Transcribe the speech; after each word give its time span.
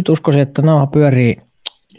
nyt 0.00 0.08
uskoisin, 0.08 0.42
että 0.42 0.62
nauha 0.62 0.86
pyörii 0.86 1.36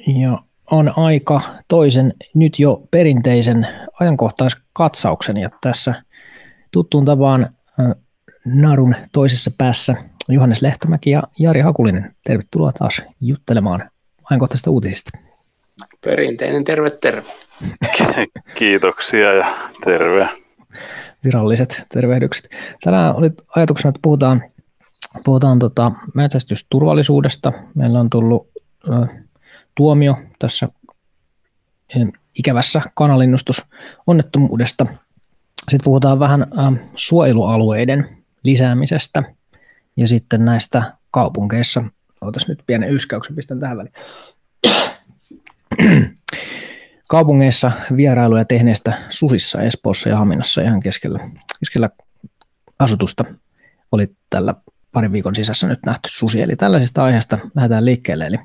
ja 0.07 0.37
on 0.71 0.93
aika 0.97 1.41
toisen 1.67 2.13
nyt 2.35 2.59
jo 2.59 2.83
perinteisen 2.91 3.67
ajankohtaiskatsauksen 3.99 5.37
ja 5.37 5.49
tässä 5.61 6.03
tuttuun 6.71 7.05
tapaan 7.05 7.49
Narun 8.45 8.95
toisessa 9.11 9.51
päässä 9.57 9.95
Johannes 10.29 10.61
Lehtomäki 10.61 11.09
ja 11.09 11.23
Jari 11.39 11.61
Hakulinen. 11.61 12.15
Tervetuloa 12.23 12.71
taas 12.71 13.01
juttelemaan 13.21 13.89
ajankohtaisista 14.31 14.71
uutisista. 14.71 15.11
Perinteinen 16.05 16.63
terve 16.63 16.89
terve. 16.89 17.29
Kiitoksia 18.59 19.33
ja 19.33 19.57
terve. 19.83 20.29
Viralliset 21.23 21.83
tervehdykset. 21.89 22.49
Tänään 22.83 23.15
oli 23.15 23.31
ajatuksena, 23.55 23.89
että 23.89 23.99
puhutaan, 24.01 24.43
puhutaan 25.25 25.59
tota 25.59 25.91
metsästysturvallisuudesta. 26.13 27.51
Meillä 27.75 27.99
on 27.99 28.09
tullut 28.09 28.47
ö, 28.89 29.07
tuomio 29.75 30.17
tässä 30.39 30.69
ikävässä 32.39 32.81
kanalinnustusonnettomuudesta. 32.93 34.85
Sitten 35.69 35.83
puhutaan 35.83 36.19
vähän 36.19 36.41
ö, 36.41 36.45
suojelualueiden 36.95 38.17
lisäämisestä 38.43 39.23
ja 39.97 40.07
sitten 40.07 40.45
näistä 40.45 40.93
kaupunkeissa. 41.11 41.83
Otas 42.21 42.47
nyt 42.47 42.63
pienen 42.67 42.93
yskäyksen, 42.93 43.35
pistän 43.35 43.59
tähän 43.59 43.77
väliin. 43.77 43.93
Kaupungeissa 47.09 47.71
vierailuja 47.97 48.45
tehneestä 48.45 48.93
susissa 49.09 49.61
Espoossa 49.61 50.09
ja 50.09 50.17
Haminassa 50.17 50.61
ihan 50.61 50.79
keskellä, 50.79 51.19
keskellä 51.59 51.89
asutusta 52.79 53.23
oli 53.91 54.07
tällä 54.29 54.55
parin 54.91 55.11
viikon 55.11 55.35
sisässä 55.35 55.67
nyt 55.67 55.79
nähty 55.85 56.09
susi. 56.11 56.41
Eli 56.41 56.55
tällaisista 56.55 57.03
aiheista 57.03 57.37
lähdetään 57.55 57.85
liikkeelle. 57.85 58.25
Eli, 58.25 58.37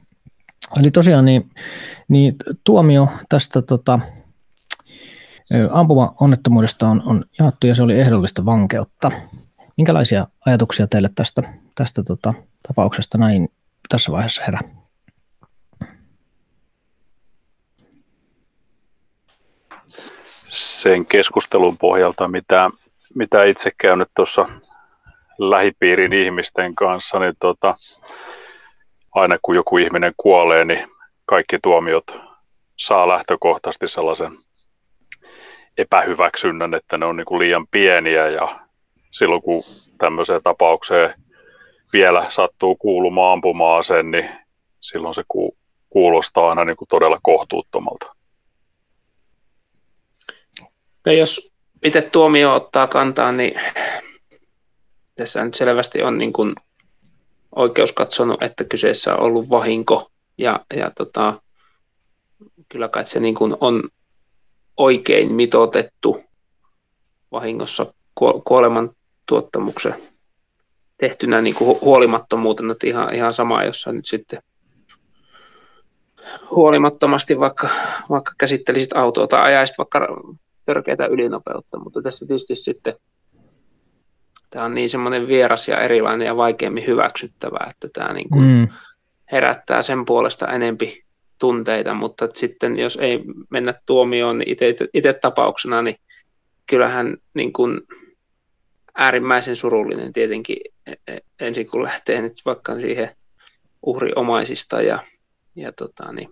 eli 0.80 0.90
tosiaan 0.90 1.24
niin, 1.24 1.50
niin 2.08 2.36
tuomio 2.64 3.08
tästä 3.28 3.62
tota, 3.62 3.98
ampuma-onnettomuudesta 5.70 6.88
on, 6.88 7.02
on 7.06 7.22
jaettu 7.38 7.66
ja 7.66 7.74
se 7.74 7.82
oli 7.82 8.00
ehdollista 8.00 8.44
vankeutta. 8.44 9.10
Minkälaisia 9.76 10.26
ajatuksia 10.46 10.86
teille 10.86 11.10
tästä, 11.14 11.42
tästä 11.74 12.02
tota, 12.02 12.34
tapauksesta 12.68 13.18
näin 13.18 13.48
tässä 13.88 14.12
vaiheessa 14.12 14.42
herää? 14.46 14.60
Sen 20.48 21.06
keskustelun 21.06 21.78
pohjalta, 21.78 22.28
mitä, 22.28 22.70
mitä 23.14 23.44
itse 23.44 23.70
käynyt 23.80 24.08
tuossa 24.16 24.46
lähipiirin 25.38 26.12
ihmisten 26.12 26.74
kanssa, 26.74 27.18
niin 27.18 27.34
tota, 27.40 27.74
aina 29.14 29.38
kun 29.42 29.54
joku 29.54 29.78
ihminen 29.78 30.12
kuolee, 30.16 30.64
niin 30.64 30.88
kaikki 31.24 31.58
tuomiot 31.62 32.20
saa 32.76 33.08
lähtökohtaisesti 33.08 33.88
sellaisen 33.88 34.32
epähyväksynnän, 35.78 36.74
että 36.74 36.98
ne 36.98 37.06
on 37.06 37.16
niin 37.16 37.24
kuin 37.24 37.38
liian 37.38 37.66
pieniä 37.66 38.28
ja 38.28 38.60
silloin 39.10 39.42
kun 39.42 39.60
tämmöiseen 39.98 40.42
tapaukseen 40.42 41.14
vielä 41.92 42.26
sattuu 42.28 42.76
kuulumaan 42.76 43.32
ampumaan 43.32 43.84
sen, 43.84 44.10
niin 44.10 44.30
silloin 44.80 45.14
se 45.14 45.22
kuulostaa 45.90 46.48
aina 46.48 46.64
niin 46.64 46.76
kuin 46.76 46.88
todella 46.88 47.18
kohtuuttomalta. 47.22 48.16
No 51.06 51.12
jos 51.12 51.52
itse 51.82 52.02
tuomio 52.02 52.54
ottaa 52.54 52.86
kantaa, 52.86 53.32
niin 53.32 53.60
tässä 55.16 55.44
nyt 55.44 55.54
selvästi 55.54 56.02
on 56.02 56.18
niin 56.18 56.32
kuin 56.32 56.54
oikeus 57.56 57.92
katsonut, 57.92 58.42
että 58.42 58.64
kyseessä 58.64 59.14
on 59.14 59.22
ollut 59.22 59.50
vahinko. 59.50 60.10
Ja, 60.38 60.60
ja 60.76 60.90
tota, 60.90 61.40
kyllä 62.68 62.88
kai 62.88 63.04
se 63.04 63.20
niin 63.20 63.34
kuin 63.34 63.56
on 63.60 63.82
oikein 64.76 65.32
mitotettu 65.32 66.24
vahingossa 67.32 67.94
kuoleman 68.44 68.90
tuottamuksen 69.26 69.94
tehtynä 70.98 71.40
niin 71.40 71.54
kuin 71.54 71.80
huolimattomuutena, 71.80 72.72
että 72.72 72.86
ihan, 72.86 73.14
ihan 73.14 73.32
sama, 73.32 73.64
jossa 73.64 73.92
nyt 73.92 74.06
sitten 74.06 74.42
huolimattomasti 76.50 77.38
vaikka, 77.40 77.68
vaikka 78.10 78.32
käsittelisit 78.38 78.96
autoa 78.96 79.26
tai 79.26 79.42
ajaisit 79.42 79.78
vaikka 79.78 80.08
törkeää 80.64 81.06
ylinopeutta, 81.10 81.78
mutta 81.78 82.02
tässä 82.02 82.26
tietysti 82.26 82.54
sitten 82.54 82.94
tämä 84.50 84.64
on 84.64 84.74
niin 84.74 84.88
semmoinen 84.88 85.28
vieras 85.28 85.68
ja 85.68 85.80
erilainen 85.80 86.26
ja 86.26 86.36
vaikeammin 86.36 86.86
hyväksyttävä, 86.86 87.66
että 87.70 87.88
tämä 87.92 88.12
niin 88.12 88.30
kuin 88.30 88.44
mm. 88.44 88.68
herättää 89.32 89.82
sen 89.82 90.04
puolesta 90.04 90.46
enempi 90.46 91.04
tunteita, 91.38 91.94
mutta 91.94 92.28
sitten 92.34 92.78
jos 92.78 92.96
ei 92.96 93.24
mennä 93.50 93.74
tuomioon 93.86 94.38
niin 94.38 94.52
itse, 94.52 94.76
itse 94.94 95.12
tapauksena, 95.12 95.82
niin 95.82 95.96
kyllähän 96.66 97.16
niin 97.34 97.52
kuin 97.52 97.80
äärimmäisen 98.94 99.56
surullinen 99.56 100.12
tietenkin 100.12 100.56
e, 100.86 100.92
e, 101.06 101.18
ensin 101.40 101.66
kun 101.66 101.82
lähtee 101.82 102.20
nyt 102.20 102.32
vaikka 102.44 102.80
siihen 102.80 103.16
uhriomaisista 103.82 104.82
ja, 104.82 104.98
ja 105.56 105.72
tota, 105.72 106.12
niin, 106.12 106.28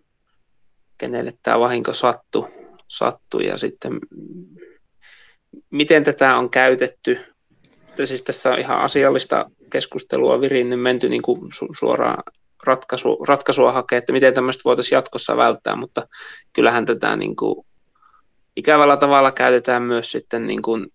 kenelle 0.99 1.33
tämä 1.43 1.61
vahinko 1.61 1.95
sattui, 1.95 2.49
sattu 2.89 3.41
ja 3.41 3.59
sitten 3.59 3.99
miten 5.71 6.05
tätä 6.05 6.37
on 6.37 6.51
käytetty. 6.51 7.34
Siis 8.05 8.23
tässä 8.23 8.53
on 8.53 8.59
ihan 8.59 8.81
asiallista 8.81 9.51
keskustelua 9.71 10.41
virinnyt, 10.41 10.81
menty 10.81 11.09
niin 11.09 11.23
kuin 11.23 11.41
su- 11.41 11.79
suoraan 11.79 12.23
ratkaisu, 12.67 13.17
ratkaisua 13.29 13.73
hakea, 13.73 13.99
että 13.99 14.13
miten 14.13 14.35
tämmöistä 14.35 14.63
voitaisiin 14.65 14.97
jatkossa 14.97 15.37
välttää, 15.37 15.77
mutta 15.77 16.09
kyllähän 16.53 16.87
tätä 16.87 17.17
niin 17.17 17.37
kuin 17.37 17.67
ikävällä 18.57 18.97
tavalla 18.97 19.33
käytetään 19.33 19.83
myös 19.83 20.11
sitten 20.11 20.47
niin 20.47 20.63
kuin 20.63 20.87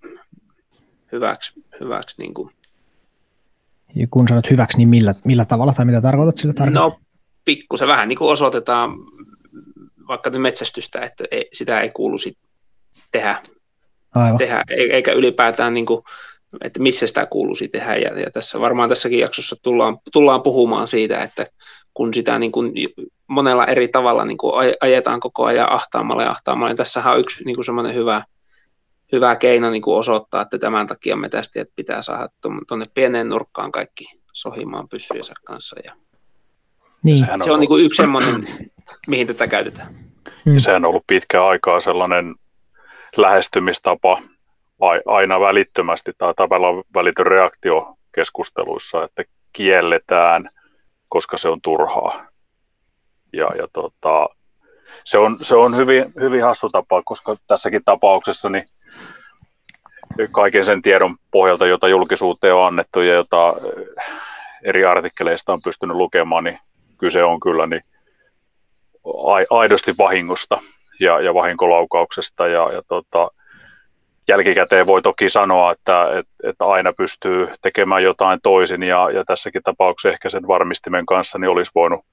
hyväksi. 1.12 1.54
hyväksi 1.80 2.22
niin 2.22 2.34
kuin. 2.34 2.52
Ja 3.96 4.08
kun 4.12 4.28
sanot 4.28 4.50
hyväksi, 4.50 4.78
niin 4.78 4.90
millä, 4.90 5.16
millä 5.26 5.46
tavalla 5.46 5.74
tai 5.74 5.86
mitä 5.86 6.02
tarkoitat 6.02 6.38
sillä 6.38 6.54
tarkoittaa? 6.54 6.84
No 6.84 7.00
pikkusen 7.46 7.88
vähän 7.88 8.10
niin 8.10 8.18
kuin 8.18 8.32
osoitetaan 8.32 8.92
vaikka 10.08 10.30
metsästystä, 10.30 11.00
että 11.02 11.24
ei, 11.32 11.50
sitä 11.54 11.82
ei 11.82 11.90
kuuluisi 11.90 12.38
tehdä, 13.12 13.40
Aivan. 14.16 14.38
tehdä 14.38 14.64
eikä 14.70 15.12
ylipäätään 15.12 15.74
niin 15.74 15.86
kuin, 15.86 16.02
että 16.64 16.80
missä 16.80 17.08
sitä 17.08 17.26
kuuluisi 17.26 17.68
tehdä. 17.68 17.96
Ja, 17.96 18.20
ja 18.20 18.32
tässä 18.32 18.60
varmaan 18.60 18.90
tässäkin 18.90 19.20
jaksossa 19.20 19.56
tullaan, 19.64 19.98
tullaan 20.14 20.42
puhumaan 20.42 20.88
siitä, 20.88 21.24
että 21.24 21.48
kun 21.94 22.14
sitä 22.14 22.40
niin 22.40 22.52
kuin 22.52 22.74
monella 23.28 23.66
eri 23.66 23.88
tavalla 23.88 24.26
niin 24.26 24.38
kuin 24.38 24.54
ajetaan 24.82 25.20
koko 25.20 25.46
ajan 25.46 25.72
ahtaamalle 25.72 26.24
ja 26.24 26.32
ahtaamalle, 26.32 26.70
niin 26.70 26.78
tässähän 26.78 27.14
on 27.14 27.20
yksi 27.20 27.44
niin 27.44 27.56
kuin 27.56 27.66
semmoinen 27.66 27.96
hyvä, 27.96 28.24
hyvä 29.12 29.36
keino 29.36 29.70
niin 29.70 29.82
kuin 29.82 29.98
osoittaa, 29.98 30.42
että 30.42 30.58
tämän 30.58 30.88
takia 30.88 31.18
että 31.56 31.74
pitää 31.76 32.02
saada 32.02 32.30
tuonne 32.68 32.86
pieneen 32.94 33.30
nurkkaan 33.30 33.72
kaikki 33.72 34.06
sohimaan 34.34 34.90
pyssyjensä 34.90 35.34
kanssa. 35.46 35.76
Ja 35.84 35.94
niin. 37.04 37.26
Se 37.26 37.32
on, 37.34 37.44
se 37.44 37.52
on 37.52 37.60
niin 37.60 37.68
kuin 37.68 37.86
yksi 37.86 38.02
semmoinen, 38.02 38.48
mihin 39.08 39.28
tätä 39.28 39.48
käytetään. 39.48 39.94
Mm. 40.46 40.54
Ja 40.54 40.60
sehän 40.60 40.86
on 40.86 40.90
ollut 40.90 41.08
pitkään 41.08 41.46
aikaa 41.46 41.80
sellainen 41.80 42.36
lähestymistapa 43.18 44.22
aina 45.06 45.40
välittömästi 45.40 46.12
tai 46.18 46.34
tavallaan 46.34 46.84
välitön 46.94 47.26
reaktio 47.26 47.96
keskusteluissa, 48.16 49.04
että 49.04 49.24
kielletään, 49.54 50.50
koska 51.10 51.38
se 51.38 51.50
on 51.50 51.62
turhaa. 51.62 52.26
Ja, 53.34 53.52
ja 53.58 53.68
tota, 53.74 54.30
se 55.04 55.18
on, 55.18 55.40
se 55.40 55.56
on 55.56 55.78
hyvin, 55.78 56.14
hyvin 56.20 56.44
hassu 56.44 56.70
tapa, 56.70 57.04
koska 57.06 57.36
tässäkin 57.48 57.84
tapauksessa 57.86 58.50
niin 58.50 58.64
kaiken 60.32 60.66
sen 60.66 60.82
tiedon 60.82 61.18
pohjalta, 61.32 61.68
jota 61.68 61.88
julkisuuteen 61.88 62.56
on 62.56 62.66
annettu 62.66 63.02
ja 63.02 63.14
jota 63.14 63.54
eri 64.64 64.86
artikkeleista 64.86 65.54
on 65.54 65.60
pystynyt 65.64 65.98
lukemaan, 65.98 66.44
niin 66.44 66.60
kyse 66.98 67.24
on 67.24 67.40
kyllä 67.40 67.68
niin 67.68 67.82
aidosti 69.50 69.94
vahingosta 69.98 70.62
ja, 71.00 71.20
ja 71.20 71.34
vahinkolaukauksesta 71.34 72.48
ja, 72.48 72.72
ja 72.72 72.82
tota, 72.88 73.30
jälkikäteen 74.30 74.88
voi 74.88 75.02
toki 75.02 75.30
sanoa, 75.30 75.72
että, 75.72 76.18
että, 76.18 76.32
että 76.44 76.66
aina 76.66 76.94
pystyy 76.94 77.48
tekemään 77.62 78.04
jotain 78.04 78.40
toisin 78.44 78.84
ja, 78.84 79.10
ja 79.12 79.24
tässäkin 79.26 79.64
tapauksessa 79.64 80.14
ehkä 80.14 80.30
sen 80.30 80.48
varmistimen 80.48 81.06
kanssa 81.06 81.38
niin 81.40 81.50
olisi 81.50 81.72
voinut, 81.76 82.06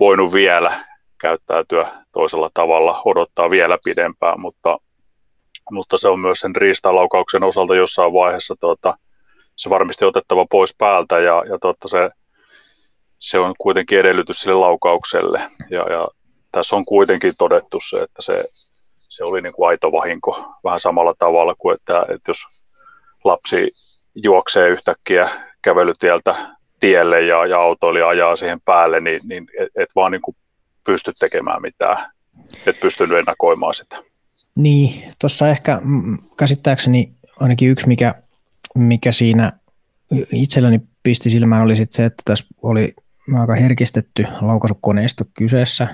voinut 0.00 0.34
vielä 0.34 0.72
käyttäytyä 1.20 1.90
toisella 2.12 2.50
tavalla, 2.54 3.02
odottaa 3.04 3.50
vielä 3.50 3.78
pidempään, 3.84 4.40
mutta, 4.40 4.78
mutta 5.70 5.98
se 5.98 6.08
on 6.08 6.20
myös 6.20 6.38
sen 6.38 6.56
riistalaukauksen 6.56 7.44
osalta 7.44 7.74
jossain 7.74 8.12
vaiheessa 8.12 8.54
tuota, 8.60 8.94
se 9.56 9.70
varmasti 9.70 10.04
otettava 10.04 10.46
pois 10.50 10.74
päältä 10.78 11.18
ja, 11.18 11.44
ja 11.48 11.58
tuota, 11.58 11.88
se, 11.88 12.10
se 13.18 13.38
on 13.38 13.54
kuitenkin 13.58 13.98
edellytys 13.98 14.40
sille 14.40 14.56
laukaukselle. 14.56 15.50
Ja, 15.70 15.92
ja 15.92 16.08
tässä 16.52 16.76
on 16.76 16.84
kuitenkin 16.84 17.32
todettu 17.38 17.78
se, 17.88 18.02
että 18.02 18.22
se, 18.22 18.44
se 19.12 19.24
oli 19.24 19.42
niin 19.42 19.52
kuin 19.52 19.68
aito 19.68 19.92
vahinko 19.92 20.54
vähän 20.64 20.80
samalla 20.80 21.14
tavalla 21.18 21.54
kuin, 21.58 21.74
että, 21.74 22.00
että 22.14 22.30
jos 22.30 22.38
lapsi 23.24 23.68
juoksee 24.14 24.68
yhtäkkiä 24.68 25.30
kävelytieltä 25.62 26.56
tielle 26.80 27.20
ja, 27.20 27.46
ja 27.46 27.60
autoilija 27.60 28.08
ajaa 28.08 28.36
siihen 28.36 28.60
päälle, 28.60 29.00
niin, 29.00 29.20
niin 29.28 29.46
et, 29.60 29.68
et 29.76 29.88
vaan 29.96 30.12
niin 30.12 30.22
kuin 30.22 30.36
pysty 30.84 31.12
tekemään 31.20 31.62
mitään, 31.62 32.10
et 32.66 32.80
pystynyt 32.80 33.18
ennakoimaan 33.18 33.74
sitä. 33.74 34.02
Niin, 34.54 35.12
tuossa 35.20 35.48
ehkä 35.48 35.80
käsittääkseni 36.36 37.12
ainakin 37.40 37.70
yksi, 37.70 37.88
mikä, 37.88 38.14
mikä 38.74 39.12
siinä 39.12 39.52
itselläni 40.32 40.80
pisti 41.02 41.30
silmään 41.30 41.62
oli 41.62 41.76
sit 41.76 41.92
se, 41.92 42.04
että 42.04 42.22
tässä 42.24 42.44
oli 42.62 42.94
aika 43.40 43.54
herkistetty 43.54 44.26
laukaisukoneisto 44.40 45.24
kyseessä. 45.34 45.88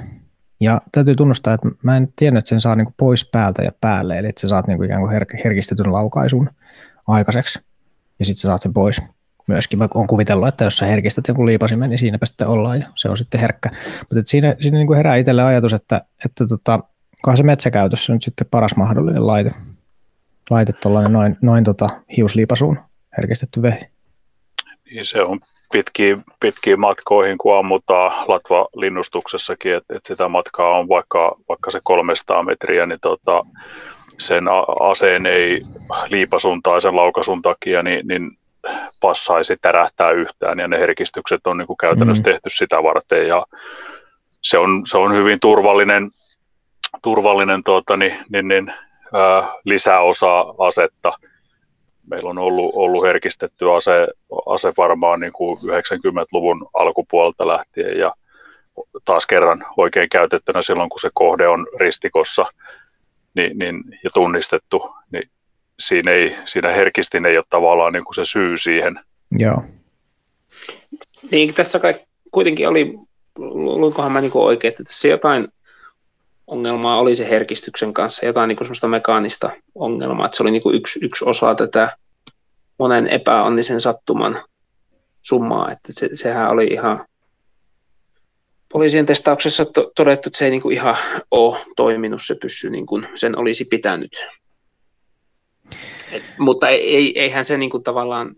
Ja 0.60 0.81
täytyy 0.93 1.14
tunnustaa, 1.14 1.55
että 1.55 1.69
mä 1.82 1.96
en 1.96 2.12
tiennyt, 2.16 2.38
että 2.38 2.49
sen 2.49 2.60
saa 2.60 2.76
niinku 2.76 2.94
pois 2.96 3.25
päältä 3.25 3.62
ja 3.62 3.72
päälle, 3.81 4.19
eli 4.19 4.28
että 4.28 4.40
sä 4.40 4.49
saat 4.49 4.66
niinku 4.66 4.82
ikään 4.82 5.00
kuin 5.00 5.12
her- 5.12 5.43
herkistetyn 5.44 5.93
laukaisun 5.93 6.50
aikaiseksi, 7.06 7.60
ja 8.19 8.25
sitten 8.25 8.40
sä 8.40 8.49
saat 8.49 8.62
sen 8.62 8.72
pois 8.72 9.02
myöskin. 9.46 9.78
Mä 9.78 9.88
oon 9.94 10.06
kuvitellut, 10.06 10.49
että 10.49 10.64
jos 10.64 10.76
sä 10.78 10.87
herkistät 10.87 11.28
jonkun 11.28 11.46
liipasimen, 11.46 11.90
niin 11.90 11.99
siinäpä 11.99 12.26
sitten 12.26 12.49
ollaan, 12.49 12.81
ja 12.81 12.87
se 12.94 13.08
on 13.08 13.16
sitten 13.16 13.40
herkkä. 13.40 13.70
Mutta 14.00 14.22
siinä, 14.25 14.56
siinä 14.60 14.78
niinku 14.78 14.94
herää 14.94 15.16
itselle 15.16 15.43
ajatus, 15.43 15.72
että, 15.72 16.05
että 16.25 16.46
tota, 16.46 16.75
onkohan 17.19 17.37
se 17.37 17.43
metsäkäytössä 17.43 18.12
nyt 18.12 18.22
sitten 18.22 18.46
paras 18.50 18.76
mahdollinen 18.76 19.26
laite, 19.26 19.50
laite 20.50 20.72
noin, 21.08 21.37
noin 21.43 21.64
tota, 21.64 21.90
hiusliipasuun 22.16 22.78
herkistetty 23.16 23.62
vehi. 23.62 23.98
Niin 24.90 25.06
se 25.06 25.23
on 25.23 25.38
pitkiin, 25.73 26.25
pitkiin 26.40 26.81
matkoihin, 26.81 27.38
kun 27.38 27.58
ammutaan 27.58 28.29
latva-linnustuksessakin, 28.29 29.75
että, 29.75 29.96
että 29.96 30.08
sitä 30.08 30.29
matkaa 30.29 30.79
on 30.79 30.88
vaikka, 30.88 31.37
vaikka 31.49 31.70
se 31.70 31.81
300 31.85 32.43
metriä, 32.43 32.87
niin 32.87 33.00
tota, 33.00 33.44
sen 34.19 34.44
aseen 34.81 35.26
ei 35.26 35.61
liipasun 36.08 36.62
tai 36.62 36.81
sen 36.81 36.96
laukasun 36.96 37.43
takia, 37.43 37.82
niin, 37.82 38.08
niin 38.08 38.31
passaisi 39.00 39.56
tärähtää 39.62 40.11
yhtään, 40.11 40.58
ja 40.58 40.69
ne 40.69 40.79
herkistykset 40.79 41.46
on 41.46 41.58
niin 41.58 41.67
kuin 41.67 41.76
käytännössä 41.76 42.23
mm-hmm. 42.23 42.32
tehty 42.32 42.49
sitä 42.50 42.82
varten, 42.82 43.29
ja 43.29 43.46
se 44.43 44.58
on, 44.58 44.82
se 44.87 44.99
on 44.99 45.14
hyvin 45.14 45.41
turvallinen, 45.41 46.11
turvallinen 47.02 47.64
tuota, 47.64 47.96
niin, 47.96 48.19
niin, 48.29 48.49
niin, 48.49 48.73
ää, 49.14 49.49
lisäosa 49.64 50.41
asetta, 50.58 51.12
meillä 52.10 52.31
on 52.31 52.38
ollut, 52.38 52.72
ollut 52.75 53.05
herkistetty 53.05 53.75
ase, 53.75 54.08
ase 54.46 54.72
varmaan 54.76 55.20
niin 55.20 55.32
kuin 55.32 55.56
90-luvun 55.56 56.69
alkupuolta 56.75 57.46
lähtien 57.46 57.99
ja 57.99 58.14
taas 59.05 59.26
kerran 59.26 59.64
oikein 59.76 60.08
käytettynä 60.08 60.62
silloin, 60.62 60.90
kun 60.90 61.00
se 61.00 61.10
kohde 61.14 61.49
on 61.49 61.66
ristikossa 61.81 62.46
niin, 63.34 63.58
niin, 63.58 63.84
ja 64.05 64.10
tunnistettu, 64.14 64.90
niin 65.12 65.31
siinä, 65.81 66.12
ei, 66.12 66.37
siinä 66.44 66.72
herkistin 66.72 67.26
ei 67.26 67.37
ole 67.37 67.44
tavallaan 67.50 67.93
niin 67.93 68.05
kuin 68.05 68.14
se 68.14 68.25
syy 68.25 68.58
siihen. 68.58 69.00
Joo. 69.38 69.62
Niin, 71.31 71.55
tässä 71.55 71.78
kai 71.78 71.94
kuitenkin 72.31 72.69
oli, 72.69 72.94
luinkohan 73.55 74.12
mä 74.12 74.20
niin 74.20 74.31
kuin 74.31 74.44
oikein, 74.44 74.72
että 74.72 74.84
tässä 74.84 75.08
jotain 75.08 75.49
ongelmaa 76.49 76.99
oli 76.99 77.15
se 77.15 77.31
herkistyksen 77.31 77.95
kanssa, 77.95 78.27
jotain 78.27 78.49
niin 78.49 78.56
kuin 78.56 78.67
semmoista 78.67 78.89
mekaanista 78.89 79.50
ongelmaa, 79.75 80.27
että 80.27 80.37
se 80.37 80.43
oli 80.43 80.50
niin 80.50 80.62
kuin 80.62 80.77
yksi, 80.77 80.99
yksi 81.03 81.25
osa 81.25 81.55
tätä 81.55 81.97
monen 82.79 83.06
epäonnisen 83.06 83.81
sattuman 83.81 84.41
summaa, 85.23 85.71
että 85.71 85.93
se, 85.93 86.11
sehän 86.15 86.50
oli 86.50 86.67
ihan 86.67 87.06
poliisien 88.73 89.06
testauksessa 89.06 89.65
to, 89.65 89.93
todettu, 89.97 90.29
että 90.29 90.39
se 90.39 90.45
ei 90.45 90.50
niin 90.50 90.62
kuin 90.62 90.75
ihan 90.75 90.97
ole 91.31 91.56
toiminut 91.77 92.21
se 92.25 92.35
pyssy 92.35 92.71
niin 92.71 92.87
kuin 92.87 93.09
sen 93.15 93.39
olisi 93.39 93.65
pitänyt. 93.65 94.27
Et, 96.12 96.23
mutta 96.39 96.69
ei, 96.69 96.97
ei, 96.97 97.21
eihän 97.21 97.44
se 97.44 97.59
niin 97.59 97.71
kuin 97.71 97.83
tavallaan, 97.83 98.37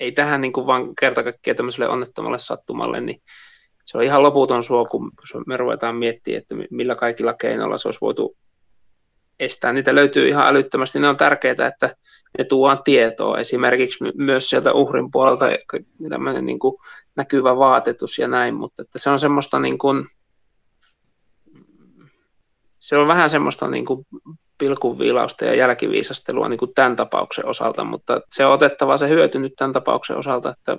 ei 0.00 0.12
tähän 0.12 0.40
niin 0.40 0.52
kuin 0.52 0.66
vaan 0.66 0.96
kerta 1.00 1.22
kaikkiaan 1.22 1.56
tämmöiselle 1.56 1.88
onnettomalle 1.88 2.38
sattumalle, 2.38 3.00
niin 3.00 3.22
se 3.84 3.98
on 3.98 4.04
ihan 4.04 4.22
loputon 4.22 4.62
suo, 4.62 4.84
kun 4.84 5.12
me 5.46 5.56
ruvetaan 5.56 5.96
miettimään, 5.96 6.42
että 6.42 6.54
millä 6.70 6.94
kaikilla 6.94 7.34
keinoilla 7.34 7.78
se 7.78 7.88
olisi 7.88 8.00
voitu 8.00 8.36
estää. 9.40 9.72
Niitä 9.72 9.94
löytyy 9.94 10.28
ihan 10.28 10.46
älyttömästi. 10.46 11.00
Ne 11.00 11.08
on 11.08 11.16
tärkeää, 11.16 11.66
että 11.66 11.96
ne 12.38 12.44
tuodaan 12.44 12.82
tietoa. 12.84 13.38
Esimerkiksi 13.38 14.04
myös 14.14 14.48
sieltä 14.48 14.72
uhrin 14.72 15.10
puolelta 15.10 15.46
tämmöinen 16.08 16.46
niin 16.46 16.58
kuin 16.58 16.76
näkyvä 17.16 17.56
vaatetus 17.56 18.18
ja 18.18 18.28
näin, 18.28 18.54
mutta 18.54 18.82
että 18.82 18.98
se 18.98 19.10
on 19.10 19.18
semmoista 19.18 19.58
niin 19.58 19.78
kuin, 19.78 20.06
se 22.78 22.96
on 22.96 23.08
vähän 23.08 23.30
semmoista 23.30 23.68
niin 23.68 23.86
kuin 23.86 24.06
pilkunviilausta 24.58 25.44
ja 25.44 25.54
jälkiviisastelua 25.54 26.48
niin 26.48 26.58
kuin 26.58 26.74
tämän 26.74 26.96
tapauksen 26.96 27.46
osalta, 27.46 27.84
mutta 27.84 28.20
se 28.30 28.46
on 28.46 28.52
otettava 28.52 28.96
se 28.96 29.08
hyöty 29.08 29.38
nyt 29.38 29.52
tämän 29.56 29.72
tapauksen 29.72 30.16
osalta, 30.16 30.50
että, 30.58 30.78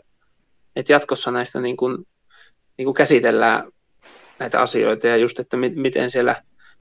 että 0.76 0.94
jatkossa 0.94 1.32
näistä 1.32 1.62
niin 1.62 1.78
kuin 1.78 1.98
niin 2.78 2.86
kuin 2.86 2.96
käsitellään 2.96 3.72
näitä 4.40 4.62
asioita 4.62 5.08
ja 5.08 5.18
just, 5.18 5.40
että 5.40 5.58
miten 5.58 6.12
siellä, 6.12 6.36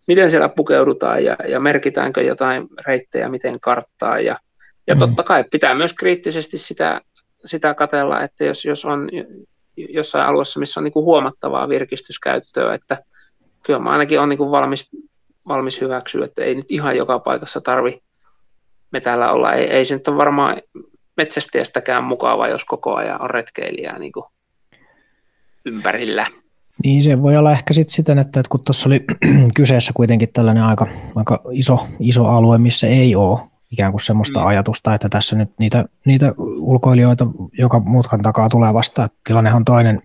miten 0.06 0.30
siellä 0.30 0.48
pukeudutaan 0.48 1.24
ja, 1.24 1.36
ja 1.48 1.60
merkitäänkö 1.60 2.22
jotain 2.22 2.68
reittejä, 2.86 3.28
miten 3.28 3.60
karttaa 3.60 4.20
ja, 4.20 4.38
ja 4.86 4.94
mm. 4.94 4.98
totta 4.98 5.22
kai 5.22 5.44
pitää 5.50 5.74
myös 5.74 5.92
kriittisesti 5.92 6.58
sitä, 6.58 7.00
sitä 7.44 7.74
katella, 7.74 8.22
että 8.22 8.44
jos, 8.44 8.64
jos 8.64 8.84
on 8.84 9.08
jossain 9.76 10.26
alueessa, 10.26 10.60
missä 10.60 10.80
on 10.80 10.84
niin 10.84 10.92
kuin 10.92 11.04
huomattavaa 11.04 11.68
virkistyskäyttöä, 11.68 12.74
että 12.74 12.98
kyllä 13.62 13.78
mä 13.78 13.90
ainakin 13.90 14.20
on 14.20 14.28
niin 14.28 14.38
kuin 14.38 14.50
valmis, 14.50 14.90
valmis 15.48 15.80
hyväksyä, 15.80 16.24
että 16.24 16.44
ei 16.44 16.54
nyt 16.54 16.70
ihan 16.70 16.96
joka 16.96 17.18
paikassa 17.18 17.60
tarvi 17.60 18.00
me 18.94 19.00
täällä 19.00 19.32
olla. 19.32 19.52
Ei, 19.52 19.70
ei 19.70 19.84
se 19.84 19.94
nyt 19.94 20.08
ole 20.08 20.16
varmaan 20.16 20.62
metsästäjästäkään 21.16 22.04
mukava, 22.04 22.48
jos 22.48 22.64
koko 22.64 22.94
ajan 22.94 23.22
on 23.22 23.30
retkeilijää 23.30 23.98
niin 23.98 24.12
kuin 24.12 24.24
ympärillä. 25.64 26.26
Niin 26.84 27.02
se 27.02 27.22
voi 27.22 27.36
olla 27.36 27.52
ehkä 27.52 27.74
sitten 27.74 27.94
siten, 27.94 28.18
että 28.18 28.42
kun 28.48 28.64
tuossa 28.64 28.88
oli 28.88 29.04
kyseessä 29.54 29.92
kuitenkin 29.94 30.28
tällainen 30.32 30.62
aika, 30.62 30.86
aika 31.14 31.40
iso, 31.50 31.86
iso 32.00 32.26
alue, 32.26 32.58
missä 32.58 32.86
ei 32.86 33.16
ole 33.16 33.40
ikään 33.70 33.92
kuin 33.92 34.00
semmoista 34.00 34.40
mm. 34.40 34.46
ajatusta, 34.46 34.94
että 34.94 35.08
tässä 35.08 35.36
nyt 35.36 35.50
niitä, 35.58 35.84
niitä 36.04 36.34
ulkoilijoita, 36.38 37.26
joka 37.58 37.80
mutkan 37.80 38.22
takaa 38.22 38.48
tulee 38.48 38.74
vastaan. 38.74 39.08
Tilannehan 39.26 39.56
on 39.56 39.64
toinen, 39.64 40.02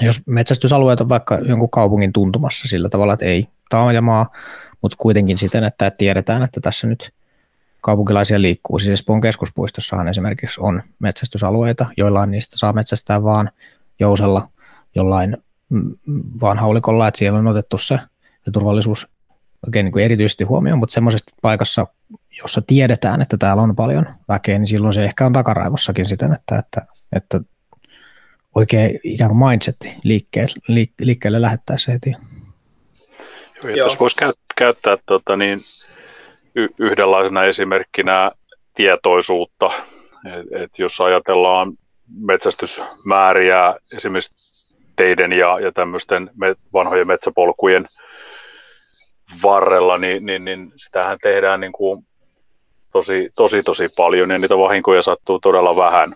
jos 0.00 0.26
metsästysalueet 0.26 1.00
on 1.00 1.08
vaikka 1.08 1.38
jonkun 1.38 1.70
kaupungin 1.70 2.12
tuntumassa 2.12 2.68
sillä 2.68 2.88
tavalla, 2.88 3.12
että 3.12 3.24
ei 3.24 3.48
taajamaa, 3.70 4.26
mutta 4.82 4.96
kuitenkin 5.00 5.36
siten, 5.36 5.64
että 5.64 5.90
tiedetään, 5.90 6.42
että 6.42 6.60
tässä 6.60 6.86
nyt 6.86 7.10
kaupunkilaisia 7.80 8.42
liikkuu. 8.42 8.78
Siis 8.78 8.90
Espoon 8.90 9.20
keskuspuistossahan 9.20 10.08
esimerkiksi 10.08 10.60
on 10.60 10.82
metsästysalueita, 10.98 11.86
joilla 11.96 12.26
niistä 12.26 12.58
saa 12.58 12.72
metsästää 12.72 13.22
vaan 13.22 13.50
jousella 14.00 14.48
jollain 14.96 15.36
mm, 15.68 15.94
vaan 16.40 16.58
haulikolla, 16.58 17.08
että 17.08 17.18
siellä 17.18 17.38
on 17.38 17.46
otettu 17.46 17.78
se, 17.78 17.98
se 18.44 18.50
turvallisuus 18.52 19.08
oikein 19.66 19.84
niin 19.84 19.92
kuin 19.92 20.04
erityisesti 20.04 20.44
huomioon, 20.44 20.78
mutta 20.78 20.92
semmoisessa 20.92 21.36
paikassa, 21.42 21.86
jossa 22.42 22.62
tiedetään, 22.66 23.22
että 23.22 23.36
täällä 23.36 23.62
on 23.62 23.76
paljon 23.76 24.06
väkeä, 24.28 24.58
niin 24.58 24.66
silloin 24.66 24.94
se 24.94 25.04
ehkä 25.04 25.26
on 25.26 25.32
takaraivossakin 25.32 26.06
siten, 26.06 26.32
että, 26.32 26.58
että, 26.58 26.86
että 27.12 27.40
oikein 28.54 29.00
ikään 29.04 29.30
kuin 29.30 29.48
mindset 29.48 29.76
liikkeelle, 30.02 30.86
liikkeelle 31.00 31.40
lähettäessä 31.40 31.92
heti. 31.92 32.12
Joo, 33.64 33.86
Tässä 33.86 33.98
voisi 33.98 34.16
käyttää 34.56 34.96
tuota, 35.06 35.36
niin, 35.36 35.58
y- 36.54 36.68
yhdenlaisena 36.78 37.44
esimerkkinä 37.44 38.30
tietoisuutta, 38.74 39.70
et, 40.24 40.62
et 40.62 40.78
jos 40.78 41.00
ajatellaan 41.00 41.72
metsästysmääriä 42.18 43.74
esimerkiksi 43.96 44.55
teiden 44.96 45.32
ja, 45.32 45.60
ja 45.60 45.72
tämmöisten 45.72 46.30
vanhojen 46.72 47.06
metsäpolkujen 47.06 47.86
varrella, 49.42 49.98
niin, 49.98 50.26
niin, 50.26 50.44
niin 50.44 50.72
sitähän 50.76 51.18
tehdään 51.22 51.60
niin 51.60 51.72
kuin 51.72 52.06
tosi, 52.92 53.30
tosi, 53.36 53.62
tosi 53.62 53.86
paljon 53.96 54.30
ja 54.30 54.38
niitä 54.38 54.58
vahinkoja 54.58 55.02
sattuu 55.02 55.38
todella 55.38 55.76
vähän. 55.76 56.12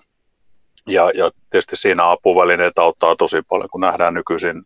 Ja, 0.86 1.10
ja 1.14 1.30
tietysti 1.50 1.76
siinä 1.76 2.10
apuvälineet 2.10 2.78
auttaa 2.78 3.16
tosi 3.16 3.42
paljon, 3.48 3.68
kun 3.72 3.80
nähdään 3.80 4.14
nykyisin 4.14 4.62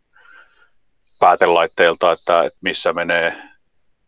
päätelaitteilta, 1.21 2.13
että, 2.13 2.43
että 2.43 2.59
missä 2.61 2.93
menee 2.93 3.37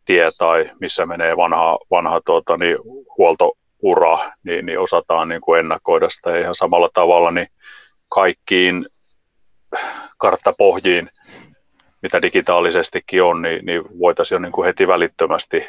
tie 0.05 0.27
tai 0.39 0.71
missä 0.81 1.07
menee 1.07 1.37
vanha, 1.37 1.79
vanha 1.91 2.21
tuota, 2.27 2.57
niin 2.57 2.77
huoltoura, 3.19 4.19
niin, 4.45 4.67
niin 4.67 4.79
osataan 4.79 5.29
niin 5.29 5.41
kuin 5.41 5.61
ennakoida 5.61 6.11
sitä 6.11 6.31
ja 6.31 6.41
ihan 6.41 6.55
samalla 6.55 6.89
tavalla 6.95 7.31
niin 7.31 7.49
kaikkiin 8.11 8.87
karttapohjiin, 10.19 11.11
mitä 12.03 12.23
digitaalisestikin 12.23 13.23
on, 13.23 13.43
niin, 13.43 13.67
niin 13.67 13.83
voitaisiin 13.99 14.37
jo 14.37 14.41
niin 14.41 14.53
kuin 14.53 14.67
heti 14.67 14.87
välittömästi 14.87 15.67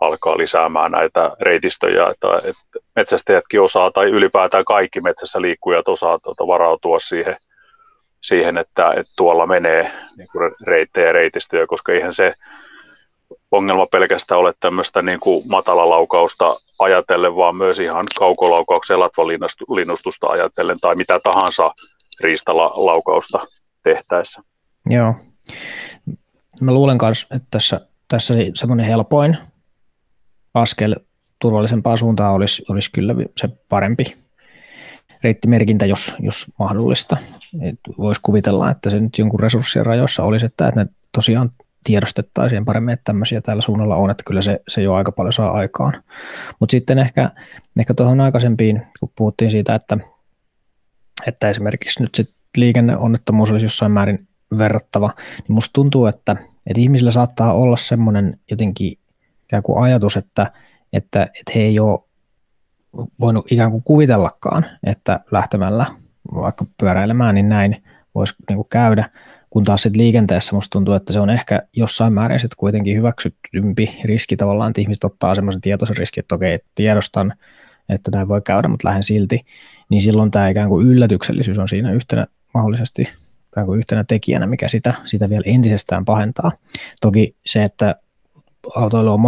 alkaa 0.00 0.38
lisäämään 0.38 0.92
näitä 0.92 1.36
reitistöjä, 1.40 2.08
että, 2.08 2.28
että 2.36 2.86
metsästäjätkin 2.96 3.60
osaa, 3.60 3.90
tai 3.90 4.06
ylipäätään 4.06 4.64
kaikki 4.64 5.00
metsässä 5.00 5.40
liikkujat 5.40 5.88
osaa 5.88 6.18
tuota, 6.18 6.46
varautua 6.46 7.00
siihen, 7.00 7.36
siihen 8.20 8.58
että, 8.58 8.90
että 8.90 9.12
tuolla 9.16 9.46
menee 9.46 9.92
niin 10.16 10.28
kuin 10.32 10.52
reittejä 10.66 11.06
ja 11.06 11.12
reitistöjä, 11.12 11.66
koska 11.66 11.92
eihän 11.92 12.14
se 12.14 12.32
ongelma 13.50 13.86
pelkästään 13.86 14.40
ole 14.40 14.54
tämmöistä 14.60 15.02
niin 15.02 15.20
kuin 15.20 15.44
matalalaukausta 15.48 16.56
ajatellen, 16.78 17.36
vaan 17.36 17.56
myös 17.56 17.78
ihan 17.78 18.04
kaukolaukauksen 18.18 19.00
latvalinnustusta 19.00 20.26
ajatellen 20.26 20.80
tai 20.80 20.94
mitä 20.94 21.18
tahansa 21.22 21.72
riistalaukausta 22.20 23.38
tehtäessä. 23.82 24.42
Joo. 24.90 25.14
Mä 26.60 26.74
luulen 26.74 26.98
myös, 27.02 27.26
että 27.30 27.48
tässä, 27.50 27.80
tässä 28.08 28.34
semmoinen 28.54 28.86
helpoin 28.86 29.36
askel 30.54 30.96
turvallisempaa 31.38 31.96
suuntaan 31.96 32.34
olisi, 32.34 32.64
olisi 32.68 32.92
kyllä 32.92 33.14
se 33.36 33.48
parempi 33.68 34.16
reittimerkintä, 35.24 35.86
jos, 35.86 36.14
jos 36.18 36.46
mahdollista. 36.58 37.16
Voisi 37.98 38.20
kuvitella, 38.24 38.70
että 38.70 38.90
se 38.90 39.00
nyt 39.00 39.18
jonkun 39.18 39.40
resurssien 39.40 39.86
rajoissa 39.86 40.22
olisi, 40.22 40.46
että, 40.46 40.68
että 40.68 40.84
ne 40.84 40.90
tosiaan 41.14 41.50
tiedostettaisiin 41.84 42.64
paremmin, 42.64 42.92
että 42.92 43.04
tämmöisiä 43.04 43.40
tällä 43.40 43.62
suunnalla 43.62 43.96
on, 43.96 44.10
että 44.10 44.22
kyllä 44.26 44.42
se, 44.42 44.60
se 44.68 44.82
jo 44.82 44.94
aika 44.94 45.12
paljon 45.12 45.32
saa 45.32 45.50
aikaan. 45.50 46.02
Mutta 46.60 46.70
sitten 46.70 46.98
ehkä, 46.98 47.30
ehkä 47.78 47.94
tuohon 47.94 48.20
aikaisempiin, 48.20 48.82
kun 49.00 49.12
puhuttiin 49.16 49.50
siitä, 49.50 49.74
että, 49.74 49.98
että 51.26 51.50
esimerkiksi 51.50 52.02
nyt 52.02 52.14
sit 52.14 52.30
liikenneonnettomuus 52.56 53.50
olisi 53.50 53.66
jossain 53.66 53.92
määrin 53.92 54.28
verrattava, 54.58 55.10
niin 55.16 55.54
musta 55.54 55.72
tuntuu, 55.72 56.06
että, 56.06 56.32
että 56.66 56.80
ihmisillä 56.80 57.10
saattaa 57.10 57.52
olla 57.52 57.76
semmoinen 57.76 58.38
jotenkin 58.50 58.98
ikään 59.44 59.62
kuin 59.62 59.84
ajatus, 59.84 60.16
että, 60.16 60.52
että, 60.92 61.22
että 61.22 61.52
he 61.54 61.60
ei 61.60 61.80
ole 61.80 62.00
voinut 63.20 63.52
ikään 63.52 63.70
kuin 63.70 63.82
kuvitellakaan, 63.82 64.66
että 64.86 65.20
lähtemällä 65.30 65.86
vaikka 66.34 66.66
pyöräilemään, 66.80 67.34
niin 67.34 67.48
näin 67.48 67.82
voisi 68.14 68.34
niin 68.48 68.56
kuin 68.56 68.68
käydä, 68.70 69.10
kun 69.50 69.64
taas 69.64 69.82
sitten 69.82 70.02
liikenteessä 70.02 70.54
musta 70.54 70.72
tuntuu, 70.72 70.94
että 70.94 71.12
se 71.12 71.20
on 71.20 71.30
ehkä 71.30 71.62
jossain 71.76 72.12
määrin 72.12 72.40
sitten 72.40 72.56
kuitenkin 72.56 72.96
hyväksytympi 72.96 74.00
riski 74.04 74.36
tavallaan, 74.36 74.70
että 74.70 74.80
ihmiset 74.80 75.04
ottaa 75.04 75.34
semmoisen 75.34 75.60
tietoisen 75.60 75.96
riskin, 75.96 76.20
että 76.22 76.34
okei, 76.34 76.58
tiedostan, 76.74 77.32
että 77.92 78.10
näin 78.14 78.28
voi 78.28 78.42
käydä, 78.42 78.68
mutta 78.68 78.88
lähden 78.88 79.02
silti, 79.02 79.40
niin 79.88 80.02
silloin 80.02 80.30
tämä 80.30 80.48
ikään 80.48 80.68
kuin 80.68 80.86
yllätyksellisyys 80.86 81.58
on 81.58 81.68
siinä 81.68 81.92
yhtenä 81.92 82.26
mahdollisesti 82.54 83.08
ikään 83.48 83.66
kuin 83.66 83.78
yhtenä 83.78 84.04
tekijänä, 84.04 84.46
mikä 84.46 84.68
sitä, 84.68 84.94
sitä 85.04 85.30
vielä 85.30 85.42
entisestään 85.46 86.04
pahentaa. 86.04 86.52
Toki 87.00 87.36
se, 87.46 87.62
että 87.62 87.96
autoilu 88.76 89.12
on 89.12 89.20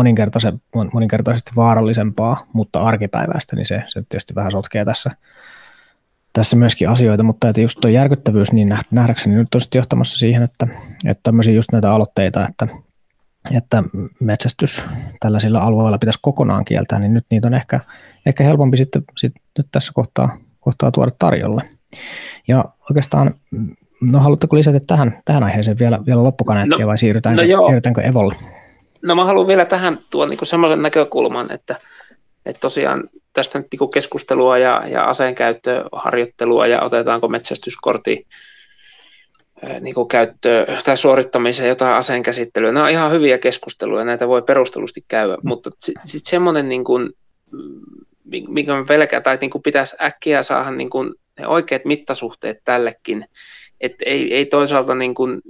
moninkertaisesti 0.92 1.50
vaarallisempaa, 1.56 2.46
mutta 2.52 2.80
arkipäiväistä, 2.80 3.56
niin 3.56 3.66
se, 3.66 3.82
se 3.88 4.02
tietysti 4.08 4.34
vähän 4.34 4.52
sotkee 4.52 4.84
tässä, 4.84 5.10
tässä 6.32 6.56
myöskin 6.56 6.88
asioita, 6.88 7.22
mutta 7.22 7.48
että 7.48 7.60
just 7.60 7.78
tuo 7.80 7.90
järkyttävyys, 7.90 8.52
niin 8.52 8.78
nähdäkseni 8.90 9.34
nyt 9.34 9.54
on 9.54 9.60
johtamassa 9.74 10.18
siihen, 10.18 10.42
että, 10.42 10.66
että 11.06 11.20
tämmöisiä 11.22 11.54
just 11.54 11.72
näitä 11.72 11.92
aloitteita, 11.92 12.48
että, 12.48 12.66
että 13.50 13.82
metsästys 14.20 14.84
tällaisilla 15.20 15.60
alueilla 15.60 15.98
pitäisi 15.98 16.18
kokonaan 16.22 16.64
kieltää, 16.64 16.98
niin 16.98 17.14
nyt 17.14 17.26
niitä 17.30 17.48
on 17.48 17.54
ehkä, 17.54 17.80
ehkä 18.26 18.44
helpompi 18.44 18.76
sitten, 18.76 19.04
sitten 19.18 19.42
nyt 19.58 19.66
tässä 19.72 19.92
kohtaa, 19.94 20.36
kohtaa 20.60 20.90
tuoda 20.90 21.10
tarjolle. 21.18 21.62
Ja 22.48 22.64
oikeastaan, 22.90 23.34
no 24.12 24.20
haluatteko 24.20 24.56
lisätä 24.56 24.80
tähän, 24.86 25.22
tähän 25.24 25.42
aiheeseen 25.42 25.78
vielä, 25.78 26.06
vielä 26.06 26.22
loppukaneettia 26.22 26.78
no, 26.78 26.86
vai 26.86 26.98
siirrytäänkö, 26.98 27.56
no 27.56 27.62
siirrytäänkö 27.62 28.00
Evolle? 28.00 28.34
No 29.02 29.14
mä 29.14 29.24
haluan 29.24 29.46
vielä 29.46 29.64
tähän 29.64 29.98
tuon 30.10 30.30
niin 30.30 30.38
semmoisen 30.42 30.82
näkökulman, 30.82 31.52
että, 31.52 31.76
että 32.46 32.60
tosiaan 32.60 33.04
tästä 33.32 33.58
nyt 33.58 33.66
niin 33.80 33.90
keskustelua 33.90 34.58
ja, 34.58 34.82
ja 34.88 35.04
aseenkäyttöharjoittelua 35.04 36.66
ja 36.66 36.82
otetaanko 36.82 37.28
metsästyskortti 37.28 38.26
niin 39.80 40.08
käyttöön 40.10 40.66
tai 40.84 40.96
suorittamiseen 40.96 41.68
jotain 41.68 41.94
aseen 41.94 42.22
käsittelyä. 42.22 42.72
Nämä 42.72 42.84
on 42.84 42.90
ihan 42.90 43.12
hyviä 43.12 43.38
keskusteluja, 43.38 44.04
näitä 44.04 44.28
voi 44.28 44.42
perustelusti 44.42 45.04
käydä, 45.08 45.34
mm. 45.34 45.48
mutta 45.48 45.70
sitten 45.80 46.08
sit 46.08 46.26
semmoinen, 46.26 46.68
niin 46.68 46.84
kuin, 46.84 47.10
mikä 48.48 48.74
me 48.74 48.84
pelkää, 48.84 49.20
tai 49.20 49.38
niin 49.40 49.50
kuin 49.50 49.62
pitäisi 49.62 49.96
äkkiä 50.02 50.42
saada 50.42 50.70
niin 50.70 50.90
kuin 50.90 51.14
ne 51.38 51.46
oikeat 51.46 51.84
mittasuhteet 51.84 52.60
tällekin, 52.64 53.24
että 53.80 54.04
ei, 54.06 54.34
ei 54.34 54.46
toisaalta 54.46 54.94
niin 54.94 55.14
kuin, 55.14 55.40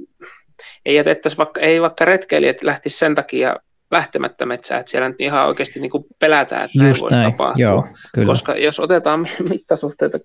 ei 0.87 0.95
jätettäisi 0.95 1.39
vaikka, 1.39 1.61
ei 1.61 1.83
vaikka 1.83 2.05
retkeilijät 2.05 2.63
lähtisi 2.63 2.99
sen 2.99 3.15
takia 3.15 3.57
lähtemättä 3.91 4.47
metsään, 4.47 4.81
että 4.81 4.91
siellä 4.91 5.09
nyt 5.09 5.21
ihan 5.21 5.47
oikeasti 5.49 5.81
niin 5.81 5.91
kuin 5.91 6.05
pelätään, 6.19 6.65
että 6.65 6.79
Just 6.79 7.01
näin 7.01 7.01
voisi 7.01 7.17
näin. 7.17 7.33
tapahtua. 7.33 7.63
Joo, 7.65 7.87
kyllä. 8.15 8.27
Koska 8.27 8.57
jos 8.57 8.81
otetaan 8.81 9.29
mittasuhteita, 9.51 10.19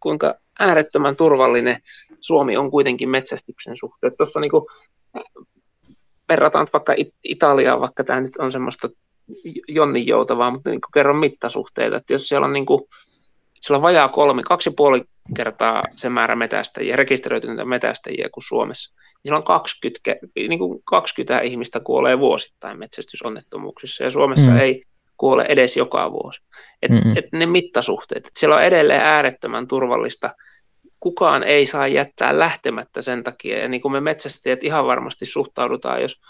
kuinka 0.00 0.34
äärettömän 0.58 1.16
turvallinen 1.16 1.78
Suomi 2.24 2.56
on 2.56 2.70
kuitenkin 2.70 3.08
metsästyksen 3.08 3.76
suhteen. 3.76 4.16
Tuossa 4.16 4.40
niin 4.40 4.62
verrataan 6.28 6.66
vaikka 6.72 6.94
Italiaan, 7.24 7.80
vaikka 7.80 8.04
tämä 8.04 8.20
nyt 8.20 8.36
on 8.38 8.50
semmoista 8.50 8.88
jonnin 9.68 10.06
joutavaa, 10.06 10.50
mutta 10.50 10.70
niin 10.70 10.80
kerron 10.94 11.16
mittasuhteita, 11.16 11.96
että 11.96 12.12
jos 12.12 12.28
siellä 12.28 12.46
on 12.46 12.52
niin 12.52 12.66
kuin, 12.66 12.82
siellä 13.60 13.76
on 13.76 13.82
vajaa 13.82 14.08
kolme, 14.08 14.42
kaksi 14.42 14.70
ja 14.70 14.74
puoli 14.76 15.04
kertaa 15.36 15.84
se 15.92 16.08
määrä 16.08 16.36
metästäjiä, 16.36 16.96
rekisteröityneitä 16.96 17.64
metästäjiä 17.64 18.28
kuin 18.32 18.44
Suomessa. 18.44 18.90
Niin 18.90 19.20
siellä 19.22 19.38
on 19.38 19.44
20, 19.44 20.00
niin 20.36 20.58
kuin 20.58 20.82
20 20.84 21.40
ihmistä 21.40 21.80
kuolee 21.80 22.20
vuosittain 22.20 22.78
metsästysonnettomuuksissa 22.78 24.04
ja 24.04 24.10
Suomessa 24.10 24.50
mm. 24.50 24.56
ei 24.56 24.84
kuole 25.16 25.46
edes 25.48 25.76
joka 25.76 26.12
vuosi. 26.12 26.40
Et, 26.82 26.90
et 27.16 27.24
ne 27.32 27.46
mittasuhteet, 27.46 28.26
että 28.26 28.40
siellä 28.40 28.56
on 28.56 28.64
edelleen 28.64 29.00
äärettömän 29.00 29.66
turvallista. 29.66 30.30
Kukaan 31.04 31.42
ei 31.42 31.66
saa 31.66 31.88
jättää 31.88 32.38
lähtemättä 32.38 33.02
sen 33.02 33.24
takia. 33.24 33.58
Ja 33.58 33.68
niin 33.68 33.80
kuin 33.80 33.92
me 33.92 34.00
metsästäjät 34.00 34.64
ihan 34.64 34.86
varmasti 34.86 35.26
suhtaudutaan, 35.26 36.02
jos 36.02 36.20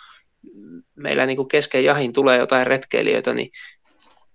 meillä 0.95 1.27
niin 1.27 1.37
kuin 1.37 1.49
kesken 1.49 1.85
jahin 1.85 2.13
tulee 2.13 2.39
jotain 2.39 2.67
retkeilijöitä, 2.67 3.35
niin 3.35 3.49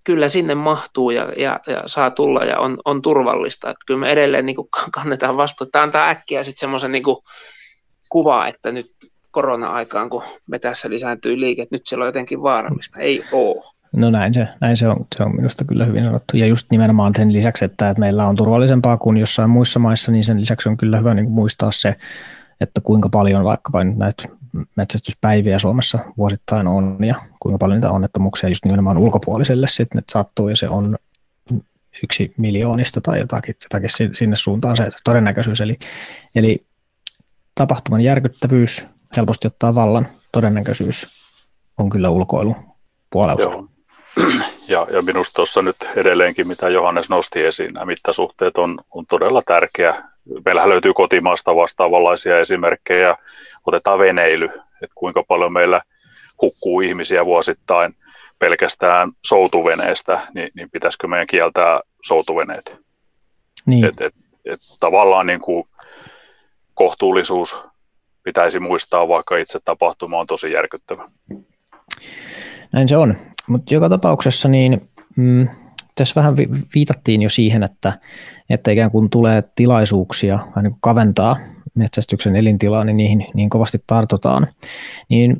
kyllä 0.04 0.30
sinne 0.30 0.56
mahtuu 0.56 1.12
ja, 1.12 1.34
ja, 1.38 1.60
ja 1.68 1.84
saa 1.86 2.12
tulla 2.12 2.46
ja 2.46 2.60
on, 2.60 2.78
on 2.86 3.02
turvallista. 3.02 3.70
Että 3.70 3.84
kyllä 3.88 4.00
me 4.00 4.12
edelleen 4.12 4.46
niin 4.46 4.56
kuin 4.56 4.70
kannetaan 4.96 5.38
vastuuta. 5.38 5.72
Tämä 5.72 5.84
antaa 5.84 6.10
äkkiä 6.10 6.44
sitten 6.44 6.60
semmoisen 6.60 6.92
niin 6.92 7.04
kuvaa, 8.10 8.48
että 8.48 8.72
nyt 8.72 8.88
korona-aikaan, 9.32 10.10
kun 10.10 10.24
me 10.50 10.60
tässä 10.60 10.90
lisääntyy 10.90 11.40
liike, 11.40 11.68
nyt 11.72 11.82
siellä 11.86 12.04
on 12.04 12.08
jotenkin 12.08 12.42
vaarallista. 12.42 13.00
Ei 13.00 13.24
ole. 13.32 13.79
No 13.96 14.10
näin 14.10 14.34
se, 14.34 14.48
näin 14.62 14.78
se, 14.78 14.88
on, 14.88 15.06
se 15.16 15.24
on 15.24 15.36
minusta 15.36 15.66
kyllä 15.66 15.86
hyvin 15.86 16.06
sanottu. 16.06 16.38
Ja 16.38 16.46
just 16.46 16.72
nimenomaan 16.72 17.14
sen 17.16 17.34
lisäksi, 17.34 17.66
että, 17.66 17.90
että 17.90 18.00
meillä 18.00 18.28
on 18.28 18.36
turvallisempaa 18.36 18.98
kuin 18.98 19.18
jossain 19.18 19.50
muissa 19.50 19.80
maissa, 19.80 20.12
niin 20.12 20.24
sen 20.24 20.40
lisäksi 20.42 20.70
on 20.70 20.78
kyllä 20.78 20.98
hyvä 20.98 21.14
niin 21.14 21.32
muistaa 21.32 21.72
se, 21.72 21.96
että 22.62 22.82
kuinka 22.82 23.10
paljon 23.10 23.44
vaikkapa 23.44 23.84
nyt 23.84 23.98
näitä 23.98 24.24
metsästyspäiviä 24.76 25.60
Suomessa 25.60 26.00
vuosittain 26.18 26.68
on 26.68 26.98
ja 27.06 27.16
kuinka 27.40 27.58
paljon 27.58 27.78
niitä 27.78 27.92
onnettomuuksia 27.92 28.50
just 28.50 28.66
nimenomaan 28.66 28.98
ulkopuoliselle 28.98 29.68
sitten 29.68 30.00
että 30.00 30.12
sattuu 30.12 30.50
ja 30.50 30.56
se 30.56 30.70
on 30.70 30.98
yksi 32.04 32.34
miljoonista 32.38 33.02
tai 33.02 33.20
jotakin, 33.20 33.56
jotakin 33.64 33.90
sinne 34.14 34.36
suuntaan 34.36 34.78
se 34.78 34.90
todennäköisyys. 35.04 35.62
Eli, 35.62 35.80
eli 36.36 36.66
tapahtuman 37.56 38.02
järkyttävyys 38.02 38.86
helposti 39.18 39.48
ottaa 39.48 39.76
vallan, 39.76 40.08
todennäköisyys 40.32 41.08
on 41.78 41.90
kyllä 41.90 42.10
ulkoilu 42.10 42.56
puolella. 43.10 43.42
Joo. 43.42 43.69
Ja, 44.70 44.88
ja 44.92 45.02
minusta 45.02 45.36
tuossa 45.36 45.62
nyt 45.62 45.76
edelleenkin, 45.96 46.48
mitä 46.48 46.70
Johannes 46.70 47.10
nosti 47.10 47.44
esiin, 47.44 47.74
nämä 47.74 47.86
mittasuhteet 47.86 48.58
on, 48.58 48.80
on 48.94 49.06
todella 49.06 49.42
tärkeä. 49.46 50.04
Meillähän 50.46 50.70
löytyy 50.70 50.94
kotimaasta 50.94 51.56
vastaavanlaisia 51.56 52.40
esimerkkejä. 52.40 53.16
Otetaan 53.66 54.00
veneily, 54.00 54.46
että 54.84 54.96
kuinka 54.96 55.24
paljon 55.28 55.54
meillä 55.54 55.82
hukkuu 56.42 56.82
ihmisiä 56.82 57.26
vuosittain 57.26 57.94
pelkästään 58.40 59.12
soutuveneestä, 59.26 60.20
niin, 60.34 60.50
niin 60.54 60.72
pitäisikö 60.72 61.08
meidän 61.08 61.28
kieltää 61.28 61.80
soutuveneet? 62.04 62.76
Niin. 63.66 63.86
Et, 63.86 64.02
et, 64.02 64.14
et 64.46 64.60
tavallaan 64.80 65.28
niin 65.28 65.42
kuin 65.42 65.68
kohtuullisuus 66.74 67.58
pitäisi 68.24 68.60
muistaa, 68.60 69.08
vaikka 69.08 69.38
itse 69.38 69.60
tapahtuma 69.66 70.20
on 70.20 70.28
tosi 70.28 70.52
järkyttävä. 70.52 71.06
Näin 72.72 72.88
se 72.88 72.98
on. 72.98 73.16
Mutta 73.48 73.74
joka 73.74 73.90
tapauksessa 73.90 74.50
niin 74.50 74.82
mm, 75.16 75.48
tässä 75.96 76.16
vähän 76.16 76.38
viitattiin 76.76 77.22
jo 77.22 77.30
siihen, 77.30 77.64
että, 77.64 78.00
että 78.50 78.72
ikään 78.72 78.92
kuin 78.92 79.10
tulee 79.10 79.44
tilaisuuksia 79.56 80.36
vähän 80.36 80.64
niin 80.64 80.76
kaventaa 80.82 81.38
metsästyksen 81.76 82.36
elintilaa, 82.36 82.84
niin 82.84 82.98
niihin 82.98 83.26
niin 83.34 83.50
kovasti 83.50 83.84
tartutaan. 83.88 84.48
Niin 85.10 85.40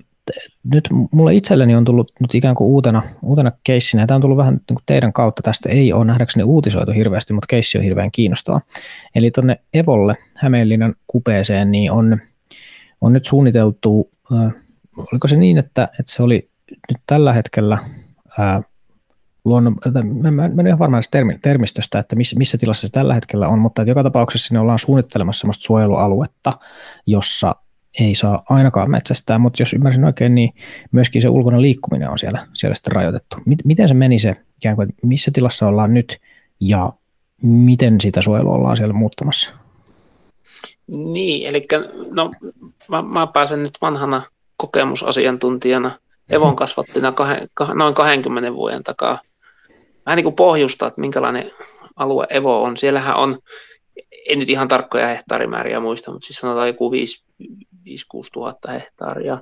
nyt 0.64 0.90
mulle 1.14 1.34
itselleni 1.36 1.76
on 1.76 1.86
tullut 1.86 2.12
nyt 2.22 2.36
ikään 2.36 2.56
kuin 2.56 2.68
uutena, 2.68 3.02
uutena 3.22 3.52
keissinä, 3.64 4.08
tämä 4.08 4.16
on 4.16 4.22
tullut 4.22 4.38
vähän 4.38 4.54
niin 4.54 4.64
kuin 4.68 4.84
teidän 4.86 5.14
kautta, 5.14 5.42
tästä 5.42 5.70
ei 5.70 5.94
ole 5.94 6.06
nähdäkseni 6.06 6.44
uutisoitu 6.44 6.92
hirveästi, 6.92 7.34
mutta 7.34 7.48
keissi 7.50 7.78
on 7.78 7.84
hirveän 7.84 8.12
kiinnostava. 8.12 8.62
Eli 9.16 9.32
tuonne 9.32 9.60
Evolle, 9.74 10.16
Hämeenlinnan 10.36 10.96
kupeeseen, 11.08 11.72
niin 11.72 11.92
on, 11.92 12.18
on 13.02 13.14
nyt 13.14 13.26
suunniteltu, 13.26 14.10
äh, 14.34 14.54
oliko 15.14 15.28
se 15.28 15.38
niin, 15.38 15.58
että, 15.58 15.84
että 15.84 16.12
se 16.12 16.24
oli 16.24 16.48
nyt 16.70 17.02
tällä 17.08 17.34
hetkellä 17.34 17.78
ää, 18.40 18.62
luonnon, 19.46 19.78
mä, 20.22 20.32
mä, 20.32 20.50
mä 20.50 20.62
en 20.62 20.68
ihan 20.68 20.80
varmaan 20.80 21.04
termi, 21.12 21.40
termistöstä, 21.42 22.00
että 22.00 22.16
missä, 22.16 22.36
missä 22.36 22.58
tilassa 22.58 22.88
se 22.88 22.92
tällä 22.92 23.14
hetkellä 23.14 23.48
on, 23.48 23.60
mutta 23.60 23.82
että 23.82 23.92
joka 23.92 24.04
tapauksessa 24.04 24.48
sinne 24.48 24.60
ollaan 24.60 24.80
suunnittelemassa 24.80 25.42
sellaista 25.42 25.64
suojelualuetta, 25.64 26.54
jossa 27.06 27.56
ei 28.00 28.16
saa 28.16 28.44
ainakaan 28.50 28.92
metsästää, 28.92 29.40
mutta 29.40 29.62
jos 29.62 29.74
ymmärsin 29.74 30.06
oikein, 30.06 30.36
niin 30.36 30.54
myöskin 30.92 31.22
se 31.22 31.30
ulkona 31.30 31.62
liikkuminen 31.62 32.10
on 32.10 32.20
siellä, 32.20 32.48
siellä 32.54 32.76
sitten 32.76 32.92
rajoitettu. 32.92 33.38
Miten 33.66 33.88
se 33.88 33.94
meni 33.94 34.20
se, 34.20 34.36
ikään 34.58 34.76
kuin, 34.76 34.90
missä 35.04 35.32
tilassa 35.34 35.68
ollaan 35.68 35.94
nyt 35.94 36.18
ja 36.60 36.94
miten 37.44 38.02
sitä 38.02 38.22
suojelua 38.22 38.56
ollaan 38.56 38.78
siellä 38.78 38.94
muuttamassa? 38.94 39.54
Niin, 40.88 41.48
eli 41.48 41.62
no, 42.12 42.32
mä, 42.88 43.02
mä 43.02 43.28
pääsen 43.28 43.64
nyt 43.64 43.74
vanhana 43.82 44.22
kokemusasiantuntijana 44.58 45.92
Evon 46.30 46.56
kasvattina 46.56 47.12
kah, 47.12 47.30
kah, 47.54 47.76
noin 47.76 47.94
20 47.94 48.54
vuoden 48.54 48.84
takaa 48.84 49.20
vähän 50.06 50.18
niin 50.18 50.24
kuin 50.24 50.36
pohjusta, 50.36 50.88
että 50.88 51.02
minkälainen 51.02 51.52
alue 51.96 52.28
Evo 52.30 52.64
on. 52.64 52.78
Siellähän 52.78 53.16
on, 53.16 53.40
en 54.30 54.40
nyt 54.40 54.50
ihan 54.50 54.68
tarkkoja 54.68 55.08
hehtaarimääriä 55.08 55.80
muista, 55.80 56.12
mutta 56.12 56.26
siis 56.26 56.38
sanotaan 56.38 56.68
joku 56.68 56.92
5-6 56.92 56.94
tuhatta 58.34 58.72
hehtaaria 58.72 59.38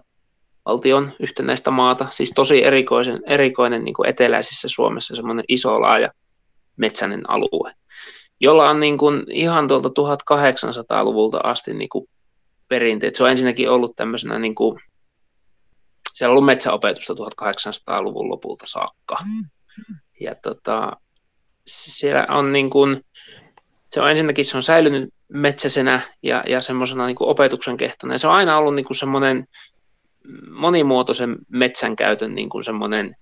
valtion 0.65 1.12
yhtenäistä 1.20 1.72
maata, 1.72 2.08
siis 2.10 2.32
tosi 2.36 2.63
erikoisen, 2.63 3.22
erikoinen 3.27 3.84
niin 3.84 3.94
kuin 3.94 4.10
eteläisessä 4.10 4.67
Suomessa 4.70 5.15
semmoinen 5.15 5.46
iso 5.48 5.82
laaja 5.82 6.10
metsäinen 6.77 7.29
alue, 7.29 7.74
jolla 8.39 8.70
on 8.70 8.79
niin 8.79 8.98
kuin 8.98 9.24
ihan 9.32 9.67
tuolta 9.67 9.89
1800-luvulta 9.89 11.39
asti 11.44 11.74
niin 11.74 11.89
kuin 11.89 12.10
perinteet. 12.67 13.15
Se 13.15 13.24
on 13.24 13.29
ensinnäkin 13.29 13.70
ollut 13.70 13.96
tämmöisenä, 13.96 14.39
niin 14.39 14.56
kuin, 14.56 14.79
siellä 16.17 16.31
on 16.31 16.38
ollut 16.38 16.45
metsäopetusta 16.45 17.13
1800-luvun 17.13 18.29
lopulta 18.29 18.65
saakka. 18.67 19.17
Ja 20.19 20.36
tota, 20.36 20.91
siellä 21.65 22.25
on 22.29 22.51
niin 22.51 22.69
kuin, 22.69 23.05
se 23.86 24.01
on 24.01 24.12
ensinnäkin 24.12 24.45
se 24.45 24.57
on 24.57 24.63
säilynyt 24.63 25.13
metsäisenä 25.33 26.01
ja, 26.24 26.43
ja 26.47 26.62
semmoisena 26.62 27.05
niin 27.05 27.15
kuin 27.15 27.29
opetuksen 27.29 27.77
kehtona. 27.77 28.13
Ja 28.13 28.17
se 28.17 28.27
on 28.27 28.33
aina 28.33 28.57
ollut 28.57 28.75
niin 28.75 28.86
kuin 28.86 28.97
semmoinen 28.97 29.47
monimuotoisen 30.50 31.38
metsän 31.50 31.95
käytön 31.95 32.36
niin 32.36 32.50
kuin 32.50 32.63
semmoinen 32.63 33.15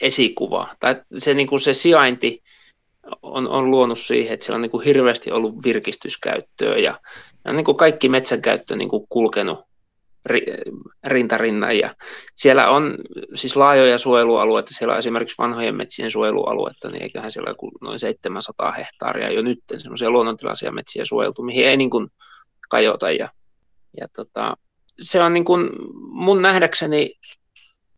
esikuva. 0.00 0.68
Tai 0.80 1.02
se, 1.16 1.34
niin 1.34 1.48
kuin 1.48 1.60
se 1.60 1.74
sijainti 1.74 2.38
on, 3.22 3.48
on 3.48 3.70
luonut 3.70 3.98
siihen, 3.98 4.34
että 4.34 4.46
siellä 4.46 4.56
on 4.56 4.62
niin 4.62 4.70
kuin 4.70 4.84
hirveästi 4.84 5.30
ollut 5.30 5.64
virkistyskäyttöä 5.64 6.76
ja, 6.76 7.00
ja 7.44 7.52
niin 7.52 7.64
kuin 7.64 7.76
kaikki 7.76 8.08
metsänkäyttö 8.08 8.74
on 8.74 8.78
niin 8.78 8.88
kuin 8.88 9.06
kulkenut 9.08 9.67
rintarinnan. 11.06 11.78
Ja 11.78 11.94
siellä 12.34 12.70
on 12.70 12.98
siis 13.34 13.56
laajoja 13.56 13.98
suojelualueita, 13.98 14.74
siellä 14.74 14.92
on 14.92 14.98
esimerkiksi 14.98 15.38
vanhojen 15.38 15.74
metsien 15.74 16.10
suojelualuetta, 16.10 16.90
niin 16.90 17.02
eiköhän 17.02 17.30
siellä 17.30 17.54
ole 17.62 17.72
noin 17.80 17.98
700 17.98 18.72
hehtaaria 18.72 19.32
jo 19.32 19.42
nyt 19.42 19.60
semmoisia 19.78 20.10
luonnontilaisia 20.10 20.72
metsiä 20.72 21.04
suojeltu, 21.04 21.42
mihin 21.42 21.66
ei 21.66 21.76
niin 21.76 21.90
kuin 21.90 22.08
kajota. 22.68 23.10
Ja, 23.10 23.28
ja 24.00 24.08
tota, 24.16 24.56
se 24.98 25.22
on 25.22 25.32
niin 25.32 25.44
kuin 25.44 25.70
mun 26.10 26.42
nähdäkseni 26.42 27.14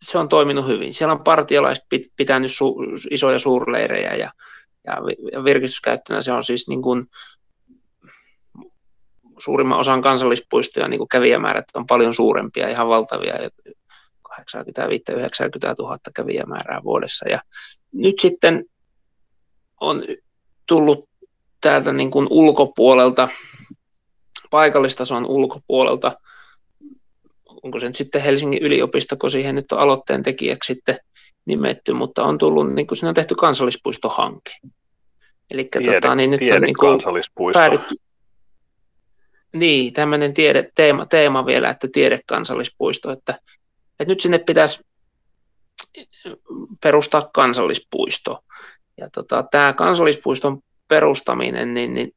se 0.03 0.19
on 0.19 0.29
toiminut 0.29 0.67
hyvin. 0.67 0.95
Siellä 0.95 1.13
on 1.13 1.25
partiolaiset 1.25 1.87
pitänyt 2.17 2.51
su- 2.51 3.09
isoja 3.11 3.39
suurleirejä 3.39 4.15
ja, 4.15 4.31
ja 5.33 5.45
virkistyskäyttönä 5.45 6.23
se 6.23 6.33
on 6.33 6.45
siis 6.45 6.69
niin 6.69 6.83
kuin 6.83 7.05
suurimman 9.41 9.79
osan 9.79 10.03
kansallispuistoja 10.03 10.89
niin 10.89 11.09
kävijämäärät 11.11 11.65
on 11.75 11.87
paljon 11.87 12.15
suurempia, 12.15 12.69
ihan 12.69 12.89
valtavia, 12.89 13.35
85-90 14.29 14.33
000 15.79 15.97
kävijämäärää 16.15 16.81
vuodessa. 16.85 17.29
Ja 17.29 17.41
nyt 17.93 18.19
sitten 18.19 18.65
on 19.81 20.03
tullut 20.67 21.09
täältä 21.61 21.93
niin 21.93 22.11
kuin 22.11 22.27
ulkopuolelta, 22.31 23.29
paikallistason 24.51 25.27
ulkopuolelta, 25.27 26.13
onko 27.63 27.79
se 27.79 27.87
nyt 27.87 27.97
sitten 27.97 28.23
Helsingin 28.23 28.63
yliopisto, 28.63 29.17
kun 29.17 29.31
siihen 29.31 29.55
nyt 29.55 29.73
on 29.73 29.79
aloitteen 29.79 30.23
tekijäksi 30.23 30.75
sitten 30.75 30.99
nimetty, 31.45 31.93
mutta 31.93 32.25
on 32.25 32.39
tullut, 32.39 32.75
niin 32.75 32.87
kuin 32.87 32.99
siinä 32.99 33.09
on 33.09 33.15
tehty 33.15 33.35
kansallispuistohanke. 33.35 34.53
Eli 35.51 35.69
tota, 35.93 36.15
niin 36.15 36.31
nyt 36.31 36.41
on 36.55 36.63
niin 36.63 36.77
kuin 36.77 37.01
päädytty, 37.53 37.95
niin, 39.53 39.93
tämmöinen 39.93 40.35
tiede, 40.35 40.71
teema, 40.75 41.07
teema 41.07 41.47
vielä, 41.47 41.71
että 41.71 41.89
tiedekansallispuisto, 41.93 43.13
että, 43.13 43.39
että 44.01 44.13
nyt 44.13 44.21
sinne 44.21 44.39
pitäisi 44.39 44.79
perustaa 46.83 47.31
kansallispuisto. 47.35 48.39
Ja 48.97 49.09
tota, 49.15 49.45
tämä 49.51 49.73
kansallispuiston 49.73 50.59
perustaminen, 50.89 51.75
niin, 51.75 51.95
niin 51.95 52.13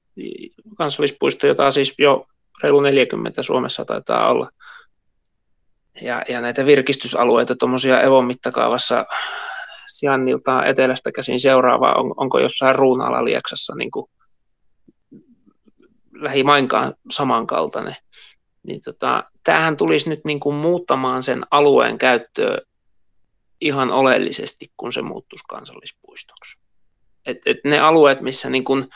kansallispuisto, 0.78 1.48
jota 1.48 1.72
siis 1.72 1.94
jo 1.98 2.26
reilu 2.64 2.82
40 2.82 3.44
Suomessa 3.44 3.86
taitaa 3.86 4.32
olla, 4.32 4.50
ja, 6.02 6.24
ja 6.30 6.42
näitä 6.42 6.66
virkistysalueita 6.66 7.56
tuommoisia 7.56 8.02
Evon 8.02 8.26
mittakaavassa 8.26 9.06
sijainniltaan 9.88 10.68
etelästä 10.68 11.12
käsin 11.12 11.40
seuraavaa, 11.40 11.96
on, 11.96 12.14
onko 12.18 12.40
jossain 12.40 12.76
Ruunala-Lieksassa 12.76 13.76
niin 13.76 13.92
kuin 13.92 14.06
lähimainkaan 16.24 16.94
samankaltainen. 17.12 17.96
Niin 18.64 18.82
tota, 18.86 19.24
tämähän 19.44 19.78
tulisi 19.78 20.10
nyt 20.10 20.26
niin 20.26 20.40
kuin 20.40 20.56
muuttamaan 20.56 21.24
sen 21.24 21.44
alueen 21.52 21.98
käyttöä 21.98 22.58
ihan 23.62 23.92
oleellisesti, 23.92 24.66
kun 24.78 24.94
se 24.94 25.02
muuttuisi 25.02 25.46
kansallispuistoksi. 25.50 26.60
Et, 27.26 27.38
et 27.46 27.58
ne 27.64 27.80
alueet, 27.80 28.22
missä 28.22 28.50
niin 28.50 28.64
kuin 28.64 28.88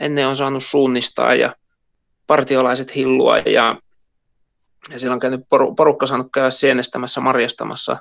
ennen 0.00 0.28
on 0.28 0.36
saanut 0.36 0.64
suunnistaa 0.64 1.34
ja 1.34 1.56
partiolaiset 2.26 2.96
hillua 2.96 3.38
ja, 3.38 3.76
ja 4.90 4.98
siellä 4.98 5.14
on 5.14 5.20
käynyt 5.20 5.40
porukka 5.76 6.06
saanut 6.06 6.28
käydä 6.32 6.50
sienestämässä, 6.50 7.20
marjastamassa 7.20 7.96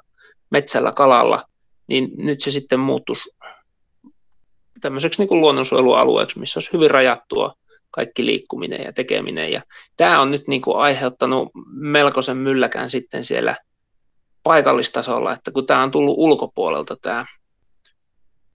metsällä 0.49 0.91
kalalla, 0.91 1.43
niin 1.87 2.09
nyt 2.17 2.41
se 2.41 2.51
sitten 2.51 2.79
muuttuisi 2.79 3.29
tämmöiseksi 4.81 5.21
niin 5.21 5.29
kuin 5.29 5.41
luonnonsuojelualueeksi, 5.41 6.39
missä 6.39 6.57
olisi 6.57 6.73
hyvin 6.73 6.91
rajattua 6.91 7.53
kaikki 7.93 8.25
liikkuminen 8.25 8.83
ja 8.83 8.93
tekeminen. 8.93 9.51
Ja 9.51 9.61
tämä 9.97 10.21
on 10.21 10.31
nyt 10.31 10.47
niin 10.47 10.61
kuin 10.61 10.77
aiheuttanut 10.77 11.51
melkoisen 11.71 12.37
mylläkään 12.37 12.89
sitten 12.89 13.23
siellä 13.23 13.55
paikallistasolla, 14.43 15.33
että 15.33 15.51
kun 15.51 15.65
tämä 15.65 15.83
on 15.83 15.91
tullut 15.91 16.15
ulkopuolelta 16.17 16.95
tämä, 17.01 17.25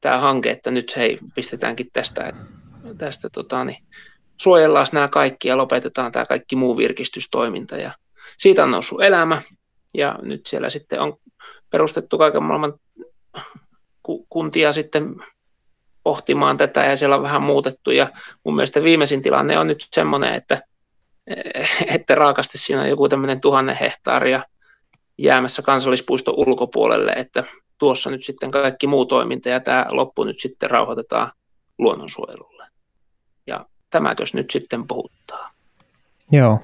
tämä 0.01 0.19
hanke, 0.19 0.51
että 0.51 0.71
nyt 0.71 0.97
hei, 0.97 1.19
pistetäänkin 1.35 1.89
tästä, 1.93 2.33
tästä 2.99 3.29
tota, 3.33 3.65
niin, 3.65 3.79
suojellaan 4.41 4.87
nämä 4.93 5.09
kaikki 5.09 5.49
ja 5.49 5.57
lopetetaan 5.57 6.13
tämä 6.13 6.27
kaikki 6.27 6.57
muu 6.57 6.77
virkistystoiminta. 6.77 7.77
Ja 7.77 7.93
siitä 8.39 8.65
on 8.65 8.71
noussut 8.71 9.03
elämä 9.03 9.43
ja 9.95 10.19
nyt 10.23 10.47
siellä 10.47 10.71
sitten 10.71 11.01
on 11.01 11.17
perustettu 11.71 12.19
kaiken 12.19 12.43
maailman 12.43 12.75
kuntia 14.29 14.73
sitten 14.73 15.15
pohtimaan 16.09 16.57
tätä 16.57 16.85
ja 16.85 16.97
siellä 16.97 17.17
on 17.17 17.23
vähän 17.23 17.43
muutettu 17.43 17.91
ja 17.91 18.09
mun 18.45 18.55
mielestä 18.55 18.83
viimeisin 18.83 19.23
tilanne 19.23 19.59
on 19.59 19.67
nyt 19.67 19.87
semmoinen, 19.93 20.35
että, 20.35 20.63
että 21.97 22.15
raakasti 22.15 22.59
siinä 22.59 22.83
on 22.83 22.89
joku 22.89 23.09
tämmöinen 23.09 23.41
tuhannen 23.41 23.77
hehtaaria 23.77 24.43
jäämässä 25.19 25.63
kansallispuiston 25.63 26.35
ulkopuolelle, 26.37 27.13
että 27.13 27.45
tuossa 27.79 28.11
nyt 28.11 28.25
sitten 28.25 28.51
kaikki 28.51 28.87
muu 28.87 29.07
toiminta 29.07 29.49
ja 29.49 29.61
tämä 29.61 29.87
loppu 29.91 30.25
nyt 30.25 30.41
sitten 30.41 30.71
rauhoitetaan 30.71 31.31
luonnonsuojelulle. 31.79 32.65
Ja 33.47 33.67
tämäkös 33.91 34.35
nyt 34.35 34.51
sitten 34.51 34.87
puhuttaa. 34.87 35.51
Joo. 36.33 36.61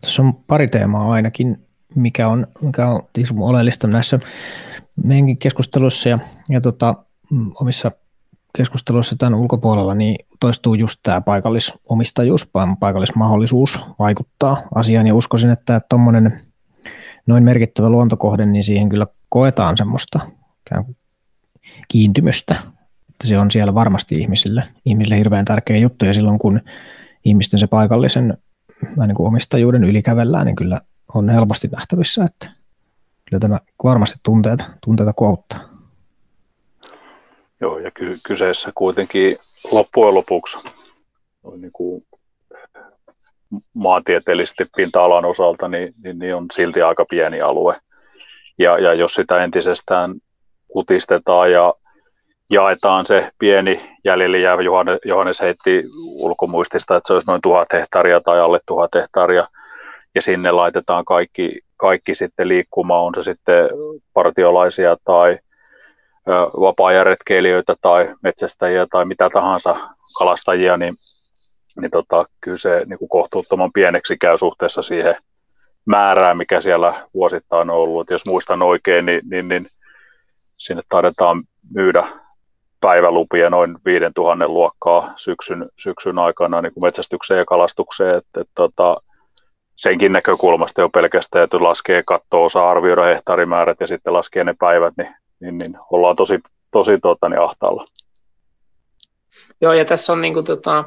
Tässä 0.00 0.22
on 0.22 0.34
pari 0.34 0.68
teemaa 0.68 1.12
ainakin, 1.12 1.66
mikä 1.94 2.28
on, 2.28 2.46
mikä 2.60 2.88
on 2.88 3.02
oleellista 3.40 3.86
näissä 3.86 4.18
meidänkin 5.04 5.38
keskusteluissa 5.38 6.08
ja, 6.08 6.18
ja 6.48 6.60
tota, 6.60 6.94
omissa 7.60 7.92
keskusteluissa 8.56 9.16
tämän 9.18 9.34
ulkopuolella 9.34 9.94
niin 9.94 10.16
toistuu 10.40 10.74
just 10.74 11.00
tämä 11.02 11.20
paikallisomistajuus, 11.20 12.50
paikallismahdollisuus 12.80 13.80
vaikuttaa 13.98 14.62
asiaan. 14.74 15.06
Ja 15.06 15.14
uskoisin, 15.14 15.50
että 15.50 15.80
tuommoinen 15.88 16.40
noin 17.26 17.44
merkittävä 17.44 17.90
luontokohde, 17.90 18.46
niin 18.46 18.64
siihen 18.64 18.88
kyllä 18.88 19.06
koetaan 19.28 19.76
semmoista 19.76 20.20
kiintymystä, 21.88 22.54
että 23.10 23.26
se 23.26 23.38
on 23.38 23.50
siellä 23.50 23.74
varmasti 23.74 24.14
ihmisille, 24.14 24.64
ihmisille 24.84 25.18
hirveän 25.18 25.44
tärkeä 25.44 25.76
juttu. 25.76 26.04
Ja 26.04 26.14
silloin 26.14 26.38
kun 26.38 26.60
ihmisten 27.24 27.60
se 27.60 27.66
paikallisen 27.66 28.38
niin 29.06 29.14
kuin 29.14 29.26
omistajuuden 29.26 29.84
ylikävellään, 29.84 30.46
niin 30.46 30.56
kyllä 30.56 30.80
on 31.14 31.28
helposti 31.28 31.68
nähtävissä, 31.68 32.24
että 32.24 32.50
kyllä 33.28 33.40
tämä 33.40 33.60
varmasti 33.84 34.18
tunteita, 34.22 34.64
tunteita 34.84 35.12
kouttaa. 35.12 35.69
Joo, 37.60 37.78
ja 37.78 37.90
ky- 37.90 38.18
kyseessä 38.26 38.72
kuitenkin 38.74 39.38
loppujen 39.72 40.14
lopuksi 40.14 40.58
niin 41.56 41.72
kuin 41.72 42.04
maantieteellisesti 43.74 44.64
pinta-alan 44.76 45.24
osalta 45.24 45.68
niin, 45.68 45.94
niin, 46.04 46.18
niin 46.18 46.34
on 46.34 46.46
silti 46.52 46.82
aika 46.82 47.04
pieni 47.10 47.40
alue. 47.40 47.76
Ja, 48.58 48.78
ja 48.78 48.94
jos 48.94 49.14
sitä 49.14 49.44
entisestään 49.44 50.14
kutistetaan 50.68 51.52
ja, 51.52 51.74
jaetaan 52.50 53.06
se 53.06 53.30
pieni 53.38 53.96
jäljelle 54.04 54.38
jäävä, 54.38 54.62
Johannes, 54.62 54.98
Johannes 55.04 55.40
heitti 55.40 55.82
ulkomuistista, 56.18 56.96
että 56.96 57.06
se 57.06 57.12
olisi 57.12 57.30
noin 57.30 57.42
tuhat 57.42 57.68
hehtaaria 57.72 58.20
tai 58.20 58.40
alle 58.40 58.60
tuhat 58.66 58.90
hehtaaria, 58.94 59.48
ja 60.14 60.22
sinne 60.22 60.50
laitetaan 60.50 61.04
kaikki, 61.04 61.60
kaikki 61.76 62.14
sitten 62.14 62.48
liikkumaan, 62.48 63.04
on 63.04 63.14
se 63.14 63.22
sitten 63.22 63.68
partiolaisia 64.14 64.96
tai 65.04 65.38
vapaa 66.60 67.04
retkeilijöitä 67.04 67.74
tai 67.80 68.14
metsästäjiä 68.22 68.86
tai 68.90 69.04
mitä 69.04 69.30
tahansa 69.32 69.76
kalastajia, 70.18 70.76
niin, 70.76 70.94
niin 71.80 71.90
tota, 71.90 72.24
kyllä 72.40 72.56
se 72.56 72.82
niin 72.86 72.98
kuin 72.98 73.08
kohtuuttoman 73.08 73.72
pieneksi 73.72 74.16
käy 74.16 74.38
suhteessa 74.38 74.82
siihen 74.82 75.16
määrään, 75.86 76.36
mikä 76.36 76.60
siellä 76.60 77.06
vuosittain 77.14 77.70
on 77.70 77.76
ollut. 77.76 78.10
Jos 78.10 78.26
muistan 78.26 78.62
oikein, 78.62 79.06
niin, 79.06 79.20
niin, 79.30 79.48
niin 79.48 79.64
sinne 80.54 80.82
taidetaan 80.88 81.42
myydä 81.74 82.06
päivälupia 82.80 83.50
noin 83.50 83.76
5000 83.84 84.48
luokkaa 84.48 85.12
syksyn, 85.16 85.68
syksyn 85.78 86.18
aikana 86.18 86.62
niin 86.62 86.74
kuin 86.74 86.84
metsästykseen 86.84 87.38
ja 87.38 87.44
kalastukseen. 87.44 88.16
että 88.16 88.40
et, 88.40 88.48
tota, 88.54 88.96
senkin 89.76 90.12
näkökulmasta 90.12 90.80
jo 90.80 90.88
pelkästään, 90.88 91.44
että 91.44 91.62
laskee 91.62 92.02
katto 92.06 92.44
osaa 92.44 92.70
arvioida 92.70 93.02
hehtaarimäärät 93.02 93.80
ja 93.80 93.86
sitten 93.86 94.12
laskee 94.12 94.44
ne 94.44 94.54
päivät, 94.58 94.94
niin, 94.96 95.14
niin, 95.40 95.58
niin 95.58 95.76
ollaan 95.90 96.16
tosi, 96.16 96.38
tosi 96.70 96.98
tota, 97.02 97.28
niin 97.28 97.40
ahtaalla. 97.40 97.84
Joo, 99.60 99.72
ja 99.72 99.84
tässä 99.84 100.12
on 100.12 100.20
niin 100.20 100.34
kuin, 100.34 100.46
tota, 100.46 100.84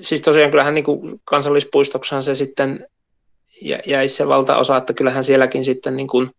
siis 0.00 0.22
tosiaan 0.22 0.50
kyllähän 0.50 0.74
niin 0.74 0.84
kuin 0.84 1.20
kansallispuistoksahan 1.24 2.22
se 2.22 2.34
sitten 2.34 2.86
jäisi 3.86 4.16
se 4.16 4.28
valtaosa, 4.28 4.76
että 4.76 4.92
kyllähän 4.92 5.24
sielläkin 5.24 5.64
sitten 5.64 5.96
niin 5.96 6.08
kuin, 6.08 6.30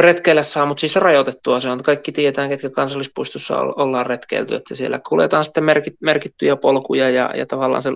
retkeillä 0.00 0.42
saa, 0.42 0.66
mutta 0.66 0.80
siis 0.80 0.96
rajoitettua 0.96 1.60
se 1.60 1.70
on. 1.70 1.82
Kaikki 1.82 2.12
tietää, 2.12 2.48
ketkä 2.48 2.70
kansallispuistossa 2.70 3.58
ollaan 3.58 4.06
retkeilty, 4.06 4.54
että 4.54 4.74
siellä 4.74 5.00
kuljetaan 5.08 5.44
sitten 5.44 5.64
merkit, 5.64 5.94
merkittyjä 6.00 6.56
polkuja 6.56 7.10
ja, 7.10 7.30
ja 7.34 7.46
tavallaan 7.46 7.82
se 7.82 7.90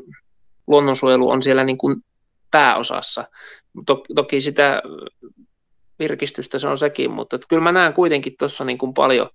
luonnonsuojelu 0.67 1.31
on 1.31 1.43
siellä 1.43 1.65
niin 1.65 1.79
kuin 1.79 1.97
pääosassa. 2.51 3.25
Toki 4.15 4.41
sitä 4.41 4.83
virkistystä 5.99 6.59
se 6.59 6.69
on 6.69 6.79
sekin, 6.79 7.11
mutta 7.11 7.39
kyllä 7.49 7.63
mä 7.63 7.73
näen 7.73 7.93
kuitenkin 7.93 8.35
tuossa 8.39 8.65
niin 8.65 8.79
kuin 8.79 8.95
paljon, 8.95 9.31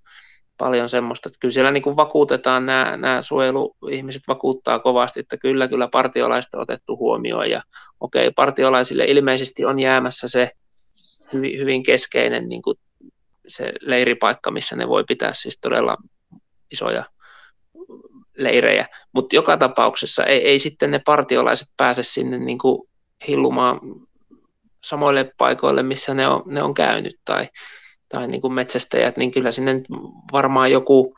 paljon 0.58 0.90
semmoista, 0.90 1.30
että 1.30 1.38
kyllä 1.40 1.54
siellä 1.54 1.72
niin 1.72 1.84
kuin 1.84 1.96
vakuutetaan, 1.96 2.66
nämä, 2.66 2.98
nämä 2.98 3.22
suojeluihmiset 3.22 4.22
vakuuttaa 4.28 4.80
kovasti, 4.80 5.20
että 5.20 5.38
kyllä, 5.38 5.68
kyllä 5.68 5.88
partiolaiset 5.88 6.54
on 6.54 6.62
otettu 6.62 6.98
huomioon 6.98 7.50
ja 7.50 7.62
okei, 8.00 8.28
okay, 8.28 8.34
partiolaisille 8.36 9.06
ilmeisesti 9.06 9.66
on 9.66 9.80
jäämässä 9.80 10.28
se 10.28 10.52
hyvin, 11.34 11.60
hyvin 11.60 11.84
keskeinen 11.84 12.50
niin 12.50 12.62
kuin 12.62 12.78
se 13.48 13.74
leiripaikka, 13.82 14.52
missä 14.52 14.76
ne 14.76 14.88
voi 14.88 15.04
pitää 15.08 15.34
siis 15.34 15.60
todella 15.62 15.98
isoja 16.72 17.04
leirejä, 18.38 18.86
mutta 19.14 19.36
joka 19.36 19.58
tapauksessa 19.58 20.24
ei, 20.24 20.48
ei 20.48 20.60
sitten 20.60 20.92
ne 20.92 21.02
partiolaiset 21.06 21.68
pääse 21.78 22.04
sinne 22.04 22.40
niin 22.40 22.58
kuin 22.58 22.90
hillumaan 23.28 23.80
samoille 24.84 25.32
paikoille, 25.38 25.84
missä 25.84 26.14
ne 26.14 26.28
on, 26.28 26.44
ne 26.46 26.64
on 26.64 26.74
käynyt, 26.74 27.16
tai, 27.26 27.50
tai 28.10 28.28
niin 28.28 28.42
kuin 28.42 28.54
metsästäjät, 28.54 29.18
niin 29.18 29.32
kyllä 29.32 29.52
sinne 29.52 29.82
varmaan 30.32 30.72
joku 30.72 31.16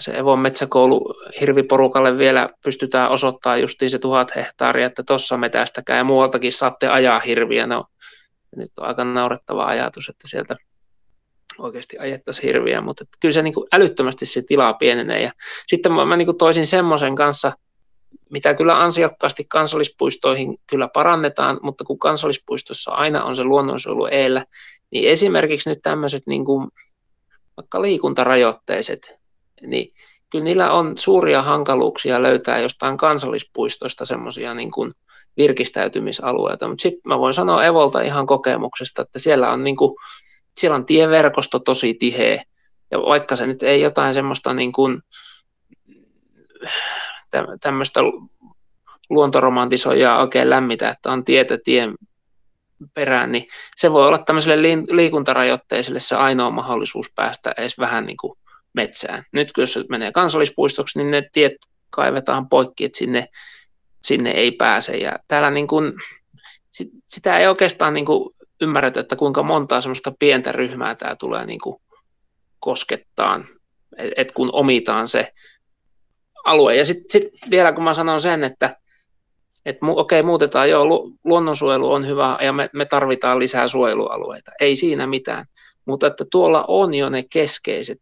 se 0.00 0.10
Evon 0.10 0.38
metsäkoulu 0.38 1.14
hirviporukalle 1.40 2.18
vielä 2.18 2.48
pystytään 2.64 3.10
osoittaa 3.10 3.56
justiin 3.56 3.90
se 3.90 3.98
tuhat 3.98 4.36
hehtaaria, 4.36 4.86
että 4.86 5.02
tuossa 5.06 5.36
metästäkää 5.36 5.96
ja 5.96 6.04
muualtakin 6.04 6.52
saatte 6.52 6.88
ajaa 6.88 7.18
hirviä. 7.18 7.66
No, 7.66 7.84
nyt 8.56 8.70
on 8.78 8.86
aika 8.86 9.04
naurettava 9.04 9.66
ajatus, 9.66 10.08
että 10.08 10.28
sieltä 10.28 10.56
oikeasti 11.58 11.98
ajettaisiin 11.98 12.46
hirviä, 12.46 12.80
mutta 12.80 13.04
kyllä 13.20 13.32
se 13.32 13.42
niin 13.42 13.54
kuin 13.54 13.66
älyttömästi 13.72 14.26
se 14.26 14.42
tilaa 14.42 14.74
pienenee. 14.74 15.22
Ja 15.22 15.30
sitten 15.66 15.92
mä, 15.92 16.04
mä 16.04 16.16
niin 16.16 16.26
kuin 16.26 16.38
toisin 16.38 16.66
semmoisen 16.66 17.14
kanssa, 17.14 17.52
mitä 18.30 18.54
kyllä 18.54 18.82
ansiokkaasti 18.82 19.44
kansallispuistoihin 19.48 20.58
kyllä 20.66 20.88
parannetaan, 20.94 21.60
mutta 21.62 21.84
kun 21.84 21.98
kansallispuistossa 21.98 22.90
aina 22.90 23.24
on 23.24 23.36
se 23.36 23.44
luonnonsuojelu 23.44 24.06
eellä, 24.06 24.44
niin 24.90 25.10
esimerkiksi 25.10 25.70
nyt 25.70 25.78
tämmöiset 25.82 26.22
niin 26.26 26.44
kuin, 26.44 26.68
vaikka 27.56 27.82
liikuntarajoitteiset, 27.82 29.20
niin 29.66 29.90
kyllä 30.30 30.44
niillä 30.44 30.72
on 30.72 30.98
suuria 30.98 31.42
hankaluuksia 31.42 32.22
löytää 32.22 32.58
jostain 32.58 32.96
kansallispuistosta 32.96 34.04
semmoisia 34.04 34.54
niin 34.54 34.70
kuin 34.70 34.92
virkistäytymisalueita, 35.36 36.68
mutta 36.68 36.82
sitten 36.82 37.02
mä 37.06 37.18
voin 37.18 37.34
sanoa 37.34 37.64
Evolta 37.64 38.00
ihan 38.00 38.26
kokemuksesta, 38.26 39.02
että 39.02 39.18
siellä 39.18 39.50
on, 39.52 39.64
niin 39.64 39.76
kuin, 39.76 39.96
siellä 40.58 40.74
on 40.74 40.86
tieverkosto 40.86 41.58
tosi 41.58 41.94
tiheä, 41.94 42.42
ja 42.90 42.98
vaikka 42.98 43.36
se 43.36 43.46
nyt 43.46 43.62
ei 43.62 43.80
jotain 43.80 44.14
semmoista 44.14 44.54
niin 44.54 44.72
kuin, 44.72 45.02
tämmöistä 47.60 48.00
luontoromantisoijaa 49.10 50.20
oikein 50.20 50.50
lämmitä, 50.50 50.90
että 50.90 51.10
on 51.10 51.24
tietä 51.24 51.58
tien 51.64 51.94
perään, 52.94 53.32
niin 53.32 53.44
se 53.76 53.92
voi 53.92 54.06
olla 54.06 54.18
tämmöiselle 54.18 54.68
liikuntarajoitteiselle 54.90 56.00
se 56.00 56.16
ainoa 56.16 56.50
mahdollisuus 56.50 57.12
päästä 57.16 57.54
edes 57.58 57.78
vähän 57.78 58.06
niin 58.06 58.16
kuin 58.16 58.38
metsään. 58.72 59.22
Nyt 59.32 59.52
kun 59.52 59.62
jos 59.62 59.78
menee 59.88 60.12
kansallispuistoksi, 60.12 60.98
niin 60.98 61.10
ne 61.10 61.28
tiet 61.32 61.52
kaivetaan 61.90 62.48
poikki, 62.48 62.84
että 62.84 62.98
sinne, 62.98 63.28
sinne 64.04 64.30
ei 64.30 64.52
pääse. 64.52 64.96
Ja 64.96 65.18
täällä 65.28 65.50
niin 65.50 65.66
kuin, 65.66 65.92
sitä 67.08 67.38
ei 67.38 67.46
oikeastaan 67.46 67.94
niin 67.94 68.06
kuin 68.06 68.34
ymmärretä, 68.60 69.00
että 69.00 69.16
kuinka 69.16 69.42
montaa 69.42 69.80
semmoista 69.80 70.12
pientä 70.18 70.52
ryhmää 70.52 70.94
tämä 70.94 71.16
tulee 71.16 71.46
niin 71.46 71.60
kuin 71.60 71.82
koskettaan, 72.60 73.44
että 74.16 74.34
kun 74.34 74.50
omitaan 74.52 75.08
se 75.08 75.32
alue. 76.44 76.76
Ja 76.76 76.84
sitten 76.84 77.10
sit 77.10 77.50
vielä 77.50 77.72
kun 77.72 77.84
mä 77.84 77.94
sanon 77.94 78.20
sen, 78.20 78.44
että 78.44 78.76
et 79.66 79.76
okei, 79.82 80.22
muutetaan, 80.22 80.70
joo, 80.70 81.10
luonnonsuojelu 81.24 81.92
on 81.92 82.06
hyvä 82.06 82.38
ja 82.42 82.52
me, 82.52 82.70
me 82.72 82.84
tarvitaan 82.84 83.38
lisää 83.38 83.68
suojelualueita, 83.68 84.50
ei 84.60 84.76
siinä 84.76 85.06
mitään, 85.06 85.46
mutta 85.84 86.06
että 86.06 86.24
tuolla 86.30 86.64
on 86.68 86.94
jo 86.94 87.10
ne 87.10 87.24
keskeiset 87.32 88.00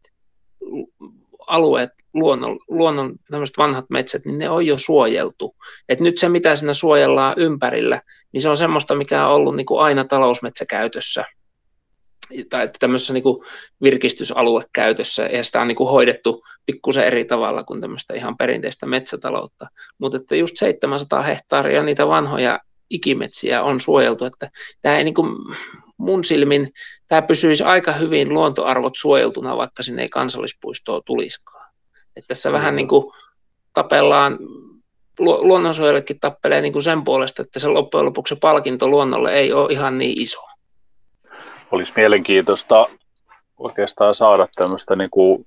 alueet, 1.46 1.90
luonnon, 2.14 2.59
luonnon 2.70 3.14
tämmöiset 3.31 3.59
vanhat 3.59 3.85
metsät, 3.90 4.25
niin 4.25 4.38
ne 4.38 4.51
on 4.51 4.66
jo 4.66 4.79
suojeltu. 4.79 5.57
Et 5.88 6.01
nyt 6.01 6.18
se, 6.18 6.29
mitä 6.29 6.57
siinä 6.57 6.75
suojellaan 6.75 7.35
ympärillä, 7.37 8.01
niin 8.33 8.40
se 8.40 8.49
on 8.49 8.57
semmoista, 8.57 8.94
mikä 8.94 9.27
on 9.27 9.35
ollut 9.35 9.57
niin 9.57 9.66
kuin 9.66 9.81
aina 9.81 10.05
talousmetsäkäytössä 10.05 11.25
tai 12.51 12.71
tämmöisessä 12.79 13.12
niin 13.12 13.23
kuin 13.23 13.39
virkistysaluekäytössä, 13.83 15.23
ja 15.23 15.45
sitä 15.45 15.61
on 15.61 15.67
niin 15.67 15.77
kuin 15.77 15.91
hoidettu 15.91 16.41
pikkusen 16.67 17.05
eri 17.05 17.25
tavalla 17.25 17.65
kuin 17.65 17.81
tämmöistä 17.81 18.15
ihan 18.15 18.37
perinteistä 18.37 18.87
metsätaloutta. 18.87 19.67
Mutta 19.99 20.17
että 20.17 20.37
just 20.37 20.57
700 20.57 21.23
hehtaaria 21.23 21.83
niitä 21.83 22.07
vanhoja 22.07 22.61
ikimetsiä 22.91 23.62
on 23.62 23.81
suojeltu, 23.81 24.25
että 24.25 24.51
tämä 24.81 24.99
ei 24.99 25.05
niin 25.05 25.15
kuin 25.15 25.37
mun 25.97 26.25
silmin 26.25 26.73
tämä 27.09 27.23
pysyisi 27.23 27.65
aika 27.65 27.93
hyvin 27.93 28.29
luontoarvot 28.33 28.97
suojeltuna, 28.97 29.57
vaikka 29.57 29.83
sinne 29.83 30.03
ei 30.03 30.09
kansallispuistoa 30.09 31.01
tulisikaan. 31.07 31.67
Että 32.17 32.29
tässä 32.29 32.53
vähän 32.53 32.77
niin 32.77 32.89
kuin 32.89 33.05
tapellaan, 33.73 34.39
luonnonsuojelijatkin 35.19 36.21
tappelee 36.21 36.61
niin 36.61 36.73
kuin 36.73 36.83
sen 36.83 37.05
puolesta, 37.05 37.43
että 37.43 37.59
se 37.59 37.69
loppujen 37.69 38.07
lopuksi 38.07 38.35
se 38.35 38.39
palkinto 38.41 38.89
luonnolle 38.89 39.35
ei 39.35 39.53
ole 39.53 39.73
ihan 39.73 39.99
niin 39.99 40.21
iso. 40.21 40.41
Olisi 41.70 41.92
mielenkiintoista 41.96 42.87
oikeastaan 43.59 44.14
saada 44.14 44.46
tämmöistä 44.57 44.96
niin 44.96 45.11
kuin 45.11 45.46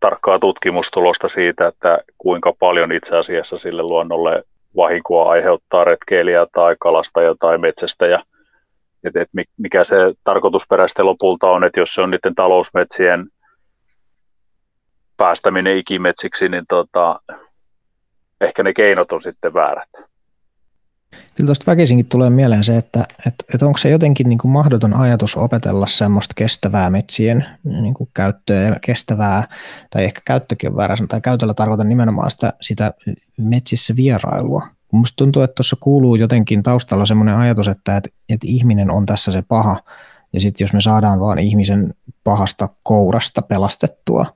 tarkkaa 0.00 0.38
tutkimustulosta 0.38 1.28
siitä, 1.28 1.66
että 1.66 1.98
kuinka 2.18 2.52
paljon 2.58 2.92
itse 2.92 3.16
asiassa 3.16 3.58
sille 3.58 3.82
luonnolle 3.82 4.42
vahinkoa 4.76 5.30
aiheuttaa 5.30 5.84
retkeilijä 5.84 6.46
tai 6.52 6.76
kalastaja 6.78 7.34
tai 7.40 7.58
metsästäjä– 7.58 8.22
että, 9.04 9.22
että 9.22 9.42
mikä 9.56 9.84
se 9.84 9.96
tarkoitusperäistä 10.24 11.04
lopulta 11.04 11.50
on, 11.50 11.64
että 11.64 11.80
jos 11.80 11.94
se 11.94 12.02
on 12.02 12.10
niiden 12.10 12.34
talousmetsien 12.34 13.26
päästäminen 15.16 15.76
ikimetsiksi, 15.76 16.48
niin 16.48 16.64
tota, 16.68 17.20
ehkä 18.40 18.62
ne 18.62 18.72
keinot 18.72 19.12
on 19.12 19.22
sitten 19.22 19.54
väärät. 19.54 20.09
Kyllä 21.34 21.46
tuosta 21.46 21.70
väkisinkin 21.70 22.06
tulee 22.06 22.30
mieleen 22.30 22.64
se, 22.64 22.76
että, 22.76 23.04
että, 23.26 23.44
että 23.54 23.66
onko 23.66 23.78
se 23.78 23.90
jotenkin 23.90 24.28
niin 24.28 24.38
kuin 24.38 24.52
mahdoton 24.52 24.94
ajatus 24.94 25.36
opetella 25.36 25.86
semmoista 25.86 26.32
kestävää 26.36 26.90
metsien 26.90 27.46
niin 27.64 27.94
kuin 27.94 28.10
käyttöä 28.14 28.62
ja 28.62 28.76
kestävää, 28.80 29.48
tai 29.90 30.04
ehkä 30.04 30.20
käyttökin 30.24 30.70
on 30.70 30.76
väärä, 30.76 30.94
tai 31.08 31.20
käytöllä 31.20 31.54
tarkoitan 31.54 31.88
nimenomaan 31.88 32.30
sitä, 32.30 32.52
sitä 32.60 32.94
metsissä 33.36 33.96
vierailua. 33.96 34.62
Minusta 34.92 35.16
tuntuu, 35.16 35.42
että 35.42 35.54
tuossa 35.54 35.76
kuuluu 35.80 36.14
jotenkin 36.14 36.62
taustalla 36.62 37.06
semmoinen 37.06 37.36
ajatus, 37.36 37.68
että, 37.68 37.96
että, 37.96 38.10
että 38.28 38.46
ihminen 38.50 38.90
on 38.90 39.06
tässä 39.06 39.32
se 39.32 39.42
paha, 39.48 39.80
ja 40.32 40.40
sitten 40.40 40.64
jos 40.64 40.72
me 40.72 40.80
saadaan 40.80 41.20
vaan 41.20 41.38
ihmisen 41.38 41.94
pahasta 42.24 42.68
kourasta 42.82 43.42
pelastettua 43.42 44.26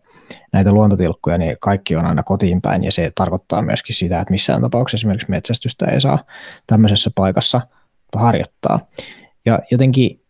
näitä 0.52 0.72
luontotilkkuja, 0.72 1.38
niin 1.38 1.56
kaikki 1.60 1.96
on 1.96 2.04
aina 2.04 2.22
kotiin 2.22 2.60
päin, 2.60 2.84
ja 2.84 2.92
se 2.92 3.12
tarkoittaa 3.14 3.62
myöskin 3.62 3.94
sitä, 3.94 4.20
että 4.20 4.30
missään 4.30 4.60
tapauksessa 4.60 5.00
esimerkiksi 5.02 5.30
metsästystä 5.30 5.86
ei 5.86 6.00
saa 6.00 6.24
tämmöisessä 6.66 7.10
paikassa 7.14 7.60
harjoittaa. 8.16 8.80
Ja 9.46 9.58
jotenkin 9.70 10.20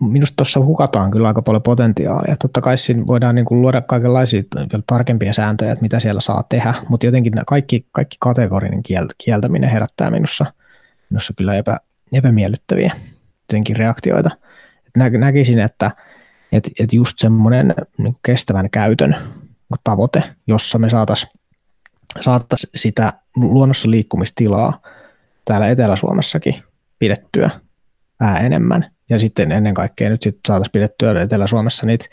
minusta 0.00 0.36
tuossa 0.36 0.60
hukataan 0.60 1.10
kyllä 1.10 1.28
aika 1.28 1.42
paljon 1.42 1.62
potentiaalia. 1.62 2.36
Totta 2.36 2.60
kai 2.60 2.78
siinä 2.78 3.06
voidaan 3.06 3.34
niin 3.34 3.44
kuin 3.44 3.62
luoda 3.62 3.80
kaikenlaisia 3.80 4.42
vielä 4.56 4.82
tarkempia 4.86 5.32
sääntöjä, 5.32 5.72
että 5.72 5.82
mitä 5.82 6.00
siellä 6.00 6.20
saa 6.20 6.44
tehdä, 6.48 6.74
mutta 6.88 7.06
jotenkin 7.06 7.32
kaikki, 7.46 7.86
kaikki 7.92 8.16
kategorinen 8.20 8.82
kieltäminen 9.18 9.70
herättää 9.70 10.10
minussa, 10.10 10.46
minussa 11.10 11.32
kyllä 11.36 11.54
epä, 11.54 11.80
epämiellyttäviä 12.12 12.92
jotenkin 13.42 13.76
reaktioita. 13.76 14.30
Nä, 14.96 15.10
näkisin, 15.10 15.58
että 15.58 15.90
et, 16.52 16.70
et 16.80 16.92
just 16.92 17.18
semmoinen 17.18 17.74
niin 17.98 18.16
kestävän 18.26 18.70
käytön 18.70 19.16
tavoite, 19.84 20.22
jossa 20.46 20.78
me 20.78 20.90
saataisiin 20.90 21.32
saatais 22.20 22.66
sitä 22.74 23.12
luonnossa 23.36 23.90
liikkumistilaa 23.90 24.82
täällä 25.44 25.68
Etelä-Suomessakin 25.68 26.62
pidettyä 26.98 27.50
vähän 28.20 28.46
enemmän. 28.46 28.86
Ja 29.10 29.18
sitten 29.18 29.52
ennen 29.52 29.74
kaikkea 29.74 30.10
nyt 30.10 30.22
sitten 30.22 30.40
saataisiin 30.48 30.72
pidettyä 30.72 31.22
Etelä-Suomessa 31.22 31.86
niitä 31.86 32.04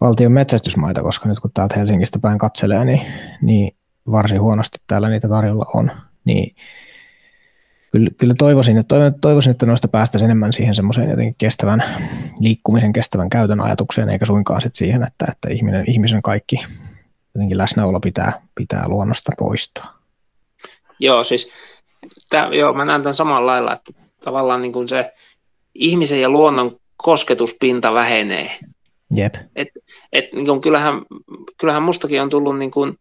valtion 0.00 0.32
metsästysmaita, 0.32 1.02
koska 1.02 1.28
nyt 1.28 1.40
kun 1.40 1.50
täältä 1.54 1.74
Helsingistä 1.78 2.18
päin 2.18 2.38
katselee, 2.38 2.84
niin, 2.84 3.00
niin 3.42 3.76
varsin 4.10 4.40
huonosti 4.40 4.78
täällä 4.86 5.08
niitä 5.08 5.28
tarjolla 5.28 5.66
on. 5.74 5.90
Niin 6.24 6.56
kyllä, 7.96 8.10
kyllä 8.18 8.34
toivoisin, 8.38 8.78
että, 8.78 8.96
toivoisin, 9.20 9.50
että 9.50 9.66
noista 9.66 9.88
päästäisiin 9.88 10.26
enemmän 10.26 10.52
siihen 10.52 10.74
semmoiseen 10.74 11.10
jotenkin 11.10 11.34
kestävän 11.38 11.82
liikkumisen, 12.40 12.92
kestävän 12.92 13.30
käytön 13.30 13.60
ajatukseen, 13.60 14.08
eikä 14.08 14.24
suinkaan 14.24 14.60
sit 14.60 14.74
siihen, 14.74 15.02
että, 15.02 15.26
että 15.32 15.48
ihminen, 15.50 15.84
ihmisen 15.90 16.22
kaikki 16.22 16.64
jotenkin 17.34 17.58
läsnäolo 17.58 18.00
pitää, 18.00 18.42
pitää 18.54 18.88
luonnosta 18.88 19.32
poistaa. 19.38 19.98
Joo, 20.98 21.24
siis 21.24 21.52
tää, 22.30 22.54
joo, 22.54 22.72
mä 22.72 22.84
näen 22.84 23.02
tämän 23.02 23.14
samalla 23.14 23.46
lailla, 23.46 23.72
että 23.72 23.92
tavallaan 24.24 24.60
niin 24.60 24.72
kuin 24.72 24.88
se 24.88 25.12
ihmisen 25.74 26.20
ja 26.20 26.30
luonnon 26.30 26.76
kosketuspinta 26.96 27.94
vähenee. 27.94 28.50
Jep. 29.14 29.34
Et, 29.56 29.68
et, 30.12 30.24
niin 30.32 30.46
kuin, 30.46 30.60
kyllähän, 30.60 31.02
kyllähän 31.58 31.82
mustakin 31.82 32.22
on 32.22 32.30
tullut, 32.30 32.58
niin 32.58 32.70
kuin, 32.70 32.98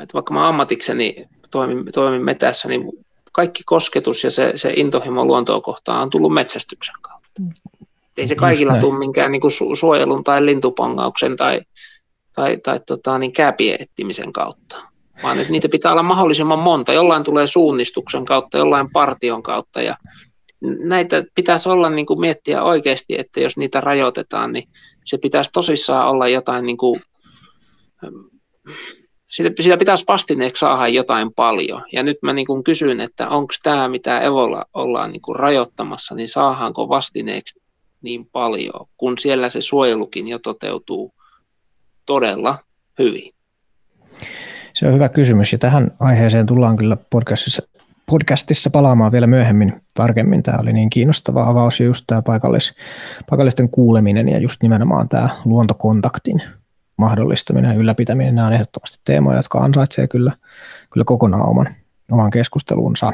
että 0.00 0.14
vaikka 0.14 0.34
mä 0.34 0.48
ammatikseni 0.48 1.26
toimin, 1.50 1.84
toimin 1.94 2.24
metässä, 2.24 2.68
niin 2.68 2.92
kaikki 3.36 3.62
kosketus 3.66 4.24
ja 4.24 4.30
se, 4.30 4.52
se 4.54 4.72
intohimo 4.76 5.24
luontoa 5.24 5.60
kohtaan 5.60 6.02
on 6.02 6.10
tullut 6.10 6.34
metsästyksen 6.34 6.94
kautta. 7.02 7.42
Mm. 7.42 7.50
Ei 8.16 8.26
se 8.26 8.34
kaikilla 8.34 8.76
tule 8.76 8.98
minkään 8.98 9.32
niin 9.32 9.40
kuin 9.40 9.52
su- 9.52 9.76
suojelun 9.76 10.24
tai 10.24 10.46
lintupongauksen 10.46 11.36
tai, 11.36 11.60
tai, 12.34 12.56
tai 12.56 12.80
tota, 12.86 13.18
niin 13.18 13.32
kääpien 13.32 13.76
etsimisen 13.80 14.32
kautta, 14.32 14.76
vaan 15.22 15.40
että 15.40 15.52
niitä 15.52 15.68
pitää 15.68 15.92
olla 15.92 16.02
mahdollisimman 16.02 16.58
monta. 16.58 16.92
Jollain 16.92 17.24
tulee 17.24 17.46
suunnistuksen 17.46 18.24
kautta, 18.24 18.58
jollain 18.58 18.90
partion 18.92 19.42
kautta 19.42 19.82
ja 19.82 19.96
näitä 20.84 21.24
pitäisi 21.34 21.68
olla 21.68 21.90
niin 21.90 22.06
kuin 22.06 22.20
miettiä 22.20 22.62
oikeasti, 22.62 23.18
että 23.18 23.40
jos 23.40 23.56
niitä 23.56 23.80
rajoitetaan, 23.80 24.52
niin 24.52 24.68
se 25.04 25.18
pitäisi 25.18 25.50
tosissaan 25.52 26.08
olla 26.08 26.28
jotain, 26.28 26.66
niin 26.66 26.76
kuin, 26.76 27.00
siitä, 29.26 29.62
siitä 29.62 29.76
pitäisi 29.76 30.04
vastineeksi 30.08 30.60
saada 30.60 30.88
jotain 30.88 31.32
paljon. 31.32 31.82
Ja 31.92 32.02
nyt 32.02 32.18
mä 32.22 32.32
niin 32.32 32.46
kuin 32.46 32.64
kysyn, 32.64 33.00
että 33.00 33.28
onko 33.28 33.54
tämä, 33.62 33.88
mitä 33.88 34.20
Evolla 34.20 34.64
ollaan 34.74 35.12
niin 35.12 35.22
kuin 35.22 35.36
rajoittamassa, 35.36 36.14
niin 36.14 36.28
saahanko 36.28 36.88
vastineeksi 36.88 37.60
niin 38.02 38.26
paljon, 38.32 38.86
kun 38.96 39.18
siellä 39.18 39.48
se 39.48 39.60
suojelukin 39.60 40.28
jo 40.28 40.38
toteutuu 40.38 41.14
todella 42.06 42.58
hyvin? 42.98 43.32
Se 44.74 44.86
on 44.86 44.94
hyvä 44.94 45.08
kysymys 45.08 45.52
ja 45.52 45.58
tähän 45.58 45.90
aiheeseen 46.00 46.46
tullaan 46.46 46.76
kyllä 46.76 46.96
podcastissa 47.10 47.62
podcastissa 48.10 48.70
palaamaan 48.70 49.12
vielä 49.12 49.26
myöhemmin 49.26 49.72
tarkemmin. 49.94 50.42
Tämä 50.42 50.58
oli 50.58 50.72
niin 50.72 50.90
kiinnostava 50.90 51.48
avaus 51.48 51.80
ja 51.80 51.86
just 51.86 52.04
tämä 52.06 52.22
paikallis, 52.22 52.74
paikallisten 53.30 53.70
kuuleminen 53.70 54.28
ja 54.28 54.38
just 54.38 54.62
nimenomaan 54.62 55.08
tämä 55.08 55.28
luontokontaktin 55.44 56.42
mahdollistaminen 56.96 57.70
ja 57.70 57.76
ylläpitäminen. 57.76 58.34
Nämä 58.34 58.46
on 58.46 58.52
ehdottomasti 58.52 58.98
teemoja, 59.04 59.36
jotka 59.36 59.58
ansaitsee 59.58 60.08
kyllä, 60.08 60.32
kyllä 60.92 61.04
kokonaan 61.04 61.48
oman, 61.48 61.66
oman 62.10 62.30
keskustelunsa. 62.30 63.12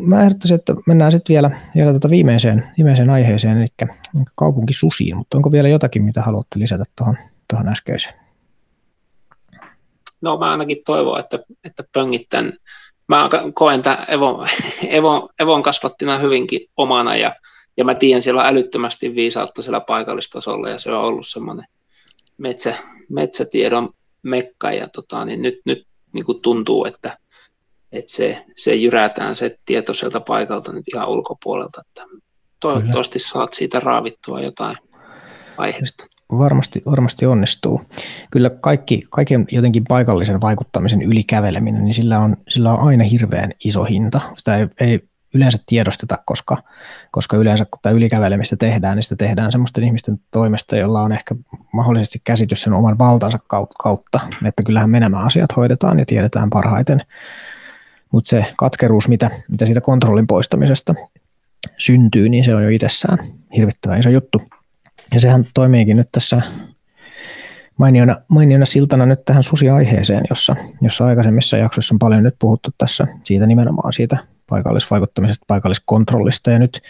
Mä 0.00 0.22
ehdottaisin, 0.22 0.54
että 0.54 0.74
mennään 0.86 1.12
sitten 1.12 1.34
vielä, 1.34 1.50
vielä 1.74 1.90
tuota 1.90 2.10
viimeiseen, 2.10 2.66
viimeiseen 2.76 3.10
aiheeseen, 3.10 3.58
eli 3.58 3.88
kaupunkisusiin, 4.34 5.16
mutta 5.16 5.36
onko 5.36 5.52
vielä 5.52 5.68
jotakin, 5.68 6.02
mitä 6.02 6.22
haluatte 6.22 6.58
lisätä 6.58 6.84
tuohon, 6.96 7.16
tuohon 7.48 7.68
äskeiseen? 7.68 8.14
no 10.22 10.38
mä 10.38 10.50
ainakin 10.50 10.78
toivon, 10.86 11.20
että, 11.20 11.38
että 11.64 11.84
pöngit 11.92 12.28
tämän. 12.28 12.52
Mä 13.08 13.28
koen 13.54 13.82
tämän 13.82 14.04
Evon, 14.14 14.48
Evon, 14.88 15.28
Evon 15.38 15.62
kasvattina 15.62 16.18
hyvinkin 16.18 16.60
omana 16.76 17.16
ja, 17.16 17.34
ja 17.80 17.84
mä 17.84 17.94
tiedän 17.94 18.22
siellä 18.22 18.42
on 18.42 18.48
älyttömästi 18.48 19.14
viisautta 19.14 19.62
siellä 19.62 19.80
paikallistasolla 19.80 20.68
ja 20.68 20.78
se 20.78 20.92
on 20.92 21.04
ollut 21.04 21.26
semmoinen 21.26 21.64
metsä, 22.38 22.74
metsätiedon 23.08 23.90
mekka 24.22 24.72
ja 24.72 24.88
tota, 24.88 25.24
niin 25.24 25.42
nyt, 25.42 25.60
nyt 25.64 25.86
niin 26.12 26.24
kuin 26.24 26.40
tuntuu, 26.42 26.84
että, 26.84 27.18
että 27.92 28.12
se, 28.12 28.44
se 28.56 28.74
jyrätään 28.74 29.36
se 29.36 29.58
tieto 29.64 29.94
sieltä 29.94 30.20
paikalta 30.20 30.72
nyt 30.72 30.84
ihan 30.94 31.08
ulkopuolelta, 31.08 31.82
että 31.86 32.04
toivottavasti 32.60 33.18
Kyllä. 33.18 33.30
saat 33.30 33.52
siitä 33.52 33.80
raavittua 33.80 34.40
jotain 34.40 34.76
aihetta 35.56 36.06
varmasti, 36.38 36.82
varmasti 36.86 37.26
onnistuu. 37.26 37.80
Kyllä 38.30 38.50
kaikki, 38.50 39.02
kaiken 39.10 39.44
jotenkin 39.52 39.84
paikallisen 39.88 40.40
vaikuttamisen 40.40 41.02
ylikäveleminen, 41.02 41.84
niin 41.84 41.94
sillä 41.94 42.18
on, 42.18 42.36
sillä 42.48 42.72
on 42.72 42.88
aina 42.88 43.04
hirveän 43.04 43.52
iso 43.64 43.84
hinta. 43.84 44.20
Sitä 44.36 44.56
ei, 44.56 44.66
ei 44.80 45.00
yleensä 45.34 45.58
tiedosteta, 45.66 46.18
koska, 46.26 46.62
koska 47.10 47.36
yleensä 47.36 47.64
kun 47.64 47.78
tämä 47.82 47.94
ylikävelemistä 47.94 48.56
tehdään, 48.56 48.96
niin 48.96 49.02
sitä 49.02 49.16
tehdään 49.16 49.52
sellaisten 49.52 49.84
ihmisten 49.84 50.20
toimesta, 50.30 50.76
jolla 50.76 51.02
on 51.02 51.12
ehkä 51.12 51.34
mahdollisesti 51.74 52.20
käsitys 52.24 52.62
sen 52.62 52.72
oman 52.72 52.98
valtansa 52.98 53.38
kautta, 53.78 54.20
että 54.44 54.62
kyllähän 54.66 54.90
me 54.90 55.00
nämä 55.00 55.18
asiat 55.18 55.56
hoidetaan 55.56 55.98
ja 55.98 56.06
tiedetään 56.06 56.50
parhaiten. 56.50 57.00
Mutta 58.12 58.28
se 58.28 58.46
katkeruus, 58.56 59.08
mitä, 59.08 59.30
mitä 59.48 59.66
siitä 59.66 59.80
kontrollin 59.80 60.26
poistamisesta 60.26 60.94
syntyy, 61.78 62.28
niin 62.28 62.44
se 62.44 62.54
on 62.54 62.62
jo 62.62 62.68
itsessään 62.68 63.18
hirvittävän 63.56 63.98
iso 63.98 64.10
juttu. 64.10 64.42
Ja 65.14 65.20
sehän 65.20 65.44
toimiikin 65.54 65.96
nyt 65.96 66.08
tässä 66.12 66.42
mainiona, 67.76 68.16
mainiona 68.28 68.64
siltana 68.64 69.06
nyt 69.06 69.24
tähän 69.24 69.42
susiaiheeseen, 69.42 70.24
jossa, 70.30 70.56
jossa 70.80 71.04
aikaisemmissa 71.06 71.56
jaksoissa 71.56 71.94
on 71.94 71.98
paljon 71.98 72.22
nyt 72.22 72.34
puhuttu 72.38 72.70
tässä 72.78 73.06
siitä 73.24 73.46
nimenomaan 73.46 73.92
siitä 73.92 74.18
paikallisvaikuttamisesta, 74.50 75.44
paikalliskontrollista. 75.48 76.50
Ja 76.50 76.58
nyt, 76.58 76.82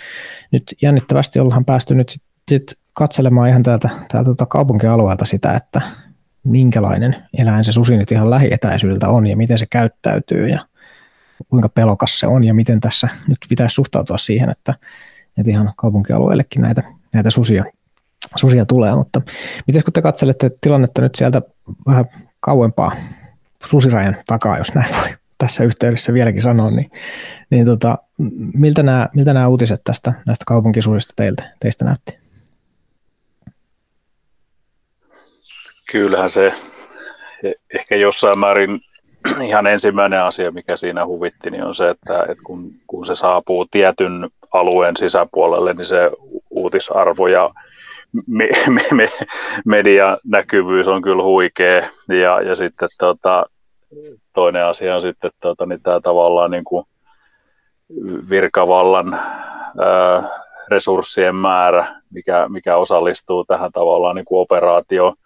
nyt 0.51 0.75
jännittävästi 0.83 1.41
ollaan 1.41 1.65
päästy 1.65 1.95
nyt 1.95 2.09
sit, 2.09 2.23
sit 2.49 2.79
katselemaan 2.93 3.49
ihan 3.49 3.63
täältä, 3.63 3.89
täältä 4.13 4.25
tuota 4.25 4.47
kaupunkialueelta 4.47 5.25
sitä, 5.25 5.55
että 5.55 5.81
minkälainen 6.45 7.17
eläin 7.39 7.65
se 7.65 7.73
susi 7.73 7.97
nyt 7.97 8.13
ihan 8.13 8.31
lähietäisyydeltä 8.31 9.09
on 9.09 9.27
ja 9.27 9.37
miten 9.37 9.59
se 9.59 9.67
käyttäytyy 9.67 10.49
ja 10.49 10.59
kuinka 11.49 11.69
pelokas 11.69 12.19
se 12.19 12.27
on 12.27 12.45
ja 12.45 12.55
miten 12.55 12.81
tässä 12.81 13.09
nyt 13.29 13.39
pitäisi 13.49 13.75
suhtautua 13.75 14.19
siihen, 14.19 14.51
että, 14.51 14.75
että 15.39 15.51
ihan 15.51 15.73
kaupunkialueellekin 15.77 16.63
näitä, 16.63 16.83
näitä 17.15 17.31
susia 17.31 17.65
susia 18.37 18.67
tulee, 18.67 18.95
mutta 18.95 19.23
miten 19.67 19.85
kun 19.85 19.93
te 19.93 20.03
katselette 20.03 20.51
tilannetta 20.61 21.03
nyt 21.03 21.15
sieltä 21.15 21.43
vähän 21.87 22.05
kauempaa 22.41 22.93
susirajan 23.65 24.17
takaa, 24.27 24.59
jos 24.59 24.75
näin 24.75 24.95
voi 24.97 25.17
tässä 25.41 25.65
yhteydessä 25.65 26.13
vieläkin 26.13 26.43
sanoa, 26.43 26.71
niin, 26.71 26.91
niin 27.51 27.67
tota, 27.67 27.99
miltä, 28.55 28.83
nämä, 28.83 29.09
miltä 29.17 29.35
nämä 29.35 29.49
uutiset 29.49 29.81
tästä 29.85 30.13
näistä 30.27 30.45
kaupunkisusista 30.47 31.13
teiltä, 31.17 31.43
teistä 31.61 31.85
näytti? 31.85 32.19
Kyllähän 35.93 36.31
se 36.31 36.55
e, 37.43 37.53
ehkä 37.75 37.97
jossain 37.97 38.39
määrin 38.39 38.81
ihan 39.49 39.67
ensimmäinen 39.67 40.23
asia, 40.23 40.51
mikä 40.51 40.77
siinä 40.77 41.07
huvitti, 41.07 41.51
niin 41.51 41.65
on 41.65 41.75
se, 41.75 41.91
että, 41.91 42.21
että 42.23 42.43
kun, 42.45 42.73
kun 42.87 43.07
se 43.07 43.15
saapuu 43.15 43.67
tietyn 43.71 44.29
alueen 44.53 44.97
sisäpuolelle, 44.97 45.75
niin 45.75 45.87
se 45.87 46.11
uutisarvo 46.51 47.27
ja 47.27 47.51
me, 48.27 48.49
me, 48.69 48.83
me, 48.93 49.09
medianäkyvyys 49.65 50.89
on 50.89 51.03
kyllä 51.03 51.23
huikea. 51.23 51.91
Ja, 52.09 52.41
ja 52.41 52.55
sitten 52.55 52.89
tota, 52.99 53.47
toinen 54.33 54.65
asia 54.65 54.95
on 54.95 55.03
sitten 55.03 55.31
tota, 55.41 55.67
niin 55.67 55.83
tämä 55.83 56.01
tavallaan 56.01 56.51
niin 56.51 56.65
kuin 56.65 56.85
virkavallan 58.31 59.15
ää, 59.15 60.23
resurssien 60.69 61.35
määrä, 61.35 61.87
mikä, 62.11 62.49
mikä 62.49 62.77
osallistuu 62.77 63.45
tähän 63.45 63.73
tavallaan 63.73 64.17
niin 64.17 64.25
kuin 64.25 64.41
operaatioon 64.41 65.17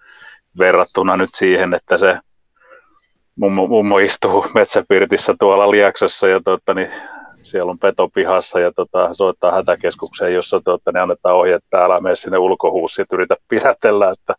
verrattuna 0.58 1.16
nyt 1.16 1.30
siihen, 1.34 1.74
että 1.74 1.98
se 1.98 2.18
mummo, 3.36 3.66
mummo 3.66 3.98
istuu 3.98 4.46
metsäpirtissä 4.54 5.34
tuolla 5.40 5.70
Liaksassa 5.70 6.28
ja 6.28 6.40
tota, 6.44 6.74
niin 6.74 6.90
siellä 7.42 7.70
on 7.70 7.78
peto 7.78 8.08
pihassa 8.08 8.60
ja 8.60 8.72
tota, 8.72 9.14
soittaa 9.14 9.52
hätäkeskukseen, 9.52 10.34
jossa 10.34 10.60
tota, 10.64 10.92
ne 10.92 11.00
annetaan 11.00 11.36
ohje, 11.36 11.54
että 11.54 11.84
älä 11.84 12.00
mene 12.00 12.16
sinne 12.16 12.38
ulkohuussiin, 12.38 13.06
yritä 13.12 13.36
pidätellä, 13.48 14.10
että, 14.10 14.34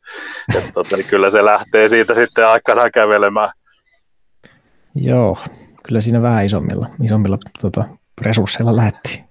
että 0.58 0.72
tota, 0.74 0.98
niin 0.98 1.08
kyllä 1.08 1.30
se 1.30 1.46
lähtee 1.46 1.90
siitä 1.90 2.14
sitten 2.14 2.48
aikanaan 2.48 2.92
kävelemään. 2.92 3.52
Joo, 4.96 5.38
kyllä 5.84 6.02
siinä 6.02 6.22
vähän 6.22 6.46
isommilla, 6.46 6.88
isommilla 7.04 7.38
tota, 7.62 7.84
resursseilla 8.22 8.76
lähettiin. 8.76 9.26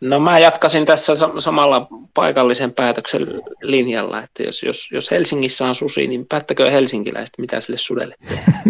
No 0.00 0.20
mä 0.20 0.38
jatkasin 0.38 0.86
tässä 0.86 1.12
samalla 1.38 1.88
paikallisen 2.14 2.72
päätöksen 2.72 3.26
linjalla, 3.62 4.22
että 4.22 4.42
jos, 4.42 4.62
jos, 4.62 4.88
jos 4.92 5.10
Helsingissä 5.10 5.66
on 5.66 5.74
susi, 5.74 6.06
niin 6.06 6.26
päättäkö 6.28 6.70
helsinkiläiset, 6.70 7.34
mitä 7.38 7.60
sille 7.60 7.78
sudelle 7.78 8.14
tehdään. 8.28 8.62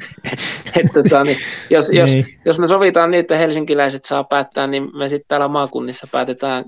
et, 0.80 0.86
tota, 0.94 1.24
niin, 1.24 1.36
jos, 1.70 1.90
jos, 1.90 2.10
niin. 2.10 2.26
jos 2.44 2.58
me 2.58 2.66
sovitaan 2.66 3.10
niin, 3.10 3.20
että 3.20 3.36
helsinkiläiset 3.36 4.04
saa 4.04 4.24
päättää, 4.24 4.66
niin 4.66 4.96
me 4.96 5.08
sitten 5.08 5.28
täällä 5.28 5.48
maakunnissa 5.48 6.06
päätetään 6.12 6.64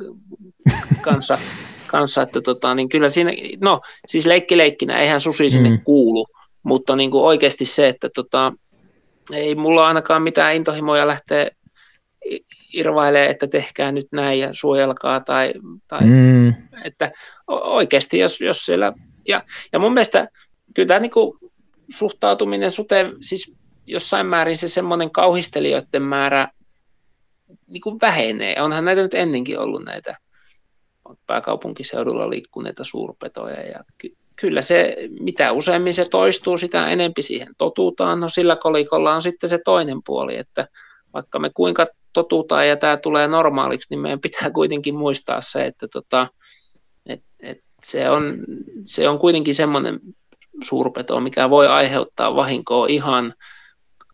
kanssa, 1.01 1.39
kanssa 1.87 2.23
että 2.23 2.41
tota, 2.41 2.75
niin 2.75 2.89
kyllä 2.89 3.09
siinä, 3.09 3.33
no 3.61 3.81
siis 4.07 4.27
leikki 4.27 4.57
leikkinä, 4.57 5.01
eihän 5.01 5.21
susi 5.21 5.49
sinne 5.49 5.71
mm. 5.71 5.81
kuulu, 5.85 6.27
mutta 6.63 6.97
niin 6.97 7.11
kuin 7.11 7.25
oikeasti 7.25 7.65
se, 7.65 7.89
että 7.89 8.09
tota, 8.15 8.53
ei 9.33 9.55
mulla 9.55 9.87
ainakaan 9.87 10.23
mitään 10.23 10.55
intohimoja 10.55 11.07
lähteä 11.07 11.51
irvailee, 12.73 13.31
että 13.31 13.47
tehkää 13.47 13.93
nyt 13.93 14.07
näin 14.13 14.41
ja 14.41 14.49
suojelkaa 14.53 15.21
tai, 15.21 15.53
tai 15.89 16.01
mm. 16.01 16.55
että 16.85 17.13
oikeasti 17.47 18.19
jos, 18.19 18.41
jos 18.41 18.67
siellä, 18.67 18.93
ja, 19.29 19.41
ja 19.73 19.79
mun 19.79 19.93
mielestä 19.95 20.29
kyllä 20.75 20.87
tämä 20.87 21.01
niin 21.01 21.11
kuin 21.11 21.39
suhtautuminen 21.91 22.71
suteen, 22.71 23.13
siis 23.21 23.53
jossain 23.87 24.27
määrin 24.27 24.57
se 24.57 24.69
semmoinen 24.69 25.11
kauhistelijoiden 25.11 26.03
määrä 26.03 26.49
niin 27.67 27.81
kuin 27.81 27.99
vähenee. 28.03 28.63
Onhan 28.63 28.85
näitä 28.85 29.03
nyt 29.03 29.15
ennenkin 29.15 29.59
ollut 29.59 29.85
näitä 29.85 30.17
pääkaupunkiseudulla 31.27 32.31
liikkuneita 32.31 32.85
suurpetoja 32.85 33.67
ja 33.67 33.85
ky- 33.99 34.17
kyllä 34.41 34.63
se, 34.63 34.97
mitä 35.21 35.53
useammin 35.53 35.95
se 35.95 36.09
toistuu, 36.09 36.59
sitä 36.59 36.89
enempi 36.89 37.23
siihen 37.23 37.55
totutaan. 37.59 38.21
No 38.21 38.29
sillä 38.29 38.57
kolikolla 38.57 39.15
on 39.15 39.23
sitten 39.23 39.49
se 39.51 39.59
toinen 39.65 39.99
puoli, 40.07 40.37
että 40.37 40.69
vaikka 41.15 41.39
me 41.39 41.51
kuinka 41.55 41.87
totutaan 42.13 42.69
ja 42.69 42.77
tämä 42.77 42.97
tulee 42.97 43.29
normaaliksi, 43.29 43.87
niin 43.91 44.01
meidän 44.01 44.21
pitää 44.21 44.51
kuitenkin 44.61 44.95
muistaa 44.95 45.41
se, 45.41 45.67
että 45.67 45.89
tota, 45.89 46.29
et, 47.07 47.23
et 47.41 47.59
se, 47.85 48.11
on, 48.11 48.39
se 48.85 49.09
on 49.09 49.19
kuitenkin 49.19 49.55
semmoinen 49.55 50.01
suurpeto, 50.63 51.21
mikä 51.21 51.51
voi 51.51 51.69
aiheuttaa 51.69 52.37
vahinkoa 52.37 52.87
ihan 52.87 53.35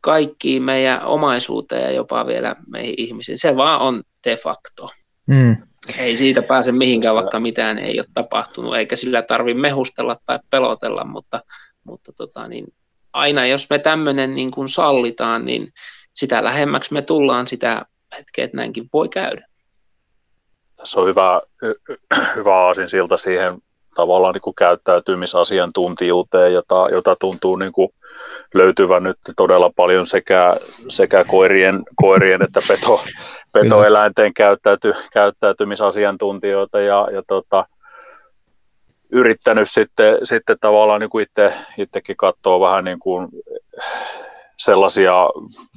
kaikkiin 0.03 0.63
meidän 0.63 1.05
omaisuuteen 1.05 1.83
ja 1.83 1.91
jopa 1.91 2.27
vielä 2.27 2.57
meihin 2.67 2.95
ihmisiin. 2.99 3.39
Se 3.39 3.57
vaan 3.57 3.81
on 3.81 4.03
de 4.25 4.37
facto. 4.37 4.89
Mm. 5.27 5.57
Ei 5.99 6.17
siitä 6.17 6.43
pääse 6.43 6.73
mihinkään, 6.73 7.15
vaikka 7.15 7.41
mitään 7.41 7.79
ei 7.79 7.99
ole 7.99 8.07
tapahtunut, 8.15 8.77
eikä 8.77 8.97
sillä 8.97 9.23
tarvitse 9.23 9.61
mehustella 9.61 10.17
tai 10.27 10.39
pelotella, 10.51 11.05
mutta, 11.05 11.41
mutta 11.85 12.13
tota, 12.13 12.49
niin 12.49 12.67
aina 13.13 13.47
jos 13.47 13.71
me 13.71 13.79
tämmöinen 13.79 14.35
niin 14.35 14.51
kuin 14.51 14.69
sallitaan, 14.69 15.45
niin 15.45 15.73
sitä 16.15 16.45
lähemmäksi 16.45 16.93
me 16.93 17.03
tullaan 17.03 17.47
sitä 17.47 17.87
hetkeä, 18.19 18.45
että 18.45 18.57
näinkin 18.57 18.89
voi 18.93 19.09
käydä. 19.09 19.47
Tässä 20.77 21.01
on 21.01 21.09
hyvä, 21.09 21.43
hyvä 22.37 22.53
siltä 22.87 23.17
siihen 23.17 23.59
tavallaan 23.95 24.35
niin 24.35 24.43
kuin 24.43 24.55
käyttäytymisasiantuntijuuteen, 24.55 26.53
jota, 26.53 26.89
jota 26.91 27.17
tuntuu 27.17 27.57
niin 27.57 27.73
kuin 27.73 27.89
löytyvän 28.55 29.03
nyt 29.03 29.19
todella 29.37 29.71
paljon 29.77 30.07
sekä, 30.07 30.57
sekä 30.89 31.25
koirien, 31.25 31.83
koirien 31.97 32.43
että 32.43 32.61
peto, 32.69 33.05
petoeläinten 33.53 34.35
käyttäyty, 34.35 34.93
käyttäytymisasiantuntijoita 35.13 36.81
ja, 36.81 37.09
ja 37.13 37.23
tota, 37.27 37.67
yrittänyt 39.13 39.71
sitten, 39.71 40.19
sitten 40.23 40.57
tavallaan 40.61 41.01
niin 41.01 41.23
itse, 41.23 41.53
itsekin 41.79 42.17
katsoa 42.17 42.61
vähän 42.61 42.85
niin 42.85 42.99
kuin 42.99 43.29
sellaisia 44.59 45.31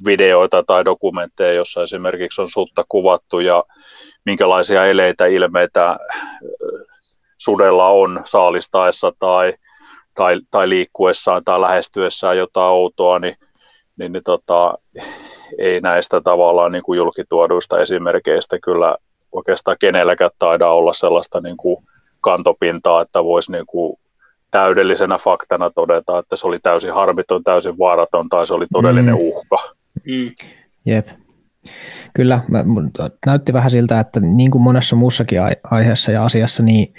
videoita 0.04 0.62
tai 0.62 0.84
dokumentteja, 0.84 1.52
jossa 1.52 1.82
esimerkiksi 1.82 2.40
on 2.40 2.48
sutta 2.48 2.84
kuvattu 2.88 3.40
ja 3.40 3.64
minkälaisia 4.24 4.86
eleitä, 4.86 5.26
ilmeitä 5.26 5.98
sudella 7.38 7.88
on 7.88 8.20
saalistaessa 8.24 9.12
tai, 9.18 9.54
tai, 10.14 10.40
tai 10.50 10.68
liikkuessaan 10.68 11.44
tai 11.44 11.60
lähestyessään 11.60 12.38
jotain 12.38 12.72
outoa, 12.72 13.18
niin, 13.18 13.36
niin, 13.96 14.12
niin 14.12 14.24
tota, 14.24 14.74
ei 15.58 15.80
näistä 15.80 16.20
tavallaan 16.20 16.72
niin 16.72 16.82
kuin 16.82 16.96
julkituoduista 16.96 17.78
esimerkkeistä 17.78 18.58
kyllä 18.58 18.96
oikeastaan 19.32 19.76
kenelläkään 19.80 20.30
taida 20.38 20.68
olla 20.68 20.92
sellaista 20.92 21.40
niin 21.40 21.56
kuin 21.56 21.84
kantopintaa, 22.20 23.02
että 23.02 23.24
voisi 23.24 23.52
niin 23.52 23.66
kuin 23.66 23.98
täydellisenä 24.50 25.18
faktana 25.18 25.70
todeta, 25.70 26.18
että 26.18 26.36
se 26.36 26.46
oli 26.46 26.58
täysin 26.62 26.92
harmiton, 26.92 27.44
täysin 27.44 27.78
vaaraton 27.78 28.28
tai 28.28 28.46
se 28.46 28.54
oli 28.54 28.66
todellinen 28.72 29.14
mm. 29.14 29.20
uhka. 29.20 29.56
Mm. 30.06 30.30
Jep. 30.86 31.06
Kyllä, 32.14 32.40
näytti 33.26 33.52
vähän 33.52 33.70
siltä, 33.70 34.00
että 34.00 34.20
niin 34.20 34.50
kuin 34.50 34.62
monessa 34.62 34.96
muussakin 34.96 35.40
aiheessa 35.70 36.12
ja 36.12 36.24
asiassa, 36.24 36.62
niin 36.62 36.94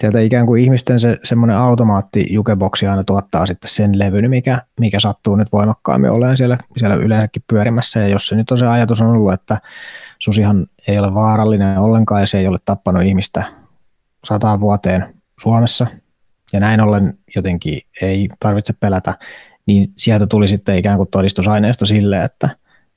sieltä 0.00 0.20
ikään 0.20 0.46
kuin 0.46 0.62
ihmisten 0.62 1.00
se 1.00 1.18
semmoinen 1.24 1.56
automaatti 1.56 2.26
jukeboksi 2.30 2.86
aina 2.86 3.04
tuottaa 3.04 3.46
sitten 3.46 3.70
sen 3.70 3.98
levyn, 3.98 4.30
mikä, 4.30 4.62
mikä 4.80 5.00
sattuu 5.00 5.36
nyt 5.36 5.52
voimakkaammin 5.52 6.10
olemaan 6.10 6.36
siellä, 6.36 6.58
siellä 6.76 6.96
yleensäkin 6.96 7.42
pyörimässä. 7.46 8.00
Ja 8.00 8.08
jos 8.08 8.26
se 8.26 8.36
nyt 8.36 8.50
on 8.50 8.58
se 8.58 8.66
ajatus 8.66 9.00
on 9.00 9.10
ollut, 9.10 9.32
että 9.32 9.60
susihan 10.18 10.66
ei 10.88 10.98
ole 10.98 11.14
vaarallinen 11.14 11.78
ollenkaan 11.78 12.20
ja 12.20 12.26
se 12.26 12.38
ei 12.38 12.46
ole 12.46 12.58
tappanut 12.64 13.02
ihmistä 13.02 13.44
sataan 14.24 14.60
vuoteen 14.60 15.14
Suomessa, 15.40 15.86
ja 16.52 16.60
näin 16.60 16.80
ollen 16.80 17.18
jotenkin 17.36 17.80
ei 18.02 18.28
tarvitse 18.40 18.72
pelätä, 18.72 19.14
niin 19.66 19.84
sieltä 19.96 20.26
tuli 20.26 20.48
sitten 20.48 20.78
ikään 20.78 20.96
kuin 20.96 21.08
todistusaineisto 21.10 21.86
sille, 21.86 22.24
että, 22.24 22.50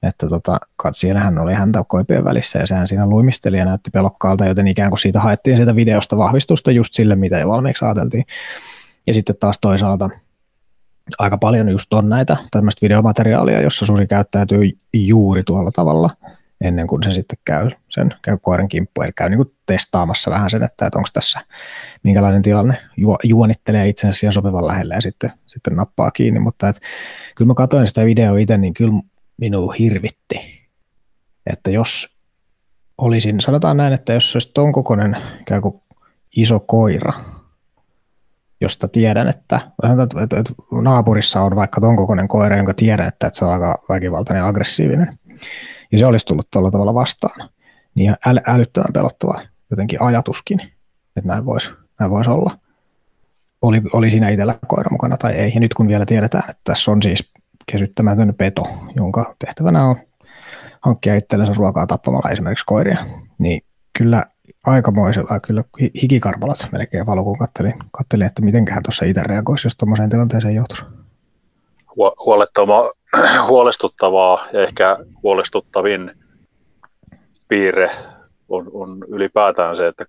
että 0.03 0.27
tota, 0.27 0.57
katsijahan 0.75 1.39
oli 1.39 1.53
häntä 1.53 1.83
koipien 1.87 2.23
välissä 2.23 2.59
ja 2.59 2.67
sehän 2.67 2.87
siinä 2.87 3.09
luimisteli 3.09 3.57
ja 3.57 3.65
näytti 3.65 3.89
pelokkaalta, 3.89 4.45
joten 4.45 4.67
ikään 4.67 4.89
kuin 4.89 4.99
siitä 4.99 5.19
haettiin 5.19 5.57
siitä 5.57 5.75
videosta 5.75 6.17
vahvistusta 6.17 6.71
just 6.71 6.93
sille, 6.93 7.15
mitä 7.15 7.39
jo 7.39 7.47
valmiiksi 7.47 7.85
ajateltiin. 7.85 8.23
Ja 9.07 9.13
sitten 9.13 9.35
taas 9.39 9.59
toisaalta 9.61 10.09
aika 11.19 11.37
paljon 11.37 11.69
just 11.69 11.93
on 11.93 12.09
näitä 12.09 12.37
tämmöistä 12.51 12.81
videomateriaalia, 12.81 13.61
jossa 13.61 13.85
susi 13.85 14.07
käyttäytyy 14.07 14.69
juuri 14.93 15.43
tuolla 15.43 15.71
tavalla– 15.71 16.09
ennen 16.61 16.87
kuin 16.87 17.03
se 17.03 17.11
sitten 17.11 17.37
käy 17.45 17.69
sen 17.89 18.13
käy 18.21 18.37
koiran 18.41 18.67
kimppuun, 18.67 19.05
eli 19.05 19.13
käy 19.15 19.29
niin 19.29 19.53
testaamassa 19.65 20.31
vähän 20.31 20.49
sen, 20.49 20.63
että, 20.63 20.85
että 20.85 20.99
onko 20.99 21.09
tässä 21.13 21.39
minkälainen 22.03 22.41
tilanne, 22.41 22.77
Ju, 22.97 23.15
juonittelee 23.23 23.87
itsensä 23.87 24.19
siihen 24.19 24.33
sopivan 24.33 24.67
lähelle 24.67 24.95
ja 24.95 25.01
sitten, 25.01 25.31
sitten 25.47 25.75
nappaa 25.75 26.11
kiinni, 26.11 26.39
mutta 26.39 26.69
et, 26.69 26.79
kyllä 27.35 27.47
mä 27.47 27.53
katsoin 27.53 27.87
sitä 27.87 28.05
videoa 28.05 28.37
itse, 28.37 28.57
niin 28.57 28.73
kyllä 28.73 28.93
minua 29.37 29.73
hirvitti, 29.79 30.67
että 31.47 31.71
jos 31.71 32.17
olisin, 32.97 33.41
sanotaan 33.41 33.77
näin, 33.77 33.93
että 33.93 34.13
jos 34.13 34.35
olisi 34.35 34.51
ton 34.53 34.71
kokoinen 34.71 35.17
ikään 35.41 35.61
kuin 35.61 35.81
iso 36.35 36.59
koira, 36.59 37.13
josta 38.61 38.87
tiedän, 38.87 39.27
että, 39.27 39.59
että, 40.23 40.43
naapurissa 40.81 41.41
on 41.41 41.55
vaikka 41.55 41.81
ton 41.81 41.95
kokoinen 41.95 42.27
koira, 42.27 42.57
jonka 42.57 42.73
tiedän, 42.73 43.07
että, 43.07 43.29
se 43.33 43.45
on 43.45 43.51
aika 43.51 43.77
väkivaltainen 43.89 44.41
ja 44.41 44.47
aggressiivinen, 44.47 45.19
ja 45.91 45.99
se 45.99 46.05
olisi 46.05 46.25
tullut 46.25 46.47
tuolla 46.51 46.71
tavalla 46.71 46.93
vastaan, 46.93 47.49
niin 47.95 48.03
ihan 48.03 48.17
äly, 48.27 48.39
älyttömän 48.47 48.93
pelottava 48.93 49.41
jotenkin 49.69 50.01
ajatuskin, 50.01 50.61
että 51.15 51.27
näin 51.27 51.45
voisi 51.45 51.71
näin 51.99 52.11
vois 52.11 52.27
olla. 52.27 52.57
Oli, 53.61 53.81
oli 53.93 54.09
siinä 54.09 54.29
itsellä 54.29 54.59
koira 54.67 54.89
mukana 54.91 55.17
tai 55.17 55.33
ei. 55.33 55.51
Ja 55.53 55.59
nyt 55.59 55.73
kun 55.73 55.87
vielä 55.87 56.05
tiedetään, 56.05 56.43
että 56.49 56.61
tässä 56.63 56.91
on 56.91 57.01
siis 57.01 57.30
kesyttämätön 57.71 58.33
peto, 58.37 58.63
jonka 58.95 59.35
tehtävänä 59.45 59.85
on 59.85 59.95
hankkia 60.81 61.15
itsellensä 61.15 61.53
ruokaa 61.57 61.87
tappamalla 61.87 62.29
esimerkiksi 62.29 62.65
koiria, 62.65 62.97
niin 63.37 63.61
kyllä 63.97 64.23
aikamoisella, 64.65 65.39
kyllä 65.39 65.63
hikikarpalat 66.01 66.67
melkein 66.71 67.05
valo, 67.05 67.23
kun 67.23 67.37
kattelin, 67.37 67.73
kattelin 67.91 68.27
että 68.27 68.41
mitenköhän 68.41 68.83
tuossa 68.83 69.05
itse 69.05 69.23
reagoisi, 69.23 69.65
jos 69.65 69.77
tuommoiseen 69.77 70.09
tilanteeseen 70.09 70.55
joutuisi. 70.55 70.83
Huolettava 72.25 72.91
huolestuttavaa 73.49 74.47
ja 74.53 74.63
ehkä 74.63 74.97
huolestuttavin 75.23 76.11
piirre 77.47 77.91
on, 78.49 78.69
on 78.73 78.97
ylipäätään 79.07 79.75
se, 79.75 79.87
että 79.87 80.05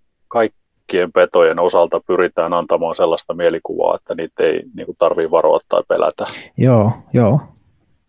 kaikkien 0.93 1.13
petojen 1.13 1.59
osalta 1.59 2.01
pyritään 2.07 2.53
antamaan 2.53 2.95
sellaista 2.95 3.35
mielikuvaa, 3.35 3.97
että 3.97 4.15
niitä 4.15 4.45
ei 4.45 4.63
niin 4.75 4.97
tarvitse 4.99 5.31
varoa 5.31 5.61
tai 5.69 5.83
pelätä. 5.89 6.27
Joo, 6.57 6.91
joo. 7.13 7.41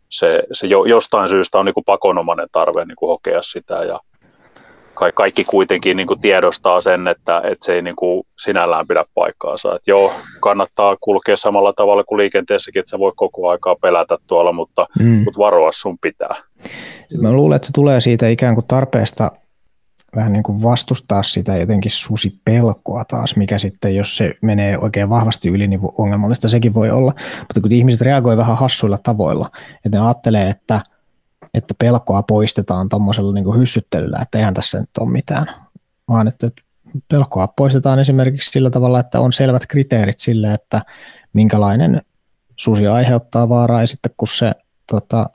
Se, 0.09 0.43
se 0.51 0.67
jo, 0.67 0.85
jostain 0.85 1.29
syystä 1.29 1.59
on 1.59 1.65
niin 1.65 1.73
kuin 1.73 1.83
pakonomainen 1.85 2.47
tarve 2.51 2.85
niin 2.85 2.95
kuin 2.95 3.07
hokea 3.07 3.41
sitä 3.41 3.73
ja 3.73 3.99
kaikki 5.13 5.43
kuitenkin 5.43 5.97
niin 5.97 6.07
kuin 6.07 6.21
tiedostaa 6.21 6.81
sen, 6.81 7.07
että, 7.07 7.37
että 7.37 7.65
se 7.65 7.73
ei 7.73 7.81
niin 7.81 7.95
kuin 7.95 8.23
sinällään 8.39 8.87
pidä 8.87 9.05
paikkaansa. 9.13 9.75
Että 9.75 9.91
joo, 9.91 10.13
kannattaa 10.39 10.97
kulkea 11.01 11.37
samalla 11.37 11.73
tavalla 11.73 12.03
kuin 12.03 12.17
liikenteessäkin, 12.17 12.79
että 12.79 12.89
sä 12.89 12.99
voi 12.99 13.11
koko 13.15 13.49
aikaa 13.49 13.75
pelätä 13.81 14.17
tuolla, 14.27 14.51
mutta, 14.51 14.87
mm. 14.99 15.23
mutta 15.23 15.37
varoa 15.37 15.71
sun 15.71 15.97
pitää. 16.01 16.35
Mä 17.21 17.31
luulen, 17.31 17.55
että 17.55 17.65
se 17.65 17.73
tulee 17.73 17.99
siitä 17.99 18.27
ikään 18.27 18.55
kuin 18.55 18.67
tarpeesta 18.67 19.31
vähän 20.15 20.33
niin 20.33 20.43
kuin 20.43 20.61
vastustaa 20.61 21.23
sitä 21.23 21.57
jotenkin 21.57 21.91
susipelkoa 21.91 23.05
taas, 23.05 23.35
mikä 23.35 23.57
sitten, 23.57 23.95
jos 23.95 24.17
se 24.17 24.33
menee 24.41 24.77
oikein 24.77 25.09
vahvasti 25.09 25.49
yli, 25.49 25.67
niin 25.67 25.79
ongelmallista 25.97 26.49
sekin 26.49 26.73
voi 26.73 26.91
olla. 26.91 27.13
Mutta 27.39 27.61
kun 27.61 27.71
ihmiset 27.71 28.01
reagoivat 28.01 28.41
vähän 28.41 28.57
hassuilla 28.57 28.97
tavoilla, 28.97 29.49
että 29.85 29.97
ne 29.97 30.05
ajattelee, 30.05 30.49
että 30.49 30.81
että 31.53 31.73
pelkoa 31.79 32.23
poistetaan 32.23 32.89
tuommoisella 32.89 33.33
niin 33.33 33.59
hyssyttelyllä, 33.59 34.19
että 34.21 34.37
eihän 34.37 34.53
tässä 34.53 34.79
nyt 34.79 34.89
ole 34.99 35.09
mitään, 35.09 35.45
vaan 36.07 36.27
että 36.27 36.51
pelkoa 37.11 37.47
poistetaan 37.47 37.99
esimerkiksi 37.99 38.51
sillä 38.51 38.69
tavalla, 38.69 38.99
että 38.99 39.19
on 39.19 39.33
selvät 39.33 39.67
kriteerit 39.67 40.19
sille, 40.19 40.53
että 40.53 40.81
minkälainen 41.33 42.01
susi 42.55 42.87
aiheuttaa 42.87 43.49
vaaraa 43.49 43.81
ja 43.81 43.87
sitten 43.87 44.11
kun 44.17 44.27
se 44.27 44.51
tota, 44.91 45.29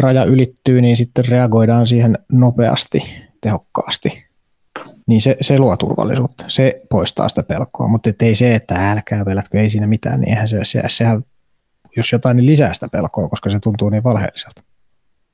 raja 0.00 0.24
ylittyy, 0.24 0.80
niin 0.80 0.96
sitten 0.96 1.24
reagoidaan 1.28 1.86
siihen 1.86 2.18
nopeasti, 2.32 2.98
tehokkaasti. 3.40 4.24
Niin 5.06 5.20
se, 5.20 5.36
se 5.40 5.58
luo 5.58 5.76
turvallisuutta, 5.76 6.44
se 6.48 6.82
poistaa 6.90 7.28
sitä 7.28 7.42
pelkoa, 7.42 7.88
mutta 7.88 8.10
ei 8.22 8.34
se, 8.34 8.54
että 8.54 8.92
älkää 8.92 9.24
pelätkö, 9.24 9.60
ei 9.60 9.70
siinä 9.70 9.86
mitään, 9.86 10.20
niin 10.20 10.28
eihän 10.28 10.48
se, 10.48 10.58
se, 10.62 10.82
sehän, 10.86 11.24
jos 11.96 12.12
jotain, 12.12 12.36
niin 12.36 12.46
lisää 12.46 12.74
sitä 12.74 12.88
pelkoa, 12.88 13.28
koska 13.28 13.50
se 13.50 13.60
tuntuu 13.60 13.90
niin 13.90 14.04
valheelliselta. 14.04 14.62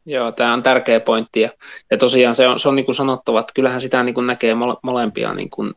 Joo, 0.06 0.32
tämä 0.32 0.52
on 0.54 0.62
tärkeä 0.62 1.00
pointti 1.00 1.40
ja, 1.40 1.50
ja 1.90 1.98
tosiaan 1.98 2.34
se 2.34 2.48
on, 2.48 2.58
se 2.58 2.68
on 2.68 2.76
niin 2.76 2.84
kuin 2.86 2.94
sanottava, 2.94 3.40
että 3.40 3.52
kyllähän 3.54 3.80
sitä 3.80 4.02
niin 4.02 4.14
kuin 4.14 4.26
näkee 4.26 4.54
mole, 4.54 4.76
molempia 4.82 5.34
niin 5.34 5.50
kuin 5.50 5.74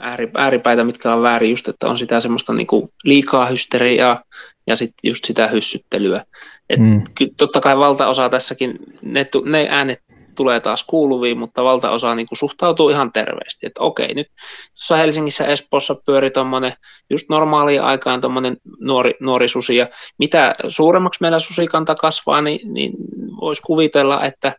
ääri, 0.00 0.30
ääripäitä, 0.34 0.84
mitkä 0.84 1.14
on 1.14 1.22
väärin, 1.22 1.50
just 1.50 1.68
että 1.68 1.88
on 1.88 1.98
sitä 1.98 2.20
semmoista 2.20 2.52
niin 2.52 2.66
kuin 2.66 2.88
liikaa 3.04 3.46
hysteriaa 3.46 4.22
ja 4.66 4.76
sitten 4.76 5.10
just 5.10 5.24
sitä 5.24 5.46
hyssyttelyä. 5.46 6.24
Et 6.70 6.80
mm. 6.80 7.02
kyllä, 7.14 7.32
totta 7.36 7.60
kai 7.60 7.78
valtaosa 7.78 8.28
tässäkin, 8.28 8.78
ne, 9.02 9.26
ne 9.44 9.66
äänet 9.70 9.98
tulee 10.34 10.60
taas 10.60 10.84
kuuluviin, 10.84 11.38
mutta 11.38 11.64
valtaosa 11.64 12.14
niin 12.14 12.26
kuin 12.26 12.38
suhtautuu 12.38 12.88
ihan 12.88 13.12
terveesti, 13.12 13.66
että 13.66 13.82
okei, 13.82 14.14
nyt 14.14 14.26
tuossa 14.74 14.96
Helsingissä 14.96 15.46
Espoossa 15.46 15.96
pyöri 16.06 16.30
tuommoinen 16.30 16.72
just 17.10 17.28
normaalia 17.28 17.84
aikaan 17.84 18.20
tuommoinen 18.20 18.56
nuori, 18.80 19.14
nuori 19.20 19.48
susi, 19.48 19.76
ja 19.76 19.86
mitä 20.18 20.52
suuremmaksi 20.68 21.18
meillä 21.20 21.38
susikanta 21.38 21.94
kasvaa, 21.94 22.42
niin, 22.42 22.74
niin 22.74 22.92
voisi 23.40 23.62
kuvitella, 23.62 24.24
että, 24.24 24.52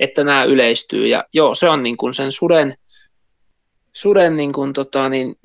että 0.00 0.24
nämä 0.24 0.44
yleistyy, 0.44 1.06
ja 1.06 1.24
joo, 1.34 1.54
se 1.54 1.68
on 1.68 1.82
niin 1.82 1.96
kuin 1.96 2.14
sen 2.14 2.32
suden, 2.32 2.74
suden 3.96 4.36
niin 4.36 4.52
kuin, 4.52 4.72
tota, 4.72 5.08
niin, 5.08 5.38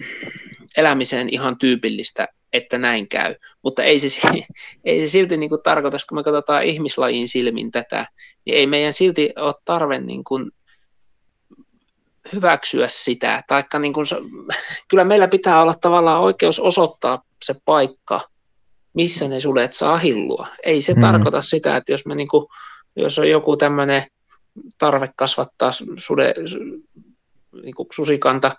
elämiseen 0.78 1.30
ihan 1.30 1.58
tyypillistä, 1.58 2.28
että 2.54 2.78
näin 2.78 3.08
käy. 3.08 3.36
Mutta 3.62 3.84
ei 3.84 3.99
se, 3.99 4.22
ei 4.84 5.08
se 5.08 5.12
silti 5.12 5.38
niin 5.38 5.49
kuin 5.49 5.64
tarkoita, 5.64 5.97
kun 6.10 6.18
me 6.18 6.24
katsotaan 6.24 6.64
ihmislajin 6.64 7.28
silmin 7.28 7.72
tätä, 7.72 8.06
niin 8.45 8.58
ei 8.58 8.68
meidän 8.68 8.93
silti 8.93 9.34
ole 9.36 9.54
tarve 9.66 9.99
niin 9.99 10.24
kuin 10.24 10.52
hyväksyä 12.34 12.88
sitä. 12.89 13.43
Taikka 13.47 13.80
niin 13.80 13.93
kuin, 13.93 14.06
kyllä 14.89 15.04
meillä 15.04 15.28
pitää 15.28 15.62
olla 15.62 15.76
tavallaan 15.82 16.22
oikeus 16.22 16.60
osoittaa 16.60 17.24
se 17.43 17.56
paikka, 17.66 18.22
missä 18.93 19.28
ne 19.28 19.39
sudet 19.39 19.74
saa 19.74 19.97
hillua. 19.97 20.47
Ei 20.64 20.82
se 20.82 20.93
mm. 20.93 21.02
tarkoita 21.02 21.41
sitä, 21.41 21.78
että 21.78 21.91
jos, 21.91 22.06
me 22.06 22.16
niin 22.16 22.28
kuin, 22.28 22.45
jos 22.95 23.20
on 23.20 23.30
joku 23.30 23.58
tämmöinen 23.58 24.04
tarve 24.78 25.08
kasvattaa 25.16 25.72
sude, 25.97 26.34
niin 27.64 27.76
kuin 27.76 27.88
susikanta 27.93 28.52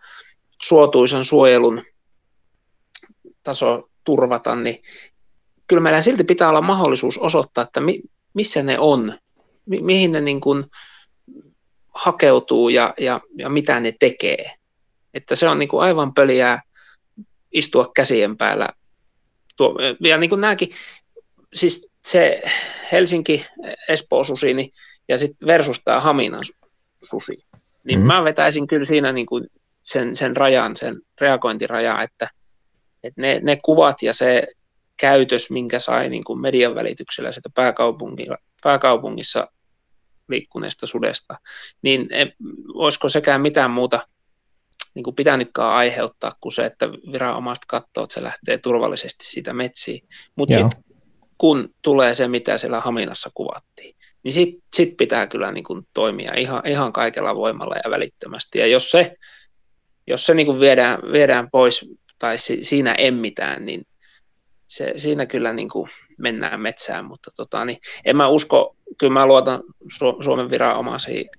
suotuisan 0.62 1.24
suojelun 1.24 1.84
taso 3.42 3.88
turvata, 4.04 4.56
niin 4.56 4.82
kyllä 5.68 5.82
meillä 5.82 6.00
silti 6.00 6.24
pitää 6.24 6.48
olla 6.48 6.60
mahdollisuus 6.60 7.18
osoittaa, 7.18 7.64
että 7.64 7.80
mi, 7.80 8.02
missä 8.34 8.62
ne 8.62 8.78
on, 8.78 9.18
mi, 9.66 9.80
mihin 9.80 10.12
ne 10.12 10.20
niin 10.20 10.40
kuin 10.40 10.64
hakeutuu 11.94 12.68
ja, 12.68 12.94
ja, 12.98 13.20
ja 13.38 13.48
mitä 13.50 13.80
ne 13.80 13.92
tekee. 14.00 14.50
Että 15.14 15.34
se 15.34 15.48
on 15.48 15.58
niin 15.58 15.68
kuin 15.68 15.82
aivan 15.82 16.14
pöliää 16.14 16.62
istua 17.52 17.90
käsien 17.94 18.36
päällä. 18.36 18.68
Tuo, 19.56 19.76
ja 20.00 20.18
niin 20.18 20.30
kuin 20.30 20.40
nämäkin, 20.40 20.70
siis 21.54 21.90
se 22.04 22.42
Helsinki, 22.92 23.46
Espoo 23.88 24.24
susi 24.24 24.54
niin, 24.54 24.70
ja 25.08 25.18
sitten 25.18 25.46
versus 25.46 25.80
tämä 25.84 26.00
Haminan 26.00 26.44
susi, 27.02 27.44
niin 27.84 28.00
mm. 28.00 28.06
mä 28.06 28.24
vetäisin 28.24 28.66
kyllä 28.66 28.86
siinä 28.86 29.12
niin 29.12 29.26
kuin 29.26 29.46
sen, 29.82 30.16
sen 30.16 30.36
rajan, 30.36 30.76
sen 30.76 30.96
reagointirajan, 31.20 32.02
että– 32.02 32.28
et 33.02 33.16
ne, 33.16 33.40
ne 33.42 33.58
kuvat 33.64 34.02
ja 34.02 34.14
se 34.14 34.46
käytös, 35.00 35.50
minkä 35.50 35.78
sai 35.78 36.08
niin 36.08 36.24
kuin 36.24 36.40
median 36.40 36.74
välityksellä 36.74 37.32
sitä 37.32 37.50
pääkaupungissa 38.62 39.48
liikkuneesta 40.28 40.86
sudesta, 40.86 41.34
niin 41.82 42.12
ei, 42.12 42.32
olisiko 42.74 43.08
sekään 43.08 43.40
mitään 43.40 43.70
muuta 43.70 44.00
niin 44.94 45.02
kuin 45.02 45.16
pitänytkään 45.16 45.72
aiheuttaa 45.72 46.32
kuin 46.40 46.52
se, 46.52 46.64
että 46.64 46.88
viranomaiset 47.12 47.64
katsoo, 47.68 48.04
että 48.04 48.14
se 48.14 48.22
lähtee 48.22 48.58
turvallisesti 48.58 49.24
siitä 49.26 49.52
metsiin. 49.52 50.08
Mutta 50.36 50.54
sitten 50.54 50.84
kun 51.38 51.74
tulee 51.82 52.14
se, 52.14 52.28
mitä 52.28 52.58
siellä 52.58 52.80
Haminassa 52.80 53.30
kuvattiin, 53.34 53.94
niin 54.22 54.32
sitten 54.32 54.62
sit 54.74 54.96
pitää 54.96 55.26
kyllä 55.26 55.52
niin 55.52 55.64
kuin 55.64 55.86
toimia 55.94 56.34
ihan, 56.34 56.66
ihan 56.66 56.92
kaikella 56.92 57.34
voimalla 57.34 57.76
ja 57.84 57.90
välittömästi. 57.90 58.58
Ja 58.58 58.66
jos 58.66 58.90
se, 58.90 59.16
jos 60.06 60.26
se 60.26 60.34
niin 60.34 60.46
kuin 60.46 60.60
viedään, 60.60 60.98
viedään 61.12 61.50
pois 61.50 61.90
tai 62.18 62.38
si, 62.38 62.64
siinä 62.64 62.94
emmitään, 62.94 63.66
niin 63.66 63.86
se, 64.68 64.92
siinä 64.96 65.26
kyllä 65.26 65.52
niin 65.52 65.68
kuin 65.68 65.90
mennään 66.18 66.60
metsään, 66.60 67.04
mutta 67.04 67.30
tota, 67.36 67.64
niin 67.64 67.78
en 68.04 68.16
mä 68.16 68.28
usko, 68.28 68.76
kyllä 68.98 69.12
mä 69.12 69.26
luotan 69.26 69.62
Su- 69.84 70.24
Suomen 70.24 70.50
viranomaisiin 70.50 71.30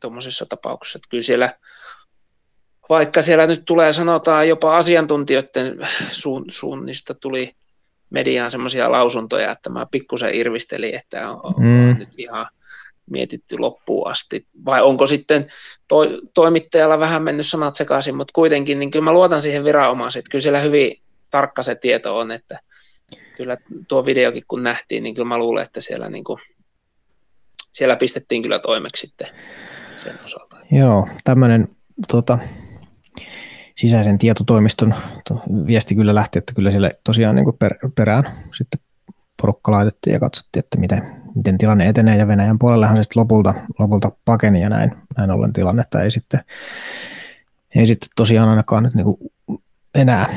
tuommoisissa 0.00 0.46
tapauksissa, 0.46 0.96
että 0.96 1.08
kyllä 1.10 1.22
siellä, 1.22 1.52
vaikka 2.88 3.22
siellä 3.22 3.46
nyt 3.46 3.62
tulee 3.64 3.92
sanotaan 3.92 4.48
jopa 4.48 4.76
asiantuntijoiden 4.76 5.88
suun, 6.12 6.44
suunnista 6.48 7.14
tuli 7.14 7.56
mediaan 8.12 8.50
semmoisia 8.50 8.92
lausuntoja, 8.92 9.50
että 9.50 9.70
mä 9.70 9.86
pikkusen 9.90 10.34
irvistelin, 10.34 10.94
että 10.94 11.30
on, 11.30 11.40
on 11.42 11.54
mm. 11.58 11.98
nyt 11.98 12.08
ihan 12.18 12.46
mietitty 13.10 13.58
loppuun 13.58 14.08
asti, 14.08 14.46
vai 14.64 14.82
onko 14.82 15.06
sitten 15.06 15.46
to, 15.88 15.96
toimittajalla 16.34 16.98
vähän 16.98 17.22
mennyt 17.22 17.46
sanat 17.46 17.76
sekaisin, 17.76 18.16
mutta 18.16 18.32
kuitenkin, 18.34 18.78
niin 18.78 18.90
kyllä 18.90 19.04
mä 19.04 19.12
luotan 19.12 19.40
siihen 19.40 19.64
viranomaisiin, 19.64 20.20
että 20.20 20.30
kyllä 20.30 20.42
siellä 20.42 20.58
hyvin 20.58 20.96
tarkka 21.30 21.62
se 21.62 21.74
tieto 21.74 22.16
on, 22.16 22.30
että 22.30 22.58
kyllä 23.36 23.56
tuo 23.88 24.04
videokin 24.04 24.42
kun 24.48 24.62
nähtiin, 24.62 25.02
niin 25.02 25.14
kyllä 25.14 25.28
mä 25.28 25.38
luulen, 25.38 25.64
että 25.64 25.80
siellä, 25.80 26.08
niin 26.08 26.24
kuin, 26.24 26.40
siellä 27.72 27.96
pistettiin 27.96 28.42
kyllä 28.42 28.58
toimeksi 28.58 29.00
sitten 29.00 29.28
sen 29.96 30.18
osalta. 30.24 30.56
Joo, 30.70 31.08
tämmöinen 31.24 31.68
tuota, 32.08 32.38
sisäisen 33.76 34.18
tietotoimiston 34.18 34.94
viesti 35.66 35.94
kyllä 35.94 36.14
lähti, 36.14 36.38
että 36.38 36.54
kyllä 36.54 36.70
siellä 36.70 36.90
tosiaan 37.04 37.36
niin 37.36 37.46
per, 37.58 37.74
perään 37.94 38.24
sitten 38.52 38.80
porukka 39.42 39.72
laitettiin 39.72 40.14
ja 40.14 40.20
katsottiin, 40.20 40.64
että 40.64 40.78
miten, 40.78 41.02
miten 41.34 41.58
tilanne 41.58 41.88
etenee 41.88 42.16
ja 42.16 42.28
Venäjän 42.28 42.58
puolellehan 42.58 42.96
se 42.96 43.02
sitten 43.02 43.20
lopulta, 43.20 43.54
lopulta 43.78 44.12
pakeni 44.24 44.60
ja 44.60 44.68
näin, 44.68 44.92
näin 45.16 45.30
ollen 45.30 45.52
tilannetta 45.52 46.02
ei 46.02 46.10
sitten, 46.10 46.40
ei 47.76 47.86
sitten 47.86 48.08
tosiaan 48.16 48.48
ainakaan 48.48 48.82
nyt 48.82 48.94
niinku 48.94 49.18
enää 49.94 50.34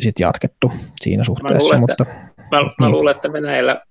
sit 0.00 0.20
jatkettu 0.20 0.72
siinä 1.00 1.24
suhteessa. 1.24 1.56
Mä 1.56 1.62
luulen, 1.62 1.80
mutta, 1.80 2.02
että, 2.02 2.14
mä, 2.50 2.62
mä 2.62 2.70
niin. 2.80 2.92
luulen, 2.92 3.16
että 3.16 3.32
Venäjällä 3.32 3.82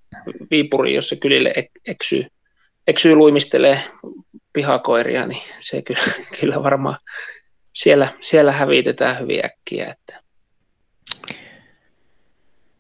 Viipuri, 0.51 0.95
jos 0.95 1.09
se 1.09 1.15
kylille 1.15 1.53
eksyy, 1.87 2.25
eksyy 2.87 3.15
luimistelee 3.15 3.79
pihakoiria, 4.53 5.27
niin 5.27 5.41
se 5.59 5.81
kyllä, 5.81 6.01
kyllä 6.39 6.63
varmaan 6.63 6.97
siellä, 7.75 8.07
siellä 8.21 8.51
hävitetään 8.51 9.19
hyvin 9.19 9.45
äkkiä. 9.45 9.85
Että 9.91 10.21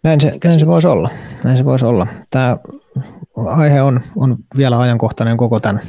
näin 0.03 0.21
se, 0.21 0.31
näin 0.43 0.59
se 0.59 0.67
voisi 0.67 0.87
olla. 0.87 1.09
Näin 1.43 1.57
se 1.57 1.65
voisi 1.65 1.85
olla. 1.85 2.07
Tämä 2.29 2.57
aihe 3.45 3.81
on, 3.81 4.01
on 4.15 4.37
vielä 4.57 4.79
ajankohtainen 4.79 5.37
koko 5.37 5.59
tämän, 5.59 5.81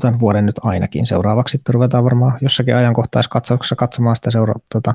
tämän 0.00 0.20
vuoden 0.20 0.46
nyt 0.46 0.56
ainakin. 0.62 1.06
Seuraavaksi 1.06 1.52
sitten 1.52 1.74
ruvetaan 1.74 2.04
varmaan 2.04 2.38
jossakin 2.40 2.76
ajankohtaiskatsauksessa 2.76 3.76
katsomaan 3.76 4.16
sitä 4.16 4.30
seura- 4.30 4.60
tota, 4.72 4.94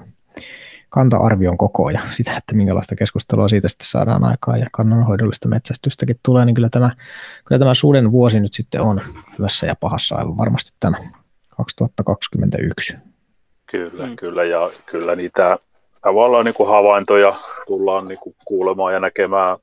kanta-arvion 0.89 1.57
kokoa 1.57 1.91
ja 1.91 2.01
sitä, 2.11 2.37
että 2.37 2.55
minkälaista 2.55 2.95
keskustelua 2.95 3.47
siitä 3.47 3.67
sitten 3.67 3.87
saadaan 3.87 4.23
aikaa 4.23 4.57
ja 4.57 4.67
kannanhoidollista 4.71 5.47
metsästystäkin 5.47 6.19
tulee, 6.25 6.45
niin 6.45 6.55
kyllä 6.55 6.69
tämä, 6.69 6.91
kyllä 7.45 7.59
tämä 7.59 7.73
suden 7.73 8.11
vuosi 8.11 8.39
nyt 8.39 8.53
sitten 8.53 8.81
on 8.81 9.01
hyvässä 9.37 9.65
ja 9.65 9.75
pahassa 9.75 10.15
aivan 10.15 10.37
varmasti 10.37 10.71
tämä 10.79 10.97
2021. 11.57 12.97
Kyllä, 13.73 14.05
mm. 14.05 14.15
kyllä 14.15 14.43
ja 14.43 14.69
kyllä 14.85 15.15
niitä 15.15 15.57
tavallaan 16.01 16.45
niin 16.45 16.53
kuin 16.55 16.69
havaintoja 16.69 17.33
tullaan 17.67 18.07
niin 18.07 18.19
kuin 18.19 18.35
kuulemaan 18.45 18.93
ja 18.93 18.99
näkemään 18.99 19.57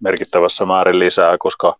merkittävässä 0.00 0.64
määrin 0.64 0.98
lisää, 0.98 1.36
koska 1.38 1.76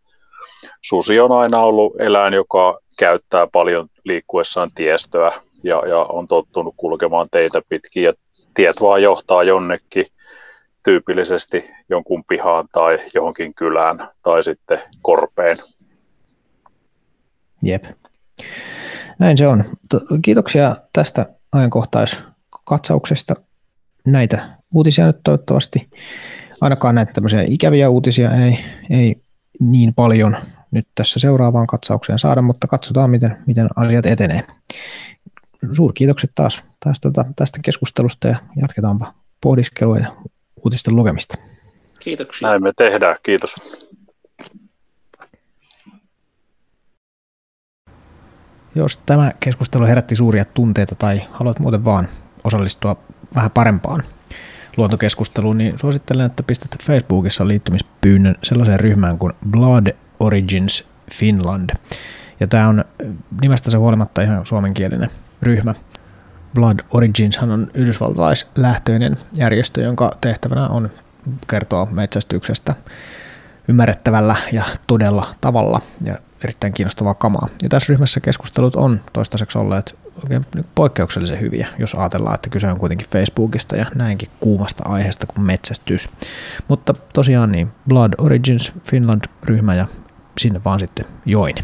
susi 0.82 1.20
on 1.20 1.32
aina 1.32 1.61
ollut 1.61 2.01
eläin, 2.01 2.34
joka 2.34 2.78
käyttää 2.99 3.47
paljon 3.53 3.89
liikkuessaan 4.05 4.70
tiestöä 4.74 5.32
ja, 5.62 5.82
ja 5.86 5.99
on 5.99 6.28
tottunut 6.28 6.74
kulkemaan 6.76 7.28
teitä 7.30 7.62
pitkin 7.68 8.03
ja 8.03 8.12
tiet 8.55 8.80
vaan 8.80 9.03
johtaa 9.03 9.43
jonnekin 9.43 10.07
tyypillisesti 10.84 11.70
jonkun 11.89 12.24
pihaan 12.28 12.68
tai 12.72 12.99
johonkin 13.14 13.55
kylään 13.55 14.09
tai 14.22 14.43
sitten 14.43 14.80
korpeen. 15.03 15.57
Jep. 17.62 17.84
Näin 19.18 19.38
se 19.38 19.46
on. 19.46 19.64
Kiitoksia 20.22 20.76
tästä 20.92 21.26
ajankohtaiskatsauksesta 21.52 23.36
näitä 24.04 24.48
uutisia 24.74 25.06
nyt 25.06 25.16
toivottavasti 25.24 25.90
ainakaan 26.60 26.94
näitä 26.94 27.12
tämmöisiä 27.12 27.44
ikäviä 27.48 27.90
uutisia 27.90 28.30
ei, 28.30 28.58
ei 28.90 29.16
niin 29.60 29.94
paljon 29.94 30.36
nyt 30.70 30.84
tässä 30.94 31.20
seuraavaan 31.20 31.66
katsaukseen 31.66 32.18
saada, 32.18 32.42
mutta 32.42 32.66
katsotaan, 32.66 33.10
miten, 33.10 33.36
miten 33.46 33.68
asiat 33.76 34.06
etenee. 34.06 34.44
Suurkiitokset 35.72 36.30
taas, 36.34 36.62
taas 36.84 37.00
tota, 37.00 37.24
tästä 37.36 37.58
keskustelusta 37.62 38.28
ja 38.28 38.36
jatketaanpa 38.60 39.14
pohdiskelua 39.40 39.98
ja 39.98 40.16
uutisten 40.64 40.96
lukemista. 40.96 41.34
Kiitoksia. 42.00 42.48
Näin 42.48 42.62
me 42.62 42.72
tehdään, 42.76 43.16
kiitos. 43.22 43.54
Jos 48.78 48.98
tämä 48.98 49.32
keskustelu 49.40 49.86
herätti 49.86 50.16
suuria 50.16 50.44
tunteita 50.44 50.94
tai 50.94 51.22
haluat 51.32 51.58
muuten 51.58 51.84
vaan 51.84 52.08
osallistua 52.44 52.96
vähän 53.34 53.50
parempaan 53.50 54.02
luontokeskusteluun, 54.76 55.58
niin 55.58 55.78
suosittelen, 55.78 56.26
että 56.26 56.42
pistät 56.42 56.82
Facebookissa 56.82 57.48
liittymispyynnön 57.48 58.34
sellaiseen 58.42 58.80
ryhmään 58.80 59.18
kuin 59.18 59.32
Blood 59.50 59.86
Origins 60.20 60.84
Finland. 61.12 61.70
Ja 62.40 62.46
tämä 62.46 62.68
on 62.68 62.84
nimestänsä 63.42 63.78
huolimatta 63.78 64.22
ihan 64.22 64.46
suomenkielinen 64.46 65.10
ryhmä. 65.42 65.74
Blood 66.54 66.78
Origins 66.90 67.38
on 67.38 67.66
yhdysvaltalaislähtöinen 67.74 69.16
järjestö, 69.32 69.82
jonka 69.82 70.10
tehtävänä 70.20 70.68
on 70.68 70.90
kertoa 71.46 71.86
metsästyksestä 71.90 72.74
ymmärrettävällä 73.68 74.36
ja 74.52 74.64
todella 74.86 75.26
tavalla 75.40 75.80
ja 76.04 76.18
erittäin 76.45 76.72
kiinnostavaa 76.72 77.14
kamaa. 77.14 77.49
Ja 77.62 77.68
tässä 77.68 77.91
ryhmässä 77.93 78.20
keskustelut 78.20 78.76
on 78.76 79.01
toistaiseksi 79.12 79.59
olleet 79.59 79.99
oikein 80.22 80.45
poikkeuksellisen 80.74 81.41
hyviä, 81.41 81.68
jos 81.78 81.95
ajatellaan, 81.95 82.34
että 82.34 82.51
kyse 82.51 82.68
on 82.68 82.78
kuitenkin 82.78 83.09
Facebookista 83.09 83.76
ja 83.76 83.86
näinkin 83.95 84.28
kuumasta 84.41 84.84
aiheesta 84.86 85.26
kuin 85.26 85.45
metsästys. 85.47 86.09
Mutta 86.68 86.95
tosiaan 87.12 87.53
niin, 87.53 87.72
Blood 87.89 88.12
Origins 88.18 88.72
Finland-ryhmä 88.91 89.74
ja 89.74 89.86
sinne 90.41 90.61
vaan 90.64 90.80
sitten 90.80 91.07
join. 91.26 91.55